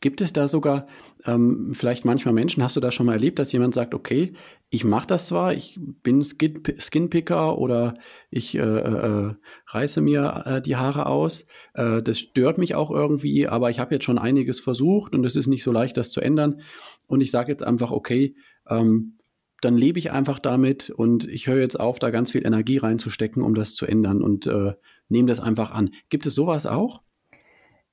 Gibt 0.00 0.20
es 0.20 0.32
da 0.32 0.48
sogar 0.48 0.86
ähm, 1.26 1.72
vielleicht 1.74 2.04
manchmal 2.04 2.34
Menschen, 2.34 2.62
hast 2.62 2.76
du 2.76 2.80
da 2.80 2.90
schon 2.90 3.06
mal 3.06 3.12
erlebt, 3.12 3.38
dass 3.38 3.52
jemand 3.52 3.74
sagt, 3.74 3.94
okay, 3.94 4.32
ich 4.70 4.84
mache 4.84 5.06
das 5.06 5.28
zwar, 5.28 5.52
ich 5.52 5.78
bin 6.02 6.22
Skin 6.24 6.62
Skinpicker 6.78 7.58
oder 7.58 7.94
ich 8.30 8.56
äh, 8.56 8.60
äh, 8.60 9.34
reiße 9.66 10.00
mir 10.00 10.42
äh, 10.46 10.62
die 10.62 10.76
Haare 10.76 11.06
aus, 11.06 11.46
äh, 11.74 12.02
das 12.02 12.18
stört 12.18 12.58
mich 12.58 12.74
auch 12.74 12.90
irgendwie, 12.90 13.48
aber 13.48 13.70
ich 13.70 13.78
habe 13.78 13.94
jetzt 13.94 14.04
schon 14.04 14.18
einiges 14.18 14.60
versucht 14.60 15.14
und 15.14 15.24
es 15.24 15.36
ist 15.36 15.46
nicht 15.46 15.62
so 15.62 15.72
leicht, 15.72 15.96
das 15.96 16.10
zu 16.10 16.20
ändern. 16.20 16.60
Und 17.06 17.20
ich 17.20 17.30
sage 17.30 17.52
jetzt 17.52 17.62
einfach, 17.62 17.90
okay, 17.90 18.34
ähm, 18.68 19.16
dann 19.62 19.76
lebe 19.76 19.98
ich 19.98 20.12
einfach 20.12 20.38
damit 20.38 20.90
und 20.90 21.26
ich 21.26 21.46
höre 21.46 21.60
jetzt 21.60 21.78
auf, 21.80 21.98
da 21.98 22.10
ganz 22.10 22.32
viel 22.32 22.46
Energie 22.46 22.78
reinzustecken, 22.78 23.42
um 23.42 23.54
das 23.54 23.74
zu 23.74 23.86
ändern 23.86 24.22
und 24.22 24.46
äh, 24.46 24.74
nehme 25.08 25.28
das 25.28 25.40
einfach 25.40 25.70
an. 25.70 25.90
Gibt 26.08 26.26
es 26.26 26.34
sowas 26.34 26.66
auch? 26.66 27.02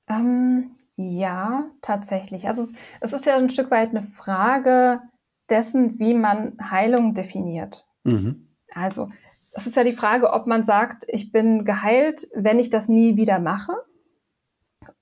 Ähm, 0.08 0.72
ja, 0.96 1.70
tatsächlich. 1.80 2.46
Also 2.46 2.62
es, 2.62 2.74
es 3.00 3.12
ist 3.12 3.26
ja 3.26 3.36
ein 3.36 3.50
Stück 3.50 3.70
weit 3.70 3.90
eine 3.90 4.02
Frage 4.02 5.00
dessen, 5.48 5.98
wie 5.98 6.14
man 6.14 6.56
Heilung 6.70 7.14
definiert. 7.14 7.86
Mhm. 8.04 8.48
Also 8.72 9.10
es 9.52 9.66
ist 9.66 9.76
ja 9.76 9.84
die 9.84 9.92
Frage, 9.92 10.32
ob 10.32 10.46
man 10.46 10.64
sagt, 10.64 11.04
ich 11.08 11.32
bin 11.32 11.64
geheilt, 11.64 12.26
wenn 12.34 12.58
ich 12.58 12.70
das 12.70 12.88
nie 12.88 13.16
wieder 13.16 13.38
mache. 13.38 13.72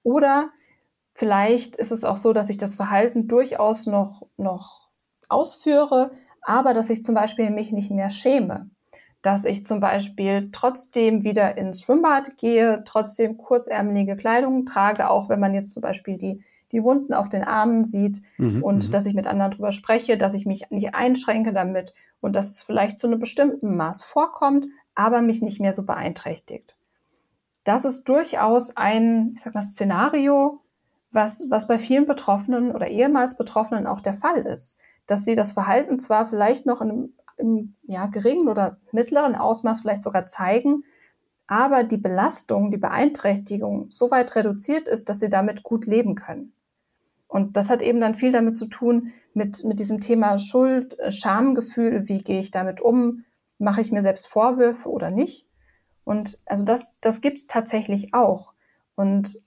Oder 0.02 0.50
vielleicht 1.14 1.76
ist 1.76 1.90
es 1.90 2.04
auch 2.04 2.16
so, 2.16 2.32
dass 2.32 2.50
ich 2.50 2.58
das 2.58 2.76
Verhalten 2.76 3.28
durchaus 3.28 3.86
noch, 3.86 4.26
noch 4.36 4.90
ausführe, 5.28 6.12
aber 6.43 6.74
dass 6.74 6.90
ich 6.90 7.05
zum 7.05 7.14
Beispiel 7.14 7.51
mich 7.51 7.72
nicht 7.72 7.90
mehr 7.90 8.11
schäme 8.11 8.70
dass 9.22 9.45
ich 9.45 9.64
zum 9.64 9.78
Beispiel 9.78 10.51
trotzdem 10.51 11.22
wieder 11.22 11.57
ins 11.57 11.82
Schwimmbad 11.82 12.36
gehe, 12.36 12.82
trotzdem 12.84 13.38
kurzärmelige 13.38 14.16
Kleidung 14.16 14.66
trage, 14.66 15.09
auch 15.09 15.28
wenn 15.28 15.38
man 15.40 15.55
jetzt 15.55 15.70
zum 15.70 15.80
Beispiel 15.80 16.18
die, 16.18 16.43
die 16.72 16.82
Wunden 16.82 17.14
auf 17.14 17.28
den 17.28 17.45
Armen 17.45 17.84
sieht 17.84 18.20
mhm, 18.36 18.62
und 18.62 18.88
mhm. 18.88 18.90
dass 18.90 19.07
ich 19.07 19.14
mit 19.14 19.28
anderen 19.28 19.53
drüber 19.53 19.70
spreche, 19.70 20.18
dass 20.18 20.34
ich 20.34 20.45
mich 20.45 20.70
nicht 20.70 20.95
einschränke 20.95 21.53
damit 21.53 21.95
und 22.20 22.34
dass 22.34 22.51
es 22.51 22.62
vielleicht 22.62 22.99
zu 22.99 23.07
einem 23.07 23.20
bestimmten 23.20 23.76
Maß 23.76 24.03
vorkommt, 24.03 24.66
aber 24.97 25.22
mich 25.22 25.40
nicht 25.40 25.61
mehr 25.61 25.72
so 25.72 25.84
beeinträchtigt. 25.84 26.76
Das 27.64 27.84
ist 27.84 28.09
durchaus 28.09 28.76
ein, 28.76 29.34
ich 29.36 29.43
sag 29.43 29.55
mal, 29.55 29.62
Szenario, 29.62 30.61
was, 31.12 31.47
was 31.49 31.68
bei 31.68 31.78
vielen 31.78 32.07
Betroffenen 32.07 32.72
oder 32.72 32.88
ehemals 32.88 33.36
Betroffenen 33.36 33.86
auch 33.86 34.01
der 34.01 34.14
Fall 34.14 34.40
ist, 34.47 34.80
dass 35.07 35.24
sie 35.24 35.34
das 35.34 35.53
Verhalten 35.53 35.98
zwar 35.98 36.26
vielleicht 36.26 36.66
noch 36.66 36.80
in 36.80 36.90
einem 36.90 37.12
im 37.36 37.74
ja, 37.82 38.07
geringen 38.07 38.48
oder 38.48 38.78
mittleren 38.92 39.34
Ausmaß 39.34 39.80
vielleicht 39.80 40.03
sogar 40.03 40.26
zeigen, 40.26 40.84
aber 41.46 41.84
die 41.84 41.98
Belastung, 41.98 42.70
die 42.70 42.78
Beeinträchtigung 42.78 43.90
so 43.90 44.11
weit 44.11 44.34
reduziert 44.36 44.88
ist, 44.88 45.09
dass 45.09 45.20
sie 45.20 45.30
damit 45.30 45.62
gut 45.62 45.86
leben 45.86 46.14
können. 46.14 46.53
Und 47.28 47.57
das 47.57 47.70
hat 47.70 47.82
eben 47.82 48.00
dann 48.00 48.14
viel 48.14 48.32
damit 48.32 48.55
zu 48.55 48.66
tun, 48.66 49.12
mit, 49.34 49.64
mit 49.64 49.80
diesem 49.80 50.00
Thema 50.00 50.38
Schuld, 50.38 50.98
äh, 50.98 51.11
Schamgefühl, 51.11 52.09
wie 52.09 52.22
gehe 52.22 52.40
ich 52.40 52.50
damit 52.50 52.80
um, 52.80 53.24
mache 53.59 53.80
ich 53.80 53.90
mir 53.90 54.03
selbst 54.03 54.26
Vorwürfe 54.26 54.90
oder 54.90 55.11
nicht. 55.11 55.48
Und 56.05 56.38
also 56.46 56.64
das, 56.64 56.98
das 57.00 57.20
gibt 57.20 57.38
es 57.38 57.46
tatsächlich 57.46 58.12
auch. 58.12 58.53
Und 58.94 59.42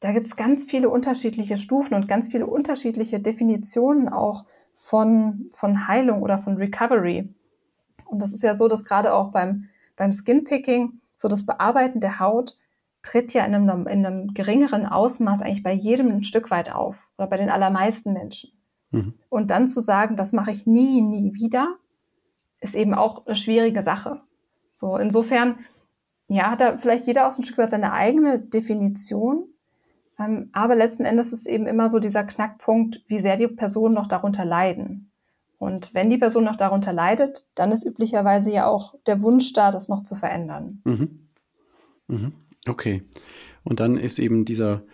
da 0.00 0.12
gibt 0.12 0.26
es 0.26 0.36
ganz 0.36 0.64
viele 0.64 0.88
unterschiedliche 0.88 1.58
Stufen 1.58 1.94
und 1.94 2.08
ganz 2.08 2.28
viele 2.28 2.46
unterschiedliche 2.46 3.20
Definitionen 3.20 4.08
auch 4.08 4.46
von, 4.72 5.46
von 5.54 5.86
Heilung 5.86 6.22
oder 6.22 6.38
von 6.38 6.56
Recovery. 6.56 7.34
Und 8.06 8.20
das 8.20 8.32
ist 8.32 8.42
ja 8.42 8.54
so, 8.54 8.66
dass 8.66 8.84
gerade 8.84 9.12
auch 9.14 9.30
beim, 9.30 9.68
beim 9.96 10.12
Skinpicking, 10.12 11.00
so 11.16 11.28
das 11.28 11.44
Bearbeiten 11.44 12.00
der 12.00 12.18
Haut, 12.18 12.56
tritt 13.02 13.32
ja 13.32 13.44
in 13.44 13.54
einem, 13.54 13.86
in 13.86 14.04
einem 14.04 14.34
geringeren 14.34 14.86
Ausmaß 14.86 15.42
eigentlich 15.42 15.62
bei 15.62 15.72
jedem 15.72 16.08
ein 16.08 16.24
Stück 16.24 16.50
weit 16.50 16.74
auf 16.74 17.10
oder 17.18 17.28
bei 17.28 17.36
den 17.36 17.50
allermeisten 17.50 18.12
Menschen. 18.12 18.52
Mhm. 18.90 19.14
Und 19.28 19.50
dann 19.50 19.66
zu 19.66 19.80
sagen, 19.80 20.16
das 20.16 20.32
mache 20.32 20.50
ich 20.50 20.66
nie, 20.66 21.02
nie 21.02 21.34
wieder, 21.34 21.76
ist 22.60 22.74
eben 22.74 22.94
auch 22.94 23.26
eine 23.26 23.36
schwierige 23.36 23.82
Sache. 23.82 24.20
So, 24.70 24.96
insofern, 24.96 25.58
ja, 26.28 26.50
hat 26.50 26.60
da 26.60 26.76
vielleicht 26.76 27.06
jeder 27.06 27.28
auch 27.28 27.36
ein 27.36 27.42
Stück 27.42 27.58
weit 27.58 27.70
seine 27.70 27.92
eigene 27.92 28.38
Definition. 28.38 29.49
Ähm, 30.20 30.50
aber 30.52 30.76
letzten 30.76 31.04
Endes 31.04 31.32
ist 31.32 31.46
eben 31.46 31.66
immer 31.66 31.88
so 31.88 31.98
dieser 31.98 32.24
Knackpunkt, 32.24 33.02
wie 33.08 33.18
sehr 33.18 33.36
die 33.36 33.48
Personen 33.48 33.94
noch 33.94 34.08
darunter 34.08 34.44
leiden. 34.44 35.10
Und 35.58 35.92
wenn 35.94 36.10
die 36.10 36.18
Person 36.18 36.44
noch 36.44 36.56
darunter 36.56 36.92
leidet, 36.92 37.46
dann 37.54 37.72
ist 37.72 37.84
üblicherweise 37.84 38.52
ja 38.52 38.66
auch 38.66 38.94
der 39.06 39.22
Wunsch 39.22 39.52
da, 39.52 39.70
das 39.70 39.88
noch 39.88 40.02
zu 40.02 40.16
verändern. 40.16 40.80
Mhm. 40.84 41.28
Mhm. 42.08 42.32
Okay. 42.66 43.02
Und 43.62 43.80
dann 43.80 43.96
ist 43.96 44.18
eben 44.18 44.44
dieser 44.44 44.84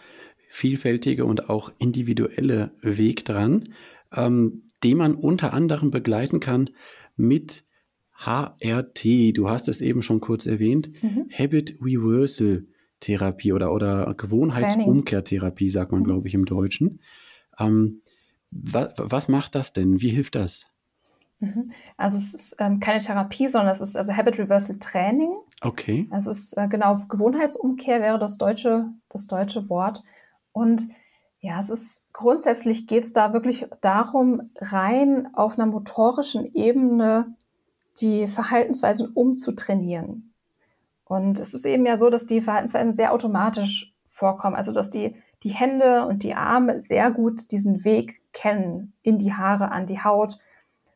vielfältige 0.51 1.25
und 1.25 1.51
auch 1.51 1.73
individuelle 1.79 2.73
Weg 2.81 3.25
dran, 3.25 3.75
ähm, 4.13 4.65
den 4.83 4.97
man 4.99 5.15
unter 5.15 5.53
anderem 5.53 5.91
begleiten 5.91 6.41
kann 6.41 6.71
mit 7.17 7.65
HRT. 8.13 9.37
Du 9.37 9.49
hast 9.49 9.69
es 9.69 9.81
eben 9.81 10.03
schon 10.03 10.21
kurz 10.21 10.47
erwähnt. 10.47 11.03
Mhm. 11.03 11.29
Habit 11.33 11.77
Reversal 11.81 12.67
Therapie 13.01 13.53
oder, 13.53 13.73
oder 13.73 14.15
Gewohnheitsumkehrtherapie, 14.15 15.71
sagt 15.71 15.93
man, 15.93 16.01
mhm. 16.01 16.05
glaube 16.05 16.29
ich, 16.29 16.35
im 16.35 16.45
Deutschen. 16.45 17.01
Ähm, 17.59 18.03
was, 18.51 18.95
was 18.97 19.29
macht 19.29 19.55
das 19.55 19.73
denn? 19.73 20.01
Wie 20.01 20.11
hilft 20.11 20.35
das? 20.35 20.67
Mhm. 21.41 21.73
Also 21.97 22.17
es 22.17 22.35
ist 22.35 22.57
ähm, 22.61 22.81
keine 22.81 23.01
Therapie, 23.01 23.49
sondern 23.49 23.71
es 23.71 23.81
ist 23.81 23.97
also 23.97 24.13
Habit 24.15 24.39
Reversal 24.39 24.79
Training. 24.79 25.37
Okay. 25.61 26.09
Also 26.11 26.31
es 26.31 26.53
ist 26.53 26.59
äh, 26.59 26.69
genau 26.69 27.05
Gewohnheitsumkehr 27.09 28.01
wäre 28.01 28.19
das 28.19 28.39
deutsche, 28.39 28.87
das 29.09 29.27
deutsche 29.27 29.69
Wort. 29.69 30.03
Und 30.53 30.89
ja, 31.41 31.61
es 31.61 31.69
ist 31.69 32.05
grundsätzlich 32.13 32.87
geht 32.87 33.05
es 33.05 33.13
da 33.13 33.33
wirklich 33.33 33.67
darum, 33.83 34.51
rein 34.59 35.29
auf 35.35 35.59
einer 35.59 35.71
motorischen 35.71 36.55
Ebene 36.55 37.37
die 38.01 38.27
Verhaltensweisen 38.27 39.09
umzutrainieren. 39.13 40.33
Und 41.07 41.39
es 41.39 41.55
ist 41.55 41.65
eben 41.65 41.87
ja 41.87 41.97
so, 41.97 42.11
dass 42.11 42.27
die 42.27 42.41
Verhaltensweisen 42.41 42.93
sehr 42.93 43.13
automatisch 43.13 43.95
vorkommen. 44.07 44.57
Also 44.57 44.73
dass 44.73 44.91
die 44.91 45.15
die 45.43 45.51
Hände 45.51 46.07
und 46.07 46.23
die 46.23 46.35
Arme 46.35 46.81
sehr 46.81 47.11
gut 47.11 47.51
diesen 47.51 47.85
Weg 47.85 48.21
kennen 48.33 48.95
in 49.03 49.19
die 49.19 49.33
Haare, 49.33 49.71
an 49.71 49.87
die 49.87 50.03
Haut, 50.03 50.39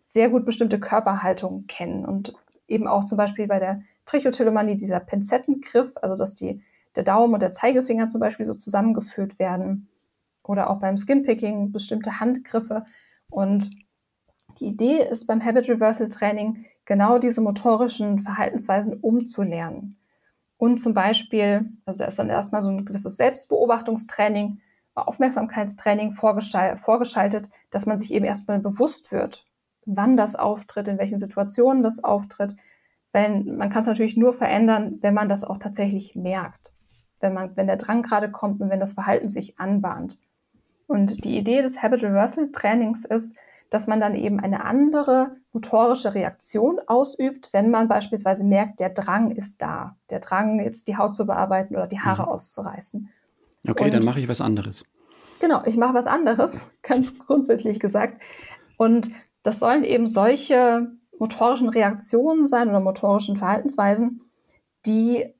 sehr 0.03 0.29
gut 0.29 0.45
bestimmte 0.45 0.81
Körperhaltungen 0.81 1.67
kennen. 1.67 2.05
Und 2.05 2.35
eben 2.67 2.89
auch 2.89 3.05
zum 3.05 3.17
Beispiel 3.19 3.47
bei 3.47 3.59
der 3.59 3.83
Trichotillomanie 4.07 4.77
dieser 4.77 4.99
Pinzettengriff, 4.99 5.95
also 6.03 6.17
dass 6.17 6.35
die, 6.35 6.63
der 6.97 7.05
Daumen 7.05 7.35
und 7.35 7.43
der 7.43 7.53
Zeigefinger 7.53 8.09
zum 8.09 8.21
Beispiel 8.21 8.47
so 8.47 8.55
zusammengeführt 8.55 9.39
werden. 9.39 9.89
Oder 10.43 10.71
auch 10.71 10.81
beim 10.81 10.97
Skinpicking 10.97 11.71
bestimmte 11.71 12.19
Handgriffe. 12.19 12.87
Und 13.29 13.71
die 14.59 14.67
Idee 14.67 15.07
ist 15.09 15.27
beim 15.27 15.45
Habit 15.45 15.69
Reversal 15.69 16.09
Training 16.09 16.65
genau 16.87 17.19
diese 17.19 17.41
motorischen 17.41 18.19
Verhaltensweisen 18.19 18.95
umzulernen 18.95 20.00
und 20.61 20.77
zum 20.77 20.93
Beispiel, 20.93 21.71
also 21.87 22.01
da 22.01 22.05
ist 22.05 22.19
dann 22.19 22.29
erstmal 22.29 22.61
so 22.61 22.69
ein 22.69 22.85
gewisses 22.85 23.17
Selbstbeobachtungstraining, 23.17 24.61
Aufmerksamkeitstraining 24.95 26.13
vorgeschaltet, 26.13 27.49
dass 27.71 27.87
man 27.87 27.97
sich 27.97 28.13
eben 28.13 28.27
erstmal 28.27 28.59
bewusst 28.59 29.11
wird, 29.11 29.47
wann 29.87 30.19
das 30.19 30.37
auftritt, 30.37 30.87
in 30.87 30.99
welchen 30.99 31.19
Situationen 31.19 31.83
das 31.83 32.05
auftritt. 32.05 32.57
Wenn, 33.11 33.57
man 33.57 33.71
kann 33.71 33.81
es 33.81 33.87
natürlich 33.87 34.19
nur 34.19 34.35
verändern, 34.35 34.99
wenn 35.01 35.15
man 35.15 35.31
das 35.31 35.45
auch 35.45 35.57
tatsächlich 35.57 36.15
merkt. 36.15 36.75
Wenn 37.21 37.33
man, 37.33 37.57
wenn 37.57 37.67
der 37.67 37.79
Drang 37.79 38.03
gerade 38.03 38.31
kommt 38.31 38.61
und 38.61 38.69
wenn 38.69 38.81
das 38.81 38.93
Verhalten 38.93 39.31
sich 39.31 39.59
anbahnt. 39.59 40.19
Und 40.87 41.25
die 41.25 41.39
Idee 41.39 41.63
des 41.63 41.83
Habit 41.83 42.03
Reversal 42.03 42.51
Trainings 42.53 43.07
ist, 43.07 43.35
dass 43.71 43.87
man 43.87 44.01
dann 44.01 44.17
eben 44.17 44.41
eine 44.41 44.65
andere 44.65 45.37
motorische 45.53 46.15
Reaktion 46.15 46.81
ausübt, 46.87 47.51
wenn 47.53 47.71
man 47.71 47.89
beispielsweise 47.89 48.45
merkt, 48.45 48.81
der 48.81 48.91
Drang 48.91 49.31
ist 49.31 49.63
da. 49.63 49.97
Der 50.11 50.19
Drang, 50.19 50.61
jetzt 50.61 50.89
die 50.89 50.97
Haut 50.97 51.15
zu 51.15 51.25
bearbeiten 51.25 51.77
oder 51.77 51.87
die 51.87 52.01
Haare 52.01 52.23
mhm. 52.23 52.29
auszureißen. 52.29 53.09
Okay, 53.69 53.85
Und, 53.85 53.95
dann 53.95 54.05
mache 54.05 54.21
ich 54.21 54.29
was 54.29 54.41
anderes. 54.41 54.85
Genau, 55.41 55.63
ich 55.65 55.77
mache 55.77 55.95
was 55.95 56.07
anderes, 56.07 56.71
ganz 56.83 57.17
grundsätzlich 57.19 57.79
gesagt. 57.79 58.21
Und 58.77 59.11
das 59.45 59.61
sollen 59.61 59.85
eben 59.85 60.07
solche 60.07 60.91
motorischen 61.19 61.69
Reaktionen 61.69 62.47
sein 62.47 62.69
oder 62.69 62.81
motorischen 62.81 63.37
Verhaltensweisen, 63.37 64.23
die 64.85 65.33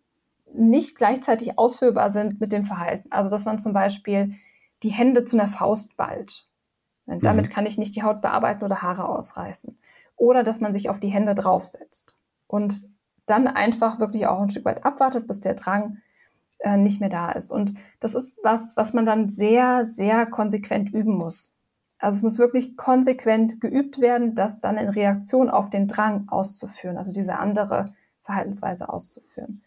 nicht 0.53 0.97
gleichzeitig 0.97 1.59
ausführbar 1.59 2.11
sind 2.11 2.41
mit 2.41 2.53
dem 2.53 2.65
Verhalten. 2.65 3.11
Also 3.11 3.29
dass 3.29 3.45
man 3.45 3.59
zum 3.59 3.73
Beispiel 3.73 4.35
die 4.83 4.91
Hände 4.91 5.25
zu 5.25 5.39
einer 5.39 5.49
Faust 5.49 5.97
ballt 5.97 6.50
und 7.11 7.25
damit 7.25 7.49
mhm. 7.49 7.51
kann 7.53 7.67
ich 7.67 7.79
nicht 7.79 7.97
die 7.97 8.03
Haut 8.03 8.23
bearbeiten 8.23 8.65
oder 8.65 8.83
Haare 8.83 9.09
ausreißen. 9.09 9.79
Oder 10.17 10.43
dass 10.45 10.61
man 10.61 10.73
sich 10.73 10.91
auf 10.91 11.01
die 11.01 11.09
Hände 11.09 11.35
draufsetzt 11.35 12.15
und 12.47 12.91
dann 13.27 13.47
einfach 13.47 14.01
wirklich 14.01 14.27
auch 14.27 14.41
ein 14.41 14.51
Stück 14.51 14.65
weit 14.65 14.85
abwartet, 14.85 15.27
bis 15.27 15.41
der 15.41 15.55
Drang 15.55 15.99
äh, 16.59 16.77
nicht 16.77 17.01
mehr 17.01 17.09
da 17.09 17.31
ist. 17.33 17.51
Und 17.51 17.75
das 18.01 18.15
ist 18.15 18.41
was, 18.43 18.77
was 18.77 18.93
man 18.93 19.07
dann 19.07 19.29
sehr, 19.29 19.85
sehr 19.85 20.27
konsequent 20.27 20.93
üben 20.93 21.15
muss. 21.15 21.57
Also 21.99 22.17
es 22.17 22.23
muss 22.23 22.39
wirklich 22.39 22.77
konsequent 22.77 23.61
geübt 23.61 24.01
werden, 24.01 24.35
das 24.35 24.61
dann 24.61 24.79
in 24.79 24.89
Reaktion 24.89 25.51
auf 25.51 25.69
den 25.71 25.87
Drang 25.87 26.29
auszuführen, 26.29 26.97
also 26.97 27.13
diese 27.13 27.39
andere 27.39 27.93
Verhaltensweise 28.23 28.89
auszuführen. 28.89 29.63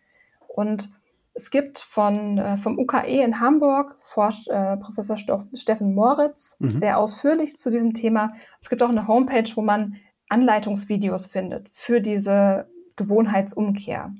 Und 0.47 0.91
Es 1.35 1.49
gibt 1.49 1.79
von, 1.79 2.37
äh, 2.37 2.57
vom 2.57 2.77
UKE 2.77 3.23
in 3.23 3.39
Hamburg 3.39 3.97
forscht 4.01 4.47
äh, 4.49 4.77
Professor 4.77 5.17
Stoff, 5.17 5.45
Steffen 5.53 5.95
Moritz 5.95 6.57
mhm. 6.59 6.75
sehr 6.75 6.99
ausführlich 6.99 7.55
zu 7.55 7.71
diesem 7.71 7.93
Thema. 7.93 8.33
Es 8.61 8.69
gibt 8.69 8.83
auch 8.83 8.89
eine 8.89 9.07
Homepage, 9.07 9.49
wo 9.55 9.61
man 9.61 9.95
Anleitungsvideos 10.29 11.25
findet 11.25 11.69
für 11.71 12.01
diese 12.01 12.67
Gewohnheitsumkehr. 12.97 14.13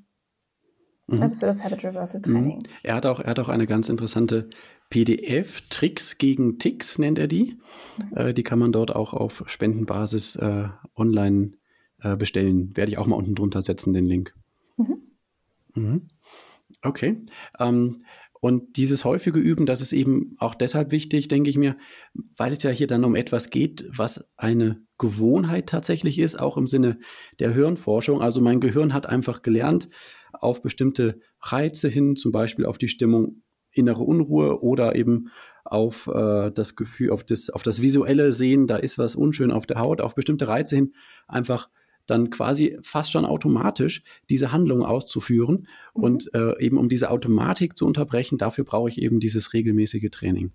Mhm. 1.08 1.22
Also 1.22 1.38
für 1.38 1.46
das 1.46 1.64
Habit 1.64 1.84
Reversal 1.84 2.22
mhm. 2.26 2.32
Training. 2.32 2.58
Mhm. 2.58 2.74
Er, 2.84 2.96
hat 2.96 3.06
auch, 3.06 3.20
er 3.20 3.32
hat 3.32 3.40
auch 3.40 3.50
eine 3.50 3.68
ganz 3.68 3.90
interessante 3.90 4.50
PDF, 4.90 5.62
Tricks 5.70 6.18
gegen 6.18 6.60
Ticks 6.60 6.98
nennt 6.98 7.20
er 7.20 7.28
die. 7.28 7.60
Mhm. 8.12 8.18
Äh, 8.18 8.34
die 8.34 8.44
kann 8.44 8.60
man 8.60 8.72
dort 8.72 8.96
auch 8.96 9.14
auf 9.14 9.44
Spendenbasis 9.48 10.36
äh, 10.38 10.70
online 10.96 11.54
äh, 12.02 12.16
bestellen. 12.16 12.76
Werde 12.76 12.92
ich 12.92 12.98
auch 12.98 13.08
mal 13.08 13.16
unten 13.16 13.36
drunter 13.36 13.62
setzen, 13.62 13.94
den 13.94 14.06
Link. 14.06 14.36
Mhm. 15.76 16.08
Okay. 16.84 17.22
Ähm, 17.60 18.04
und 18.44 18.76
dieses 18.76 19.06
häufige 19.06 19.40
Üben, 19.40 19.66
das 19.66 19.80
ist 19.80 19.94
eben 19.94 20.36
auch 20.38 20.54
deshalb 20.54 20.92
wichtig, 20.92 21.30
denke 21.30 21.50
ich 21.50 21.58
mir, 21.58 21.78
weil 22.36 22.52
es 22.52 22.62
ja 22.64 22.72
hier 22.72 22.88
dann 22.88 23.06
um 23.06 23.16
etwas 23.16 23.50
geht, 23.50 23.86
was 23.90 24.26
eine 24.36 24.82
Gewohnheit 24.98 25.68
tatsächlich 25.68 26.20
ist, 26.20 26.38
auch 26.38 26.58
im 26.58 26.68
Sinne 26.68 27.00
der 27.40 27.54
Hirnforschung. 27.54 28.22
Also 28.22 28.42
mein 28.42 28.60
Gehirn 28.60 28.94
hat 28.94 29.06
einfach 29.06 29.44
gelernt, 29.44 29.90
auf 30.34 30.62
bestimmte 30.62 31.22
Reize 31.40 31.88
hin, 31.88 32.18
zum 32.18 32.34
Beispiel 32.34 32.66
auf 32.66 32.78
die 32.78 32.90
Stimmung 32.90 33.44
innere 33.72 34.04
Unruhe 34.04 34.62
oder 34.62 34.96
eben 34.96 35.30
auf 35.64 36.08
äh, 36.08 36.52
das 36.52 36.76
Gefühl, 36.76 37.12
auf 37.12 37.24
das, 37.24 37.50
auf 37.50 37.64
das 37.64 37.82
visuelle 37.82 38.34
Sehen, 38.34 38.68
da 38.68 38.76
ist 38.76 38.98
was 38.98 39.16
unschön 39.16 39.52
auf 39.52 39.66
der 39.66 39.80
Haut, 39.80 40.02
auf 40.02 40.16
bestimmte 40.16 40.50
Reize 40.50 40.76
hin, 40.76 40.94
einfach 41.28 41.70
dann 42.06 42.30
quasi 42.30 42.78
fast 42.82 43.12
schon 43.12 43.26
automatisch 43.26 44.04
diese 44.30 44.52
Handlung 44.52 44.84
auszuführen. 44.84 45.68
Mhm. 45.96 46.04
Und 46.04 46.34
äh, 46.34 46.60
eben 46.60 46.78
um 46.78 46.90
diese 46.90 47.10
Automatik 47.10 47.78
zu 47.78 47.86
unterbrechen, 47.86 48.38
dafür 48.38 48.66
brauche 48.66 48.90
ich 48.90 49.02
eben 49.02 49.20
dieses 49.20 49.54
regelmäßige 49.54 50.10
Training. 50.12 50.52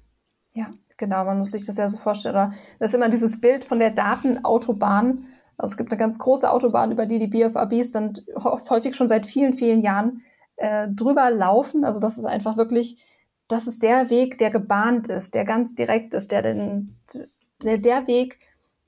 Ja, 0.53 0.71
genau, 0.97 1.25
man 1.25 1.39
muss 1.39 1.53
sich 1.53 1.67
das 1.67 1.77
ja 1.77 1.89
so 1.89 1.97
vorstellen. 1.97 2.53
Das 2.79 2.91
ist 2.91 2.95
immer 2.95 3.09
dieses 3.09 3.41
Bild 3.41 3.65
von 3.65 3.79
der 3.79 3.91
Datenautobahn. 3.91 5.27
Also 5.57 5.73
es 5.73 5.77
gibt 5.77 5.91
eine 5.93 5.99
ganz 5.99 6.19
große 6.19 6.51
Autobahn, 6.51 6.93
über 6.93 7.07
die 7.07 7.19
die 7.19 7.27
BFABs 7.27 7.91
dann 7.91 8.15
häufig 8.37 8.95
schon 8.95 9.09
seit 9.09 9.27
vielen, 9.27 9.53
vielen 9.53 9.81
Jahren 9.81 10.23
äh, 10.57 10.89
drüber 10.89 11.31
laufen. 11.31 11.85
Also 11.85 11.99
das 11.99 12.19
ist 12.19 12.25
einfach 12.25 12.57
wirklich, 12.57 13.03
das 13.49 13.67
ist 13.67 13.83
der 13.83 14.11
Weg, 14.11 14.39
der 14.39 14.51
gebahnt 14.51 15.09
ist, 15.09 15.35
der 15.35 15.45
ganz 15.45 15.75
direkt 15.75 16.15
ist, 16.15 16.31
der 16.31 16.43
den, 16.43 16.97
der, 17.63 17.79
der 17.79 18.07
Weg, 18.07 18.39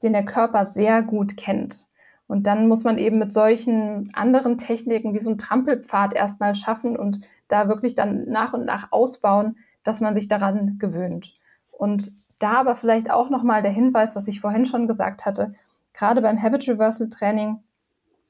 den 0.02 0.12
der 0.12 0.24
Körper 0.24 0.64
sehr 0.64 1.02
gut 1.02 1.36
kennt. 1.36 1.89
Und 2.30 2.46
dann 2.46 2.68
muss 2.68 2.84
man 2.84 2.96
eben 2.96 3.18
mit 3.18 3.32
solchen 3.32 4.08
anderen 4.14 4.56
Techniken 4.56 5.14
wie 5.14 5.18
so 5.18 5.32
ein 5.32 5.36
Trampelpfad 5.36 6.14
erstmal 6.14 6.54
schaffen 6.54 6.96
und 6.96 7.22
da 7.48 7.66
wirklich 7.66 7.96
dann 7.96 8.30
nach 8.30 8.52
und 8.52 8.64
nach 8.64 8.92
ausbauen, 8.92 9.56
dass 9.82 10.00
man 10.00 10.14
sich 10.14 10.28
daran 10.28 10.78
gewöhnt. 10.78 11.36
Und 11.72 12.12
da 12.38 12.52
aber 12.52 12.76
vielleicht 12.76 13.10
auch 13.10 13.30
nochmal 13.30 13.62
der 13.62 13.72
Hinweis, 13.72 14.14
was 14.14 14.28
ich 14.28 14.40
vorhin 14.40 14.64
schon 14.64 14.86
gesagt 14.86 15.26
hatte, 15.26 15.54
gerade 15.92 16.22
beim 16.22 16.40
Habit 16.40 16.68
Reversal 16.68 17.08
Training 17.08 17.64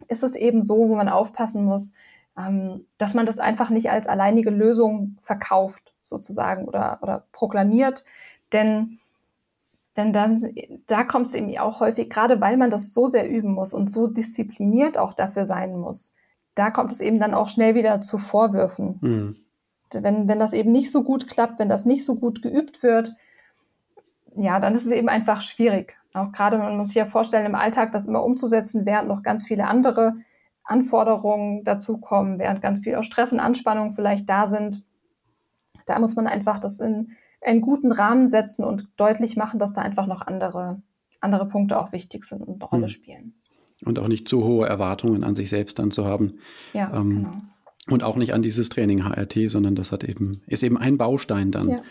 ist 0.09 0.23
es 0.23 0.35
eben 0.35 0.63
so, 0.63 0.89
wo 0.89 0.95
man 0.97 1.11
aufpassen 1.11 1.67
muss, 1.67 1.93
ähm, 2.39 2.87
dass 2.97 3.13
man 3.13 3.27
das 3.27 3.39
einfach 3.39 3.69
nicht 3.69 3.91
als 3.91 4.07
alleinige 4.07 4.49
Lösung 4.49 5.19
verkauft 5.21 5.93
sozusagen 6.01 6.65
oder, 6.65 7.01
oder 7.03 7.25
proklamiert. 7.33 8.07
Denn 8.55 8.99
denn 10.05 10.13
dann, 10.13 10.39
da 10.87 11.05
kommt 11.05 11.27
es 11.27 11.35
eben 11.35 11.57
auch 11.59 11.81
häufig, 11.81 12.11
gerade 12.11 12.41
weil 12.41 12.57
man 12.57 12.71
das 12.71 12.93
so 12.93 13.07
sehr 13.07 13.29
üben 13.29 13.53
muss 13.53 13.73
und 13.75 13.91
so 13.91 14.07
diszipliniert 14.07 14.99
auch 14.99 15.15
dafür 15.15 15.47
sein 15.47 15.77
muss, 15.77 16.15
da 16.55 16.71
kommt 16.71 16.93
es 16.93 17.01
eben 17.01 17.21
dann 17.21 17.35
auch 17.35 17.49
schnell 17.49 17.75
wieder 17.75 18.01
zu 18.01 18.19
Vorwürfen. 18.19 18.99
Mhm. 19.01 19.37
Wenn, 19.93 20.29
wenn 20.29 20.39
das 20.39 20.53
eben 20.53 20.71
nicht 20.71 20.91
so 20.91 21.03
gut 21.03 21.29
klappt, 21.29 21.59
wenn 21.59 21.69
das 21.69 21.85
nicht 21.85 22.05
so 22.05 22.15
gut 22.15 22.43
geübt 22.43 22.83
wird, 22.83 23.15
ja, 24.37 24.61
dann 24.61 24.75
ist 24.75 24.87
es 24.87 24.93
eben 24.93 25.09
einfach 25.09 25.43
schwierig. 25.43 25.97
Auch 26.13 26.33
gerade, 26.33 26.59
man 26.59 26.77
muss 26.77 26.89
sich 26.89 26.97
ja 26.97 27.07
vorstellen, 27.07 27.47
im 27.47 27.55
Alltag 27.55 27.93
das 27.93 28.07
immer 28.07 28.25
umzusetzen, 28.25 28.87
während 28.87 29.09
noch 29.09 29.23
ganz 29.23 29.47
viele 29.47 29.67
andere 29.67 30.15
Anforderungen 30.65 31.65
dazukommen, 31.65 32.39
während 32.39 32.63
ganz 32.63 32.81
viel 32.81 32.95
auch 32.97 33.03
Stress 33.03 33.33
und 33.33 33.41
Anspannung 33.41 33.93
vielleicht 33.93 34.29
da 34.29 34.47
sind. 34.47 34.85
Da 35.87 35.99
muss 35.99 36.15
man 36.15 36.27
einfach 36.27 36.59
das 36.59 36.81
in, 36.81 37.13
einen 37.43 37.61
guten 37.61 37.93
Rahmen 37.93 38.28
setzen 38.28 38.64
und 38.64 38.88
deutlich 38.97 39.36
machen, 39.36 39.59
dass 39.59 39.72
da 39.72 39.82
einfach 39.82 40.07
noch 40.07 40.22
andere, 40.22 40.82
andere 41.20 41.49
Punkte 41.49 41.78
auch 41.78 41.93
wichtig 41.93 42.24
sind 42.24 42.43
und 42.43 42.62
eine 42.62 42.64
Rolle 42.64 42.82
hm. 42.84 42.91
spielen. 42.91 43.34
Und 43.84 43.99
auch 43.99 44.09
nicht 44.09 44.28
zu 44.28 44.45
hohe 44.45 44.66
Erwartungen 44.66 45.24
an 45.24 45.34
sich 45.34 45.49
selbst 45.49 45.78
dann 45.78 45.91
zu 45.91 46.05
haben. 46.05 46.38
Ja, 46.74 46.93
ähm, 46.95 47.11
genau. 47.11 47.32
Und 47.88 48.03
auch 48.03 48.16
nicht 48.16 48.34
an 48.34 48.43
dieses 48.43 48.68
Training 48.68 49.05
HRT, 49.05 49.51
sondern 49.51 49.74
das 49.74 49.91
hat 49.91 50.05
eben, 50.05 50.43
ist 50.47 50.62
eben 50.62 50.76
ein 50.76 50.99
Baustein 50.99 51.51
dann 51.51 51.68
ja. 51.68 51.82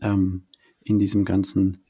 ähm, 0.00 0.44
in 0.82 0.98
diesem 0.98 1.26
ganzen 1.26 1.84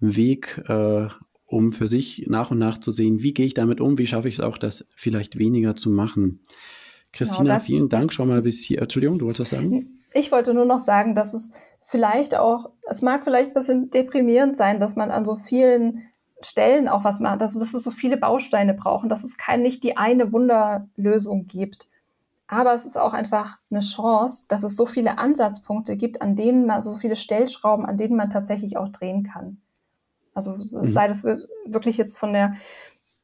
Weg, 0.00 0.62
äh, 0.68 1.08
um 1.46 1.72
für 1.72 1.86
sich 1.86 2.24
nach 2.28 2.50
und 2.50 2.58
nach 2.58 2.78
zu 2.78 2.90
sehen, 2.90 3.22
wie 3.22 3.34
gehe 3.34 3.46
ich 3.46 3.54
damit 3.54 3.80
um, 3.80 3.98
wie 3.98 4.06
schaffe 4.06 4.28
ich 4.28 4.36
es 4.36 4.40
auch, 4.40 4.56
das 4.56 4.86
vielleicht 4.96 5.38
weniger 5.38 5.76
zu 5.76 5.90
machen. 5.90 6.40
Christina, 7.12 7.54
genau, 7.54 7.58
vielen 7.60 7.88
Dank 7.88 8.12
schon 8.12 8.28
mal 8.28 8.42
bis 8.42 8.64
hier. 8.64 8.82
Entschuldigung, 8.82 9.18
du 9.18 9.26
wolltest 9.26 9.52
was 9.52 9.60
sagen? 9.60 9.98
Ich 10.14 10.32
wollte 10.32 10.52
nur 10.52 10.64
noch 10.64 10.80
sagen, 10.80 11.14
dass 11.14 11.34
es 11.34 11.52
vielleicht 11.84 12.34
auch, 12.34 12.70
es 12.82 13.02
mag 13.02 13.24
vielleicht 13.24 13.50
ein 13.50 13.54
bisschen 13.54 13.90
deprimierend 13.90 14.56
sein, 14.56 14.80
dass 14.80 14.96
man 14.96 15.10
an 15.10 15.24
so 15.24 15.36
vielen 15.36 16.02
Stellen 16.40 16.88
auch 16.88 17.04
was 17.04 17.20
macht, 17.20 17.40
also 17.40 17.60
dass 17.60 17.74
es 17.74 17.82
so 17.82 17.90
viele 17.90 18.16
Bausteine 18.16 18.74
brauchen, 18.74 19.08
dass 19.08 19.24
es 19.24 19.36
kein, 19.36 19.62
nicht 19.62 19.84
die 19.84 19.96
eine 19.96 20.32
Wunderlösung 20.32 21.46
gibt. 21.46 21.88
Aber 22.46 22.74
es 22.74 22.84
ist 22.84 22.98
auch 22.98 23.14
einfach 23.14 23.58
eine 23.70 23.80
Chance, 23.80 24.44
dass 24.48 24.62
es 24.62 24.76
so 24.76 24.84
viele 24.86 25.18
Ansatzpunkte 25.18 25.96
gibt, 25.96 26.20
an 26.20 26.36
denen 26.36 26.66
man, 26.66 26.76
also 26.76 26.90
so 26.90 26.98
viele 26.98 27.16
Stellschrauben, 27.16 27.86
an 27.86 27.96
denen 27.96 28.16
man 28.16 28.30
tatsächlich 28.30 28.76
auch 28.76 28.90
drehen 28.90 29.24
kann. 29.24 29.58
Also 30.34 30.52
mhm. 30.52 30.86
sei 30.86 31.08
das 31.08 31.24
wirklich 31.24 31.96
jetzt 31.96 32.18
von 32.18 32.32
der 32.32 32.54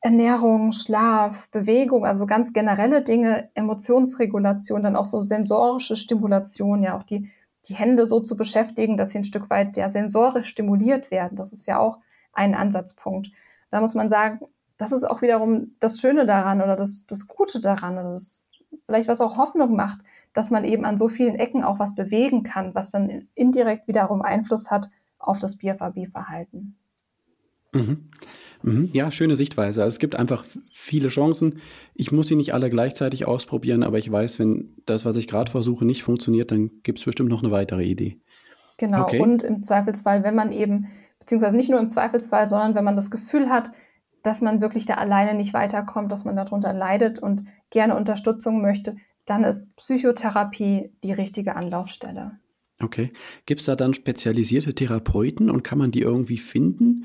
Ernährung, 0.01 0.73
Schlaf, 0.73 1.51
Bewegung, 1.51 2.07
also 2.07 2.25
ganz 2.25 2.55
generelle 2.55 3.03
Dinge, 3.03 3.51
Emotionsregulation, 3.55 4.83
dann 4.83 4.97
auch 4.97 5.05
so 5.05 5.21
sensorische 5.21 5.97
Stimulation, 5.97 6.83
ja 6.83 6.97
auch 6.97 7.03
die 7.03 7.31
die 7.69 7.75
Hände 7.75 8.07
so 8.07 8.21
zu 8.21 8.37
beschäftigen, 8.37 8.97
dass 8.97 9.11
sie 9.11 9.19
ein 9.19 9.25
Stück 9.25 9.51
weit 9.51 9.77
ja 9.77 9.89
sensorisch 9.89 10.49
stimuliert 10.49 11.11
werden. 11.11 11.37
Das 11.37 11.53
ist 11.53 11.67
ja 11.67 11.79
auch 11.79 11.99
ein 12.33 12.55
Ansatzpunkt. 12.55 13.29
Da 13.71 13.81
muss 13.81 13.95
man 13.95 14.09
sagen, 14.09 14.41
das 14.79 14.93
ist 14.93 15.05
auch 15.05 15.23
wiederum 15.23 15.77
das 15.79 16.01
Schöne 16.01 16.27
daran 16.27 16.63
oder 16.63 16.77
das, 16.77 17.07
das 17.07 17.29
Gute 17.29 17.61
daran 17.61 17.99
oder 17.99 18.13
das 18.13 18.49
vielleicht 18.87 19.09
was 19.09 19.21
auch 19.21 19.37
Hoffnung 19.37 19.77
macht, 19.77 20.01
dass 20.33 20.51
man 20.51 20.65
eben 20.65 20.85
an 20.85 20.97
so 20.97 21.09
vielen 21.09 21.35
Ecken 21.35 21.65
auch 21.65 21.79
was 21.79 21.95
bewegen 21.95 22.45
kann, 22.45 22.75
was 22.75 22.91
dann 22.91 23.29
indirekt 23.35 23.89
wiederum 23.89 24.23
Einfluss 24.23 24.71
hat 24.71 24.89
auf 25.19 25.39
das 25.39 25.57
BFAB-Verhalten. 25.57 26.77
Mhm. 27.73 28.11
Mhm. 28.63 28.91
Ja, 28.93 29.11
schöne 29.11 29.37
Sichtweise. 29.37 29.83
Also 29.83 29.95
es 29.95 29.99
gibt 29.99 30.17
einfach 30.17 30.45
viele 30.73 31.09
Chancen. 31.09 31.61
Ich 31.95 32.13
muss 32.13 32.29
sie 32.29 32.37
nicht 32.37 32.55
alle 32.55 32.71
gleichzeitig 32.71 33.27
ausprobieren, 33.27 33.83
aber 33.83 33.99
ich 33.99 34.11
weiß, 34.11 34.39
wenn 34.39 34.75
das, 34.87 35.05
was 35.05 35.17
ich 35.17 35.29
gerade 35.29 35.51
versuche, 35.51 35.85
nicht 35.85 36.03
funktioniert, 36.03 36.51
dann 36.51 36.71
gibt 36.83 36.99
es 36.99 37.05
bestimmt 37.05 37.31
noch 37.31 37.43
eine 37.43 37.53
weitere 37.53 37.85
Idee. 37.85 38.19
Genau. 38.77 39.03
Okay. 39.03 39.21
Und 39.21 39.43
im 39.43 39.63
Zweifelsfall, 39.63 40.23
wenn 40.25 40.35
man 40.35 40.53
eben, 40.53 40.89
beziehungsweise 41.19 41.57
nicht 41.57 41.71
nur 41.71 41.81
im 41.81 41.89
Zweifelsfall, 41.89 42.47
sondern 42.47 42.75
wenn 42.75 42.85
man 42.85 42.97
das 42.97 43.11
Gefühl 43.11 43.51
hat, 43.51 43.73
dass 44.23 44.43
man 44.43 44.61
wirklich 44.61 44.87
da 44.87 44.95
alleine 44.95 45.35
nicht 45.35 45.55
weiterkommt, 45.55 46.13
dass 46.13 46.25
man 46.25 46.37
darunter 46.37 46.73
leidet 46.73 47.19
und 47.19 47.45
gerne 47.71 47.97
Unterstützung 47.97 48.61
möchte, 48.61 48.97
dann 49.25 49.45
ist 49.45 49.77
Psychotherapie 49.77 50.93
die 51.05 51.13
richtige 51.13 51.57
Anlaufstelle. 51.57 52.39
Okay. 52.83 53.13
Gibt 53.47 53.61
es 53.61 53.67
da 53.67 53.77
dann 53.77 53.95
spezialisierte 53.95 54.75
Therapeuten 54.75 55.51
und 55.51 55.63
kann 55.63 55.79
man 55.79 55.91
die 55.91 56.01
irgendwie 56.01 56.39
finden? 56.39 57.05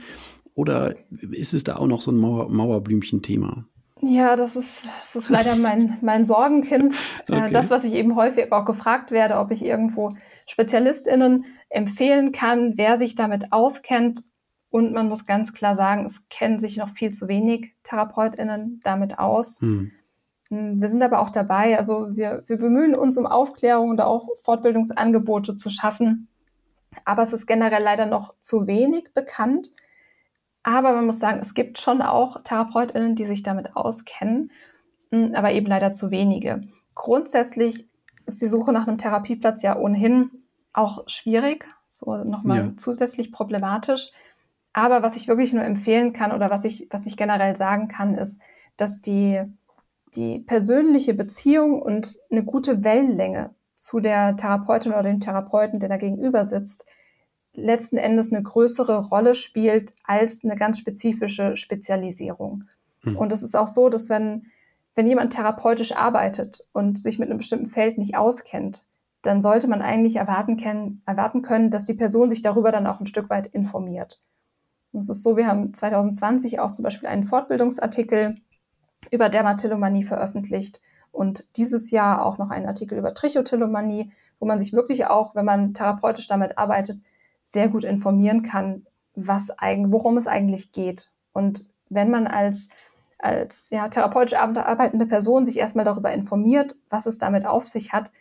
Oder 0.56 0.96
ist 1.10 1.54
es 1.54 1.64
da 1.64 1.76
auch 1.76 1.88
noch 1.88 2.02
so 2.02 2.12
ein 2.12 2.18
Mauer, 2.18 2.50
Mauerblümchen-Thema? 2.50 3.66
Ja, 4.02 4.36
das 4.36 4.56
ist, 4.56 4.88
das 5.00 5.16
ist 5.16 5.30
leider 5.30 5.56
mein, 5.56 5.98
mein 6.02 6.24
Sorgenkind. 6.24 6.96
Äh, 7.28 7.38
okay. 7.38 7.54
Das, 7.54 7.72
was 7.72 7.84
ich 7.84 7.94
eben 7.94 8.16
häufig 8.16 8.52
auch 8.52 8.66
gefragt 8.66 9.10
werde, 9.10 9.38
ob 9.38 9.50
ich 9.50 9.66
irgendwo 9.66 10.14
SpezialistInnen 10.46 11.46
empfehlen 11.70 12.32
kann, 12.32 12.78
wer 12.78 12.98
sich 12.98 13.16
damit 13.16 13.52
auskennt. 13.52 14.22
Und 14.70 14.94
man 14.94 15.08
muss 15.10 15.26
ganz 15.26 15.52
klar 15.52 15.74
sagen, 15.74 16.06
es 16.06 16.30
kennen 16.30 16.60
sich 16.60 16.78
noch 16.78 16.90
viel 16.90 17.10
zu 17.10 17.28
wenig 17.28 17.74
TherapeutInnen 17.82 18.80
damit 18.84 19.18
aus. 19.18 19.60
Hm. 19.60 19.92
hm. 20.50 20.80
Wir 20.80 20.90
sind 20.90 21.02
aber 21.02 21.20
auch 21.20 21.32
dabei, 21.32 21.80
also 21.80 22.16
wir, 22.16 22.44
wir 22.46 22.58
bemühen 22.58 22.94
uns 22.94 23.18
um 23.18 23.26
Aufklärung 23.26 23.90
und 23.90 24.02
auch 24.02 24.30
Fortbildungsangebote 24.44 25.56
zu 25.56 25.72
schaffen. 25.72 26.28
Aber 27.06 27.24
es 27.24 27.34
ist 27.34 27.48
generell 27.48 27.82
leider 27.82 28.06
noch 28.06 28.36
zu 28.38 28.68
wenig 28.68 29.14
bekannt. 29.16 29.72
Aber 30.68 30.94
man 30.94 31.06
muss 31.06 31.20
sagen, 31.20 31.42
es 31.44 31.54
gibt 31.54 31.78
schon 31.78 32.02
auch 32.02 32.42
TherapeutInnen, 32.44 33.14
die 33.14 33.26
sich 33.26 33.44
damit 33.44 33.76
auskennen, 33.76 34.50
hm, 35.12 35.36
aber 35.36 35.52
eben 35.52 35.68
leider 35.68 35.94
zu 35.94 36.10
wenige. 36.10 36.64
Grundsätzlich 36.96 37.88
ist 38.26 38.42
die 38.42 38.48
Suche 38.48 38.74
nach 38.74 38.88
einem 38.88 38.98
Therapieplatz 38.98 39.62
ja 39.62 39.78
ohnehin 39.78 40.32
auch 40.74 41.04
schwierig, 41.08 41.68
so 41.88 42.18
nochmal 42.18 42.58
ja. 42.58 42.72
zusätzlich 42.78 43.32
problematisch. 43.32 44.10
Aber 44.74 45.04
was 45.04 45.16
ich 45.16 45.28
wirklich 45.28 45.54
nur 45.54 45.64
empfehlen 45.64 46.14
kann 46.14 46.32
oder 46.32 46.50
was 46.50 46.66
ich, 46.66 46.88
was 46.90 47.06
ich 47.06 47.16
generell 47.16 47.56
sagen 47.56 47.88
kann, 47.88 48.16
ist, 48.16 48.42
dass 48.76 49.02
die, 49.02 49.44
die 50.16 50.40
persönliche 50.40 51.14
Beziehung 51.14 51.80
und 51.80 52.18
eine 52.32 52.44
gute 52.44 52.84
Wellenlänge 52.84 53.54
zu 53.76 54.00
der 54.00 54.36
Therapeutin 54.36 54.94
oder 54.94 55.04
dem 55.04 55.20
Therapeuten, 55.20 55.80
der 55.80 55.90
da 55.90 55.98
gegenüber 55.98 56.44
sitzt, 56.44 56.88
letzten 57.56 57.98
Endes 57.98 58.32
eine 58.32 58.44
größere 58.44 59.06
Rolle 59.08 59.36
spielt 59.36 59.94
als 60.04 60.44
eine 60.44 60.56
ganz 60.56 60.80
spezifische 60.80 61.58
Spezialisierung. 61.58 62.66
Mhm. 63.04 63.18
Und 63.18 63.32
es 63.32 63.44
ist 63.44 63.56
auch 63.56 63.68
so, 63.68 63.90
dass 63.90 64.10
wenn, 64.10 64.48
wenn 64.96 65.08
jemand 65.08 65.34
therapeutisch 65.34 65.96
arbeitet 65.96 66.68
und 66.74 66.98
sich 66.98 67.20
mit 67.20 67.30
einem 67.30 67.38
bestimmten 67.38 67.68
Feld 67.68 67.98
nicht 67.98 68.18
auskennt, 68.18 68.86
dann 69.22 69.42
sollte 69.42 69.68
man 69.68 69.82
eigentlich 69.82 70.18
erwarten, 70.18 70.58
können, 70.58 71.02
erwarten 71.06 71.42
können, 71.42 71.72
dass 71.72 71.86
die 71.86 71.96
Person 71.96 72.30
sich 72.30 72.42
darüber 72.42 72.72
dann 72.72 72.86
auch 72.86 73.00
ein 73.00 73.08
Stück 73.08 73.30
weit 73.30 73.48
informiert. 73.48 74.22
Und 74.92 75.00
es 75.00 75.10
ist 75.10 75.24
so, 75.24 75.36
wir 75.36 75.48
haben 75.48 75.74
2020 75.74 76.60
auch 76.60 76.72
zum 76.72 76.84
Beispiel 76.84 77.10
einen 77.10 77.24
Fortbildungsartikel 77.24 78.38
über 79.12 79.30
Dermatillomanie 79.30 80.04
veröffentlicht 80.04 80.80
und 81.12 81.46
dieses 81.58 81.92
Jahr 81.92 82.26
auch 82.26 82.38
noch 82.38 82.50
einen 82.50 82.68
Artikel 82.68 82.98
über 82.98 83.14
Trichotillomanie, 83.14 84.12
wo 84.40 84.46
man 84.46 84.60
sich 84.60 84.74
wirklich 84.74 85.08
auch, 85.08 85.34
wenn 85.34 85.46
man 85.46 85.74
therapeutisch 85.74 86.28
damit 86.28 86.58
arbeitet, 86.58 87.00
sehr 87.52 87.70
gut 87.70 87.84
informieren 87.84 88.44
kann, 88.44 88.86
was 89.16 89.52
eigentlich, 89.52 89.92
worum 89.92 90.18
es 90.18 90.28
eigentlich 90.28 90.72
geht. 90.72 91.12
Und 91.32 91.66
wenn 91.90 92.10
man 92.10 92.28
als, 92.28 92.70
als 93.20 93.70
ja, 93.70 93.88
therapeutisch 93.88 94.38
arbeitende 94.38 95.06
Person 95.06 95.46
sich 95.46 95.58
erstmal 95.58 95.86
darüber 95.86 96.12
informiert, 96.12 96.76
was 96.90 97.06
es 97.06 97.18
damit 97.18 97.46
auf 97.46 97.68
sich 97.68 97.94
hat, 97.94 98.12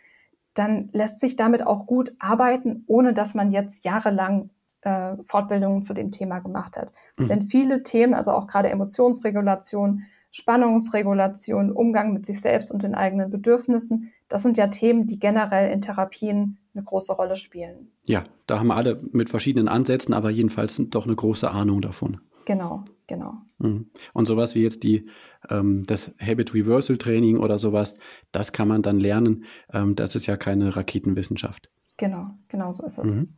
dann 0.53 0.89
lässt 0.93 1.19
sich 1.19 1.35
damit 1.35 1.65
auch 1.65 1.85
gut 1.85 2.15
arbeiten, 2.19 2.85
ohne 2.87 3.13
dass 3.13 3.35
man 3.35 3.51
jetzt 3.51 3.83
jahrelang 3.83 4.49
äh, 4.81 5.15
Fortbildungen 5.23 5.81
zu 5.81 5.93
dem 5.93 6.11
Thema 6.11 6.39
gemacht 6.39 6.77
hat. 6.77 6.93
Mhm. 7.17 7.27
Denn 7.27 7.41
viele 7.41 7.83
Themen, 7.83 8.13
also 8.13 8.31
auch 8.31 8.47
gerade 8.47 8.69
Emotionsregulation, 8.69 10.03
Spannungsregulation, 10.35 11.71
Umgang 11.71 12.11
mit 12.11 12.25
sich 12.25 12.41
selbst 12.41 12.69
und 12.69 12.83
den 12.83 12.93
eigenen 12.93 13.29
Bedürfnissen, 13.29 14.11
das 14.27 14.43
sind 14.43 14.57
ja 14.57 14.67
Themen, 14.67 15.07
die 15.07 15.17
generell 15.17 15.71
in 15.71 15.79
Therapien 15.79 16.57
eine 16.73 16.83
große 16.83 17.13
Rolle 17.13 17.37
spielen. 17.37 17.93
Ja, 18.03 18.25
da 18.45 18.59
haben 18.59 18.69
alle 18.69 19.01
mit 19.13 19.29
verschiedenen 19.29 19.69
Ansätzen, 19.69 20.13
aber 20.13 20.29
jedenfalls 20.29 20.75
doch 20.89 21.05
eine 21.05 21.15
große 21.15 21.49
Ahnung 21.49 21.79
davon. 21.79 22.19
Genau, 22.43 22.83
genau. 23.07 23.35
Mhm. 23.59 23.89
Und 24.11 24.27
sowas 24.27 24.55
wie 24.55 24.63
jetzt 24.63 24.83
die, 24.83 25.07
ähm, 25.49 25.83
das 25.87 26.13
Habit 26.19 26.53
Reversal 26.53 26.97
Training 26.97 27.37
oder 27.37 27.57
sowas, 27.57 27.93
das 28.33 28.51
kann 28.51 28.67
man 28.67 28.81
dann 28.81 28.99
lernen. 28.99 29.45
Ähm, 29.71 29.95
das 29.95 30.15
ist 30.15 30.25
ja 30.25 30.35
keine 30.35 30.75
Raketenwissenschaft. 30.75 31.71
Genau, 31.95 32.31
genau 32.49 32.73
so 32.73 32.85
ist 32.85 32.97
es. 32.97 33.15
Mhm. 33.15 33.37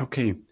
Okay. 0.00 0.42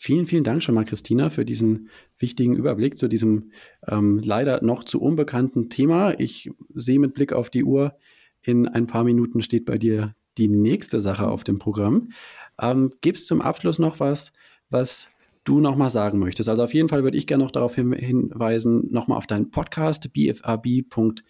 Vielen, 0.00 0.26
vielen 0.26 0.44
Dank 0.44 0.62
schon 0.62 0.76
mal, 0.76 0.84
Christina, 0.84 1.28
für 1.28 1.44
diesen 1.44 1.90
wichtigen 2.18 2.54
Überblick 2.54 2.96
zu 2.96 3.08
diesem 3.08 3.50
ähm, 3.86 4.20
leider 4.22 4.62
noch 4.62 4.84
zu 4.84 5.02
unbekannten 5.02 5.70
Thema. 5.70 6.18
Ich 6.20 6.52
sehe 6.72 7.00
mit 7.00 7.14
Blick 7.14 7.32
auf 7.32 7.50
die 7.50 7.64
Uhr, 7.64 7.96
in 8.40 8.68
ein 8.68 8.86
paar 8.86 9.02
Minuten 9.02 9.42
steht 9.42 9.64
bei 9.64 9.76
dir 9.76 10.14
die 10.38 10.46
nächste 10.46 11.00
Sache 11.00 11.26
auf 11.26 11.42
dem 11.42 11.58
Programm. 11.58 12.12
Ähm, 12.60 12.92
Gibt 13.00 13.18
es 13.18 13.26
zum 13.26 13.42
Abschluss 13.42 13.80
noch 13.80 13.98
was, 13.98 14.32
was 14.70 15.08
du 15.42 15.58
noch 15.58 15.74
mal 15.74 15.90
sagen 15.90 16.20
möchtest? 16.20 16.48
Also 16.48 16.62
auf 16.62 16.74
jeden 16.74 16.88
Fall 16.88 17.02
würde 17.02 17.18
ich 17.18 17.26
gerne 17.26 17.42
noch 17.42 17.50
darauf 17.50 17.74
hin, 17.74 17.92
hinweisen, 17.92 18.86
noch 18.92 19.08
mal 19.08 19.16
auf 19.16 19.26
deinen 19.26 19.50
Podcast 19.50 20.12
bfab.care, 20.12 21.24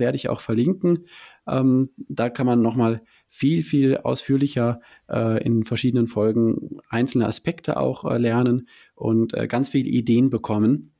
werde 0.00 0.16
ich 0.16 0.28
auch 0.28 0.40
verlinken. 0.40 1.06
Ähm, 1.46 1.90
da 1.96 2.28
kann 2.28 2.46
man 2.46 2.60
noch 2.60 2.74
mal 2.74 3.02
viel, 3.28 3.62
viel 3.62 3.98
ausführlicher 3.98 4.80
äh, 5.08 5.40
in 5.44 5.64
verschiedenen 5.64 6.08
Folgen 6.08 6.78
einzelne 6.88 7.26
Aspekte 7.26 7.76
auch 7.76 8.10
äh, 8.10 8.16
lernen 8.16 8.66
und 8.94 9.34
äh, 9.34 9.46
ganz 9.46 9.68
viele 9.68 9.88
Ideen 9.88 10.30
bekommen, 10.30 10.94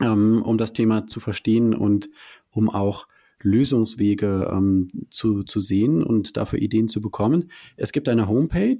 ähm, 0.00 0.42
um 0.42 0.56
das 0.56 0.72
Thema 0.72 1.06
zu 1.06 1.20
verstehen 1.20 1.74
und 1.74 2.08
um 2.50 2.70
auch 2.70 3.06
Lösungswege 3.42 4.50
ähm, 4.50 4.88
zu, 5.10 5.42
zu 5.42 5.60
sehen 5.60 6.02
und 6.02 6.38
dafür 6.38 6.60
Ideen 6.60 6.88
zu 6.88 7.02
bekommen. 7.02 7.50
Es 7.76 7.92
gibt 7.92 8.08
eine 8.08 8.26
Homepage, 8.26 8.78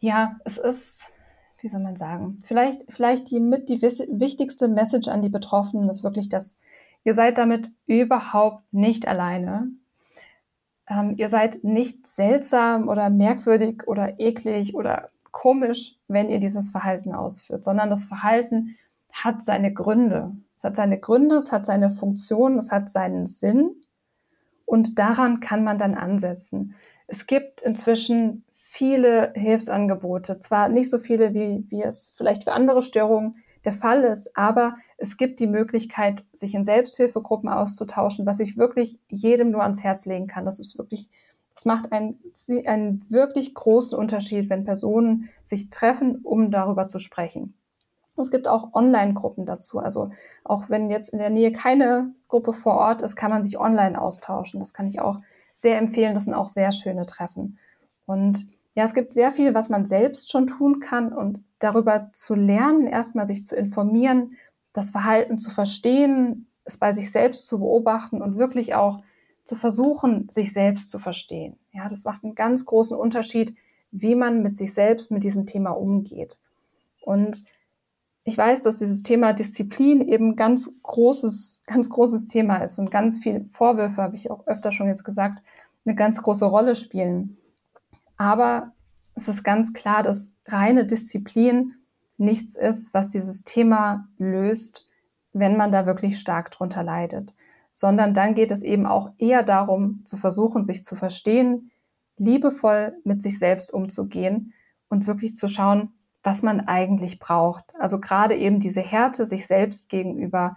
ja, 0.00 0.36
es 0.44 0.56
ist, 0.56 1.12
wie 1.60 1.68
soll 1.68 1.82
man 1.82 1.96
sagen, 1.96 2.42
vielleicht, 2.44 2.90
vielleicht 2.90 3.30
die 3.30 3.38
mit 3.38 3.68
die 3.68 3.82
wichtigste 3.82 4.68
Message 4.68 5.08
an 5.08 5.20
die 5.20 5.28
Betroffenen 5.28 5.88
ist 5.90 6.02
wirklich, 6.02 6.30
dass 6.30 6.60
ihr 7.04 7.12
seid 7.12 7.36
damit 7.36 7.70
überhaupt 7.86 8.72
nicht 8.72 9.06
alleine. 9.06 9.70
Ähm, 10.88 11.14
ihr 11.18 11.28
seid 11.28 11.64
nicht 11.64 12.06
seltsam 12.06 12.88
oder 12.88 13.10
merkwürdig 13.10 13.86
oder 13.86 14.18
eklig 14.18 14.74
oder 14.74 15.10
komisch, 15.32 15.96
wenn 16.08 16.30
ihr 16.30 16.40
dieses 16.40 16.70
Verhalten 16.70 17.14
ausführt, 17.14 17.62
sondern 17.62 17.90
das 17.90 18.06
Verhalten 18.06 18.76
hat 19.24 19.42
seine 19.42 19.72
Gründe. 19.72 20.32
Es 20.56 20.64
hat 20.64 20.76
seine 20.76 20.98
Gründe, 20.98 21.36
es 21.36 21.52
hat 21.52 21.66
seine 21.66 21.90
Funktion, 21.90 22.58
es 22.58 22.70
hat 22.70 22.88
seinen 22.88 23.26
Sinn 23.26 23.82
und 24.64 24.98
daran 24.98 25.40
kann 25.40 25.64
man 25.64 25.78
dann 25.78 25.94
ansetzen. 25.94 26.74
Es 27.06 27.26
gibt 27.26 27.62
inzwischen 27.62 28.44
viele 28.52 29.32
Hilfsangebote, 29.34 30.38
zwar 30.38 30.68
nicht 30.68 30.90
so 30.90 30.98
viele, 30.98 31.32
wie, 31.32 31.64
wie 31.70 31.82
es 31.82 32.12
vielleicht 32.16 32.44
für 32.44 32.52
andere 32.52 32.82
Störungen 32.82 33.36
der 33.64 33.72
Fall 33.72 34.04
ist, 34.04 34.36
aber 34.36 34.76
es 34.98 35.16
gibt 35.16 35.40
die 35.40 35.46
Möglichkeit, 35.46 36.24
sich 36.32 36.54
in 36.54 36.62
Selbsthilfegruppen 36.62 37.48
auszutauschen, 37.48 38.26
was 38.26 38.38
ich 38.38 38.58
wirklich 38.58 38.98
jedem 39.08 39.50
nur 39.50 39.62
ans 39.62 39.82
Herz 39.82 40.04
legen 40.04 40.26
kann. 40.26 40.44
Das 40.44 40.60
ist 40.60 40.78
wirklich, 40.78 41.08
das 41.54 41.64
macht 41.64 41.90
einen, 41.90 42.18
einen 42.66 43.04
wirklich 43.08 43.54
großen 43.54 43.98
Unterschied, 43.98 44.50
wenn 44.50 44.64
Personen 44.64 45.30
sich 45.40 45.70
treffen, 45.70 46.20
um 46.22 46.50
darüber 46.50 46.86
zu 46.86 46.98
sprechen. 46.98 47.54
Es 48.16 48.30
gibt 48.30 48.48
auch 48.48 48.72
Online-Gruppen 48.74 49.46
dazu. 49.46 49.78
Also 49.78 50.10
auch 50.44 50.70
wenn 50.70 50.90
jetzt 50.90 51.10
in 51.10 51.18
der 51.18 51.30
Nähe 51.30 51.52
keine 51.52 52.14
Gruppe 52.28 52.52
vor 52.52 52.74
Ort 52.74 53.02
ist, 53.02 53.16
kann 53.16 53.30
man 53.30 53.42
sich 53.42 53.58
online 53.58 54.00
austauschen. 54.00 54.60
Das 54.60 54.72
kann 54.72 54.86
ich 54.86 55.00
auch 55.00 55.18
sehr 55.54 55.78
empfehlen. 55.78 56.14
Das 56.14 56.24
sind 56.24 56.34
auch 56.34 56.48
sehr 56.48 56.72
schöne 56.72 57.06
Treffen. 57.06 57.58
Und 58.06 58.46
ja, 58.74 58.84
es 58.84 58.94
gibt 58.94 59.12
sehr 59.12 59.30
viel, 59.30 59.54
was 59.54 59.68
man 59.68 59.86
selbst 59.86 60.30
schon 60.30 60.46
tun 60.46 60.80
kann 60.80 61.12
und 61.12 61.44
darüber 61.58 62.10
zu 62.12 62.34
lernen, 62.34 62.86
erstmal 62.86 63.24
sich 63.24 63.44
zu 63.44 63.56
informieren, 63.56 64.36
das 64.72 64.90
Verhalten 64.90 65.38
zu 65.38 65.50
verstehen, 65.50 66.46
es 66.64 66.76
bei 66.76 66.92
sich 66.92 67.10
selbst 67.10 67.46
zu 67.46 67.58
beobachten 67.58 68.20
und 68.20 68.36
wirklich 68.36 68.74
auch 68.74 69.02
zu 69.44 69.54
versuchen, 69.54 70.28
sich 70.28 70.52
selbst 70.52 70.90
zu 70.90 70.98
verstehen. 70.98 71.56
Ja, 71.72 71.88
das 71.88 72.04
macht 72.04 72.24
einen 72.24 72.34
ganz 72.34 72.66
großen 72.66 72.96
Unterschied, 72.96 73.56
wie 73.92 74.14
man 74.14 74.42
mit 74.42 74.56
sich 74.56 74.74
selbst 74.74 75.10
mit 75.10 75.24
diesem 75.24 75.46
Thema 75.46 75.70
umgeht. 75.70 76.38
Und 77.00 77.44
ich 78.28 78.36
weiß, 78.36 78.64
dass 78.64 78.80
dieses 78.80 79.04
Thema 79.04 79.32
Disziplin 79.32 80.00
eben 80.00 80.34
ganz 80.34 80.68
großes, 80.82 81.62
ganz 81.64 81.88
großes 81.88 82.26
Thema 82.26 82.56
ist 82.56 82.76
und 82.80 82.90
ganz 82.90 83.18
viele 83.18 83.44
Vorwürfe, 83.44 84.02
habe 84.02 84.16
ich 84.16 84.32
auch 84.32 84.48
öfter 84.48 84.72
schon 84.72 84.88
jetzt 84.88 85.04
gesagt, 85.04 85.44
eine 85.84 85.94
ganz 85.94 86.20
große 86.20 86.44
Rolle 86.44 86.74
spielen. 86.74 87.38
Aber 88.16 88.72
es 89.14 89.28
ist 89.28 89.44
ganz 89.44 89.72
klar, 89.74 90.02
dass 90.02 90.34
reine 90.44 90.86
Disziplin 90.86 91.74
nichts 92.16 92.56
ist, 92.56 92.92
was 92.92 93.10
dieses 93.10 93.44
Thema 93.44 94.08
löst, 94.18 94.88
wenn 95.32 95.56
man 95.56 95.70
da 95.70 95.86
wirklich 95.86 96.18
stark 96.18 96.50
drunter 96.50 96.82
leidet, 96.82 97.32
sondern 97.70 98.12
dann 98.12 98.34
geht 98.34 98.50
es 98.50 98.62
eben 98.62 98.86
auch 98.86 99.12
eher 99.18 99.44
darum, 99.44 100.02
zu 100.04 100.16
versuchen, 100.16 100.64
sich 100.64 100.84
zu 100.84 100.96
verstehen, 100.96 101.70
liebevoll 102.16 102.96
mit 103.04 103.22
sich 103.22 103.38
selbst 103.38 103.72
umzugehen 103.72 104.52
und 104.88 105.06
wirklich 105.06 105.36
zu 105.36 105.46
schauen, 105.46 105.92
was 106.26 106.42
man 106.42 106.66
eigentlich 106.66 107.20
braucht. 107.20 107.64
Also 107.78 108.00
gerade 108.00 108.34
eben 108.34 108.58
diese 108.58 108.80
Härte 108.80 109.24
sich 109.24 109.46
selbst 109.46 109.88
gegenüber, 109.88 110.56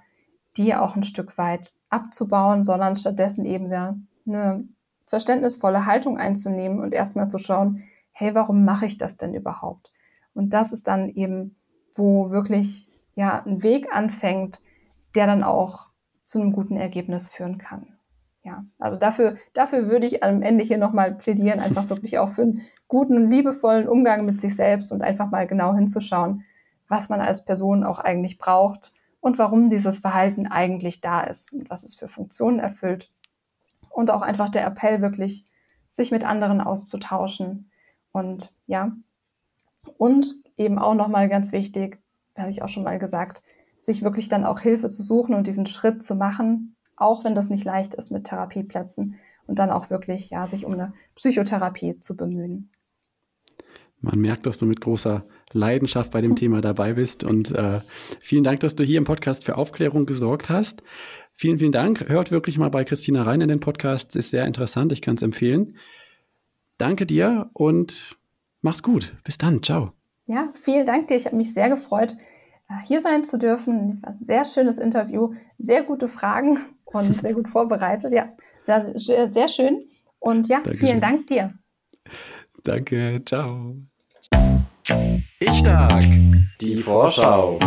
die 0.58 0.74
auch 0.74 0.96
ein 0.96 1.04
Stück 1.04 1.38
weit 1.38 1.74
abzubauen, 1.90 2.64
sondern 2.64 2.96
stattdessen 2.96 3.46
eben 3.46 3.70
ja 3.70 3.96
eine 4.26 4.68
verständnisvolle 5.06 5.86
Haltung 5.86 6.18
einzunehmen 6.18 6.80
und 6.80 6.96
erstmal 6.96 7.28
zu 7.28 7.38
schauen, 7.38 7.84
hey, 8.12 8.34
warum 8.34 8.66
mache 8.66 8.88
ich 8.88 8.98
das 8.98 9.18
denn 9.18 9.36
überhaupt? 9.36 9.94
Und 10.34 10.54
das 10.54 10.72
ist 10.72 10.88
dann 10.88 11.08
eben, 11.08 11.56
wo 11.94 12.32
wirklich 12.32 12.90
ja 13.14 13.44
ein 13.46 13.62
Weg 13.62 13.94
anfängt, 13.96 14.58
der 15.14 15.28
dann 15.28 15.44
auch 15.44 15.90
zu 16.24 16.42
einem 16.42 16.52
guten 16.52 16.78
Ergebnis 16.78 17.30
führen 17.30 17.60
kann 17.60 17.99
ja, 18.50 18.66
also 18.80 18.98
dafür, 18.98 19.36
dafür 19.54 19.90
würde 19.90 20.08
ich 20.08 20.24
am 20.24 20.42
Ende 20.42 20.64
hier 20.64 20.80
nochmal 20.80 21.14
plädieren, 21.14 21.60
einfach 21.60 21.88
wirklich 21.90 22.18
auch 22.18 22.30
für 22.30 22.42
einen 22.42 22.62
guten, 22.88 23.28
liebevollen 23.28 23.88
Umgang 23.88 24.26
mit 24.26 24.42
sich 24.42 24.56
selbst 24.56 24.92
und 24.92 25.04
einfach 25.04 25.30
mal 25.30 25.46
genau 25.46 25.76
hinzuschauen, 25.76 26.44
was 26.88 27.10
man 27.10 27.22
als 27.22 27.46
Person 27.46 27.84
auch 27.84 28.00
eigentlich 28.00 28.40
braucht 28.40 28.92
und 29.22 29.38
warum 29.38 29.70
dieses 29.70 30.00
Verhalten 30.00 30.48
eigentlich 30.48 31.00
da 31.00 31.22
ist 31.22 31.54
und 31.54 31.70
was 31.70 31.84
es 31.84 31.94
für 31.94 32.08
Funktionen 32.08 32.58
erfüllt. 32.60 33.12
Und 33.92 34.10
auch 34.10 34.22
einfach 34.22 34.50
der 34.50 34.66
Appell 34.66 35.02
wirklich, 35.02 35.46
sich 35.90 36.10
mit 36.12 36.24
anderen 36.24 36.62
auszutauschen. 36.62 37.70
Und 38.12 38.54
ja, 38.66 38.92
und 39.98 40.36
eben 40.58 40.80
auch 40.80 40.96
nochmal 40.96 41.30
ganz 41.30 41.52
wichtig, 41.52 42.00
habe 42.36 42.50
ich 42.50 42.64
auch 42.64 42.70
schon 42.70 42.84
mal 42.84 42.98
gesagt, 42.98 43.44
sich 43.82 44.02
wirklich 44.02 44.30
dann 44.30 44.46
auch 44.46 44.60
Hilfe 44.60 44.88
zu 44.88 45.04
suchen 45.04 45.36
und 45.36 45.46
diesen 45.46 45.66
Schritt 45.68 46.02
zu 46.02 46.16
machen, 46.16 46.76
auch 47.00 47.24
wenn 47.24 47.36
das 47.36 47.50
nicht 47.50 47.64
leicht 47.64 47.96
ist 47.96 48.12
mit 48.12 48.26
Therapieplätzen 48.26 49.16
und 49.48 49.58
dann 49.58 49.72
auch 49.72 49.90
wirklich 49.90 50.30
ja 50.30 50.46
sich 50.46 50.66
um 50.66 50.74
eine 50.74 50.94
Psychotherapie 51.16 52.00
zu 52.00 52.16
bemühen. 52.16 52.72
Man 54.02 54.20
merkt, 54.20 54.46
dass 54.46 54.58
du 54.58 54.66
mit 54.66 54.80
großer 54.80 55.26
Leidenschaft 55.52 56.12
bei 56.12 56.22
dem 56.22 56.36
Thema 56.36 56.62
dabei 56.62 56.94
bist 56.94 57.24
und 57.24 57.52
äh, 57.52 57.82
vielen 58.22 58.44
Dank, 58.44 58.62
dass 58.62 58.76
du 58.76 58.84
hier 58.84 58.98
im 58.98 59.04
Podcast 59.04 59.44
für 59.44 59.58
Aufklärung 59.58 60.06
gesorgt 60.06 60.50
hast. 60.50 60.84
Vielen, 61.34 61.60
vielen 61.60 61.72
Dank. 61.72 62.08
Hört 62.08 62.32
wirklich 62.32 62.58
mal 62.58 62.70
bei 62.70 62.86
Christina 62.86 63.24
rein 63.24 63.42
in 63.42 63.50
den 63.50 63.60
Podcast. 63.60 64.12
Es 64.12 64.26
ist 64.26 64.30
sehr 64.32 64.46
interessant. 64.46 64.92
Ich 64.92 65.02
kann 65.02 65.16
es 65.16 65.22
empfehlen. 65.22 65.78
Danke 66.78 67.06
dir 67.06 67.50
und 67.54 68.18
mach's 68.62 68.84
gut. 68.84 69.18
Bis 69.26 69.38
dann. 69.38 69.64
Ciao. 69.64 69.92
Ja, 70.28 70.50
vielen 70.54 70.86
Dank 70.86 71.08
dir. 71.08 71.18
Ich 71.18 71.26
habe 71.26 71.36
mich 71.36 71.54
sehr 71.54 71.70
gefreut, 71.70 72.16
äh, 72.70 72.86
hier 72.86 73.02
sein 73.02 73.26
zu 73.26 73.38
dürfen. 73.38 74.02
Ein 74.04 74.18
sehr 74.22 74.46
schönes 74.46 74.78
Interview, 74.78 75.34
sehr 75.58 75.84
gute 75.84 76.08
Fragen 76.08 76.60
und 76.92 77.20
sehr 77.20 77.34
gut 77.34 77.50
vorbereitet. 77.50 78.12
Ja, 78.12 78.30
sehr, 78.62 78.94
sehr 79.32 79.50
schön. 79.50 79.88
Und 80.20 80.48
ja, 80.48 80.58
Dankeschön. 80.58 80.88
vielen 80.88 81.02
Dank 81.02 81.28
dir. 81.28 81.54
Danke, 82.64 83.22
ciao. 83.26 83.76
Ich 85.40 85.54
stark. 85.60 86.04
Die 86.60 86.76
Vorschau. 86.76 87.60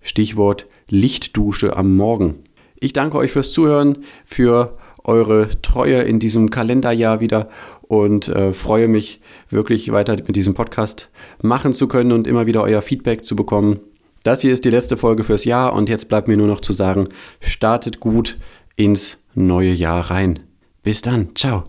Stichwort 0.00 0.66
Lichtdusche 0.88 1.76
am 1.76 1.96
Morgen. 1.96 2.36
Ich 2.80 2.92
danke 2.92 3.18
euch 3.18 3.32
fürs 3.32 3.52
Zuhören, 3.52 3.98
für 4.24 4.76
eure 5.04 5.48
Treue 5.62 6.02
in 6.02 6.18
diesem 6.18 6.50
Kalenderjahr 6.50 7.20
wieder 7.20 7.48
und 7.88 8.28
äh, 8.28 8.52
freue 8.52 8.88
mich 8.88 9.20
wirklich 9.48 9.92
weiter 9.92 10.16
mit 10.16 10.36
diesem 10.36 10.54
Podcast 10.54 11.10
machen 11.42 11.72
zu 11.72 11.88
können 11.88 12.12
und 12.12 12.26
immer 12.26 12.46
wieder 12.46 12.62
euer 12.62 12.82
Feedback 12.82 13.24
zu 13.24 13.36
bekommen. 13.36 13.80
Das 14.22 14.40
hier 14.40 14.52
ist 14.52 14.64
die 14.64 14.70
letzte 14.70 14.96
Folge 14.96 15.22
fürs 15.22 15.44
Jahr 15.44 15.72
und 15.72 15.88
jetzt 15.88 16.08
bleibt 16.08 16.26
mir 16.26 16.36
nur 16.36 16.48
noch 16.48 16.60
zu 16.60 16.72
sagen, 16.72 17.08
startet 17.40 18.00
gut 18.00 18.38
ins 18.74 19.18
neue 19.34 19.72
Jahr 19.72 20.10
rein. 20.10 20.40
Bis 20.82 21.00
dann, 21.02 21.34
ciao. 21.34 21.64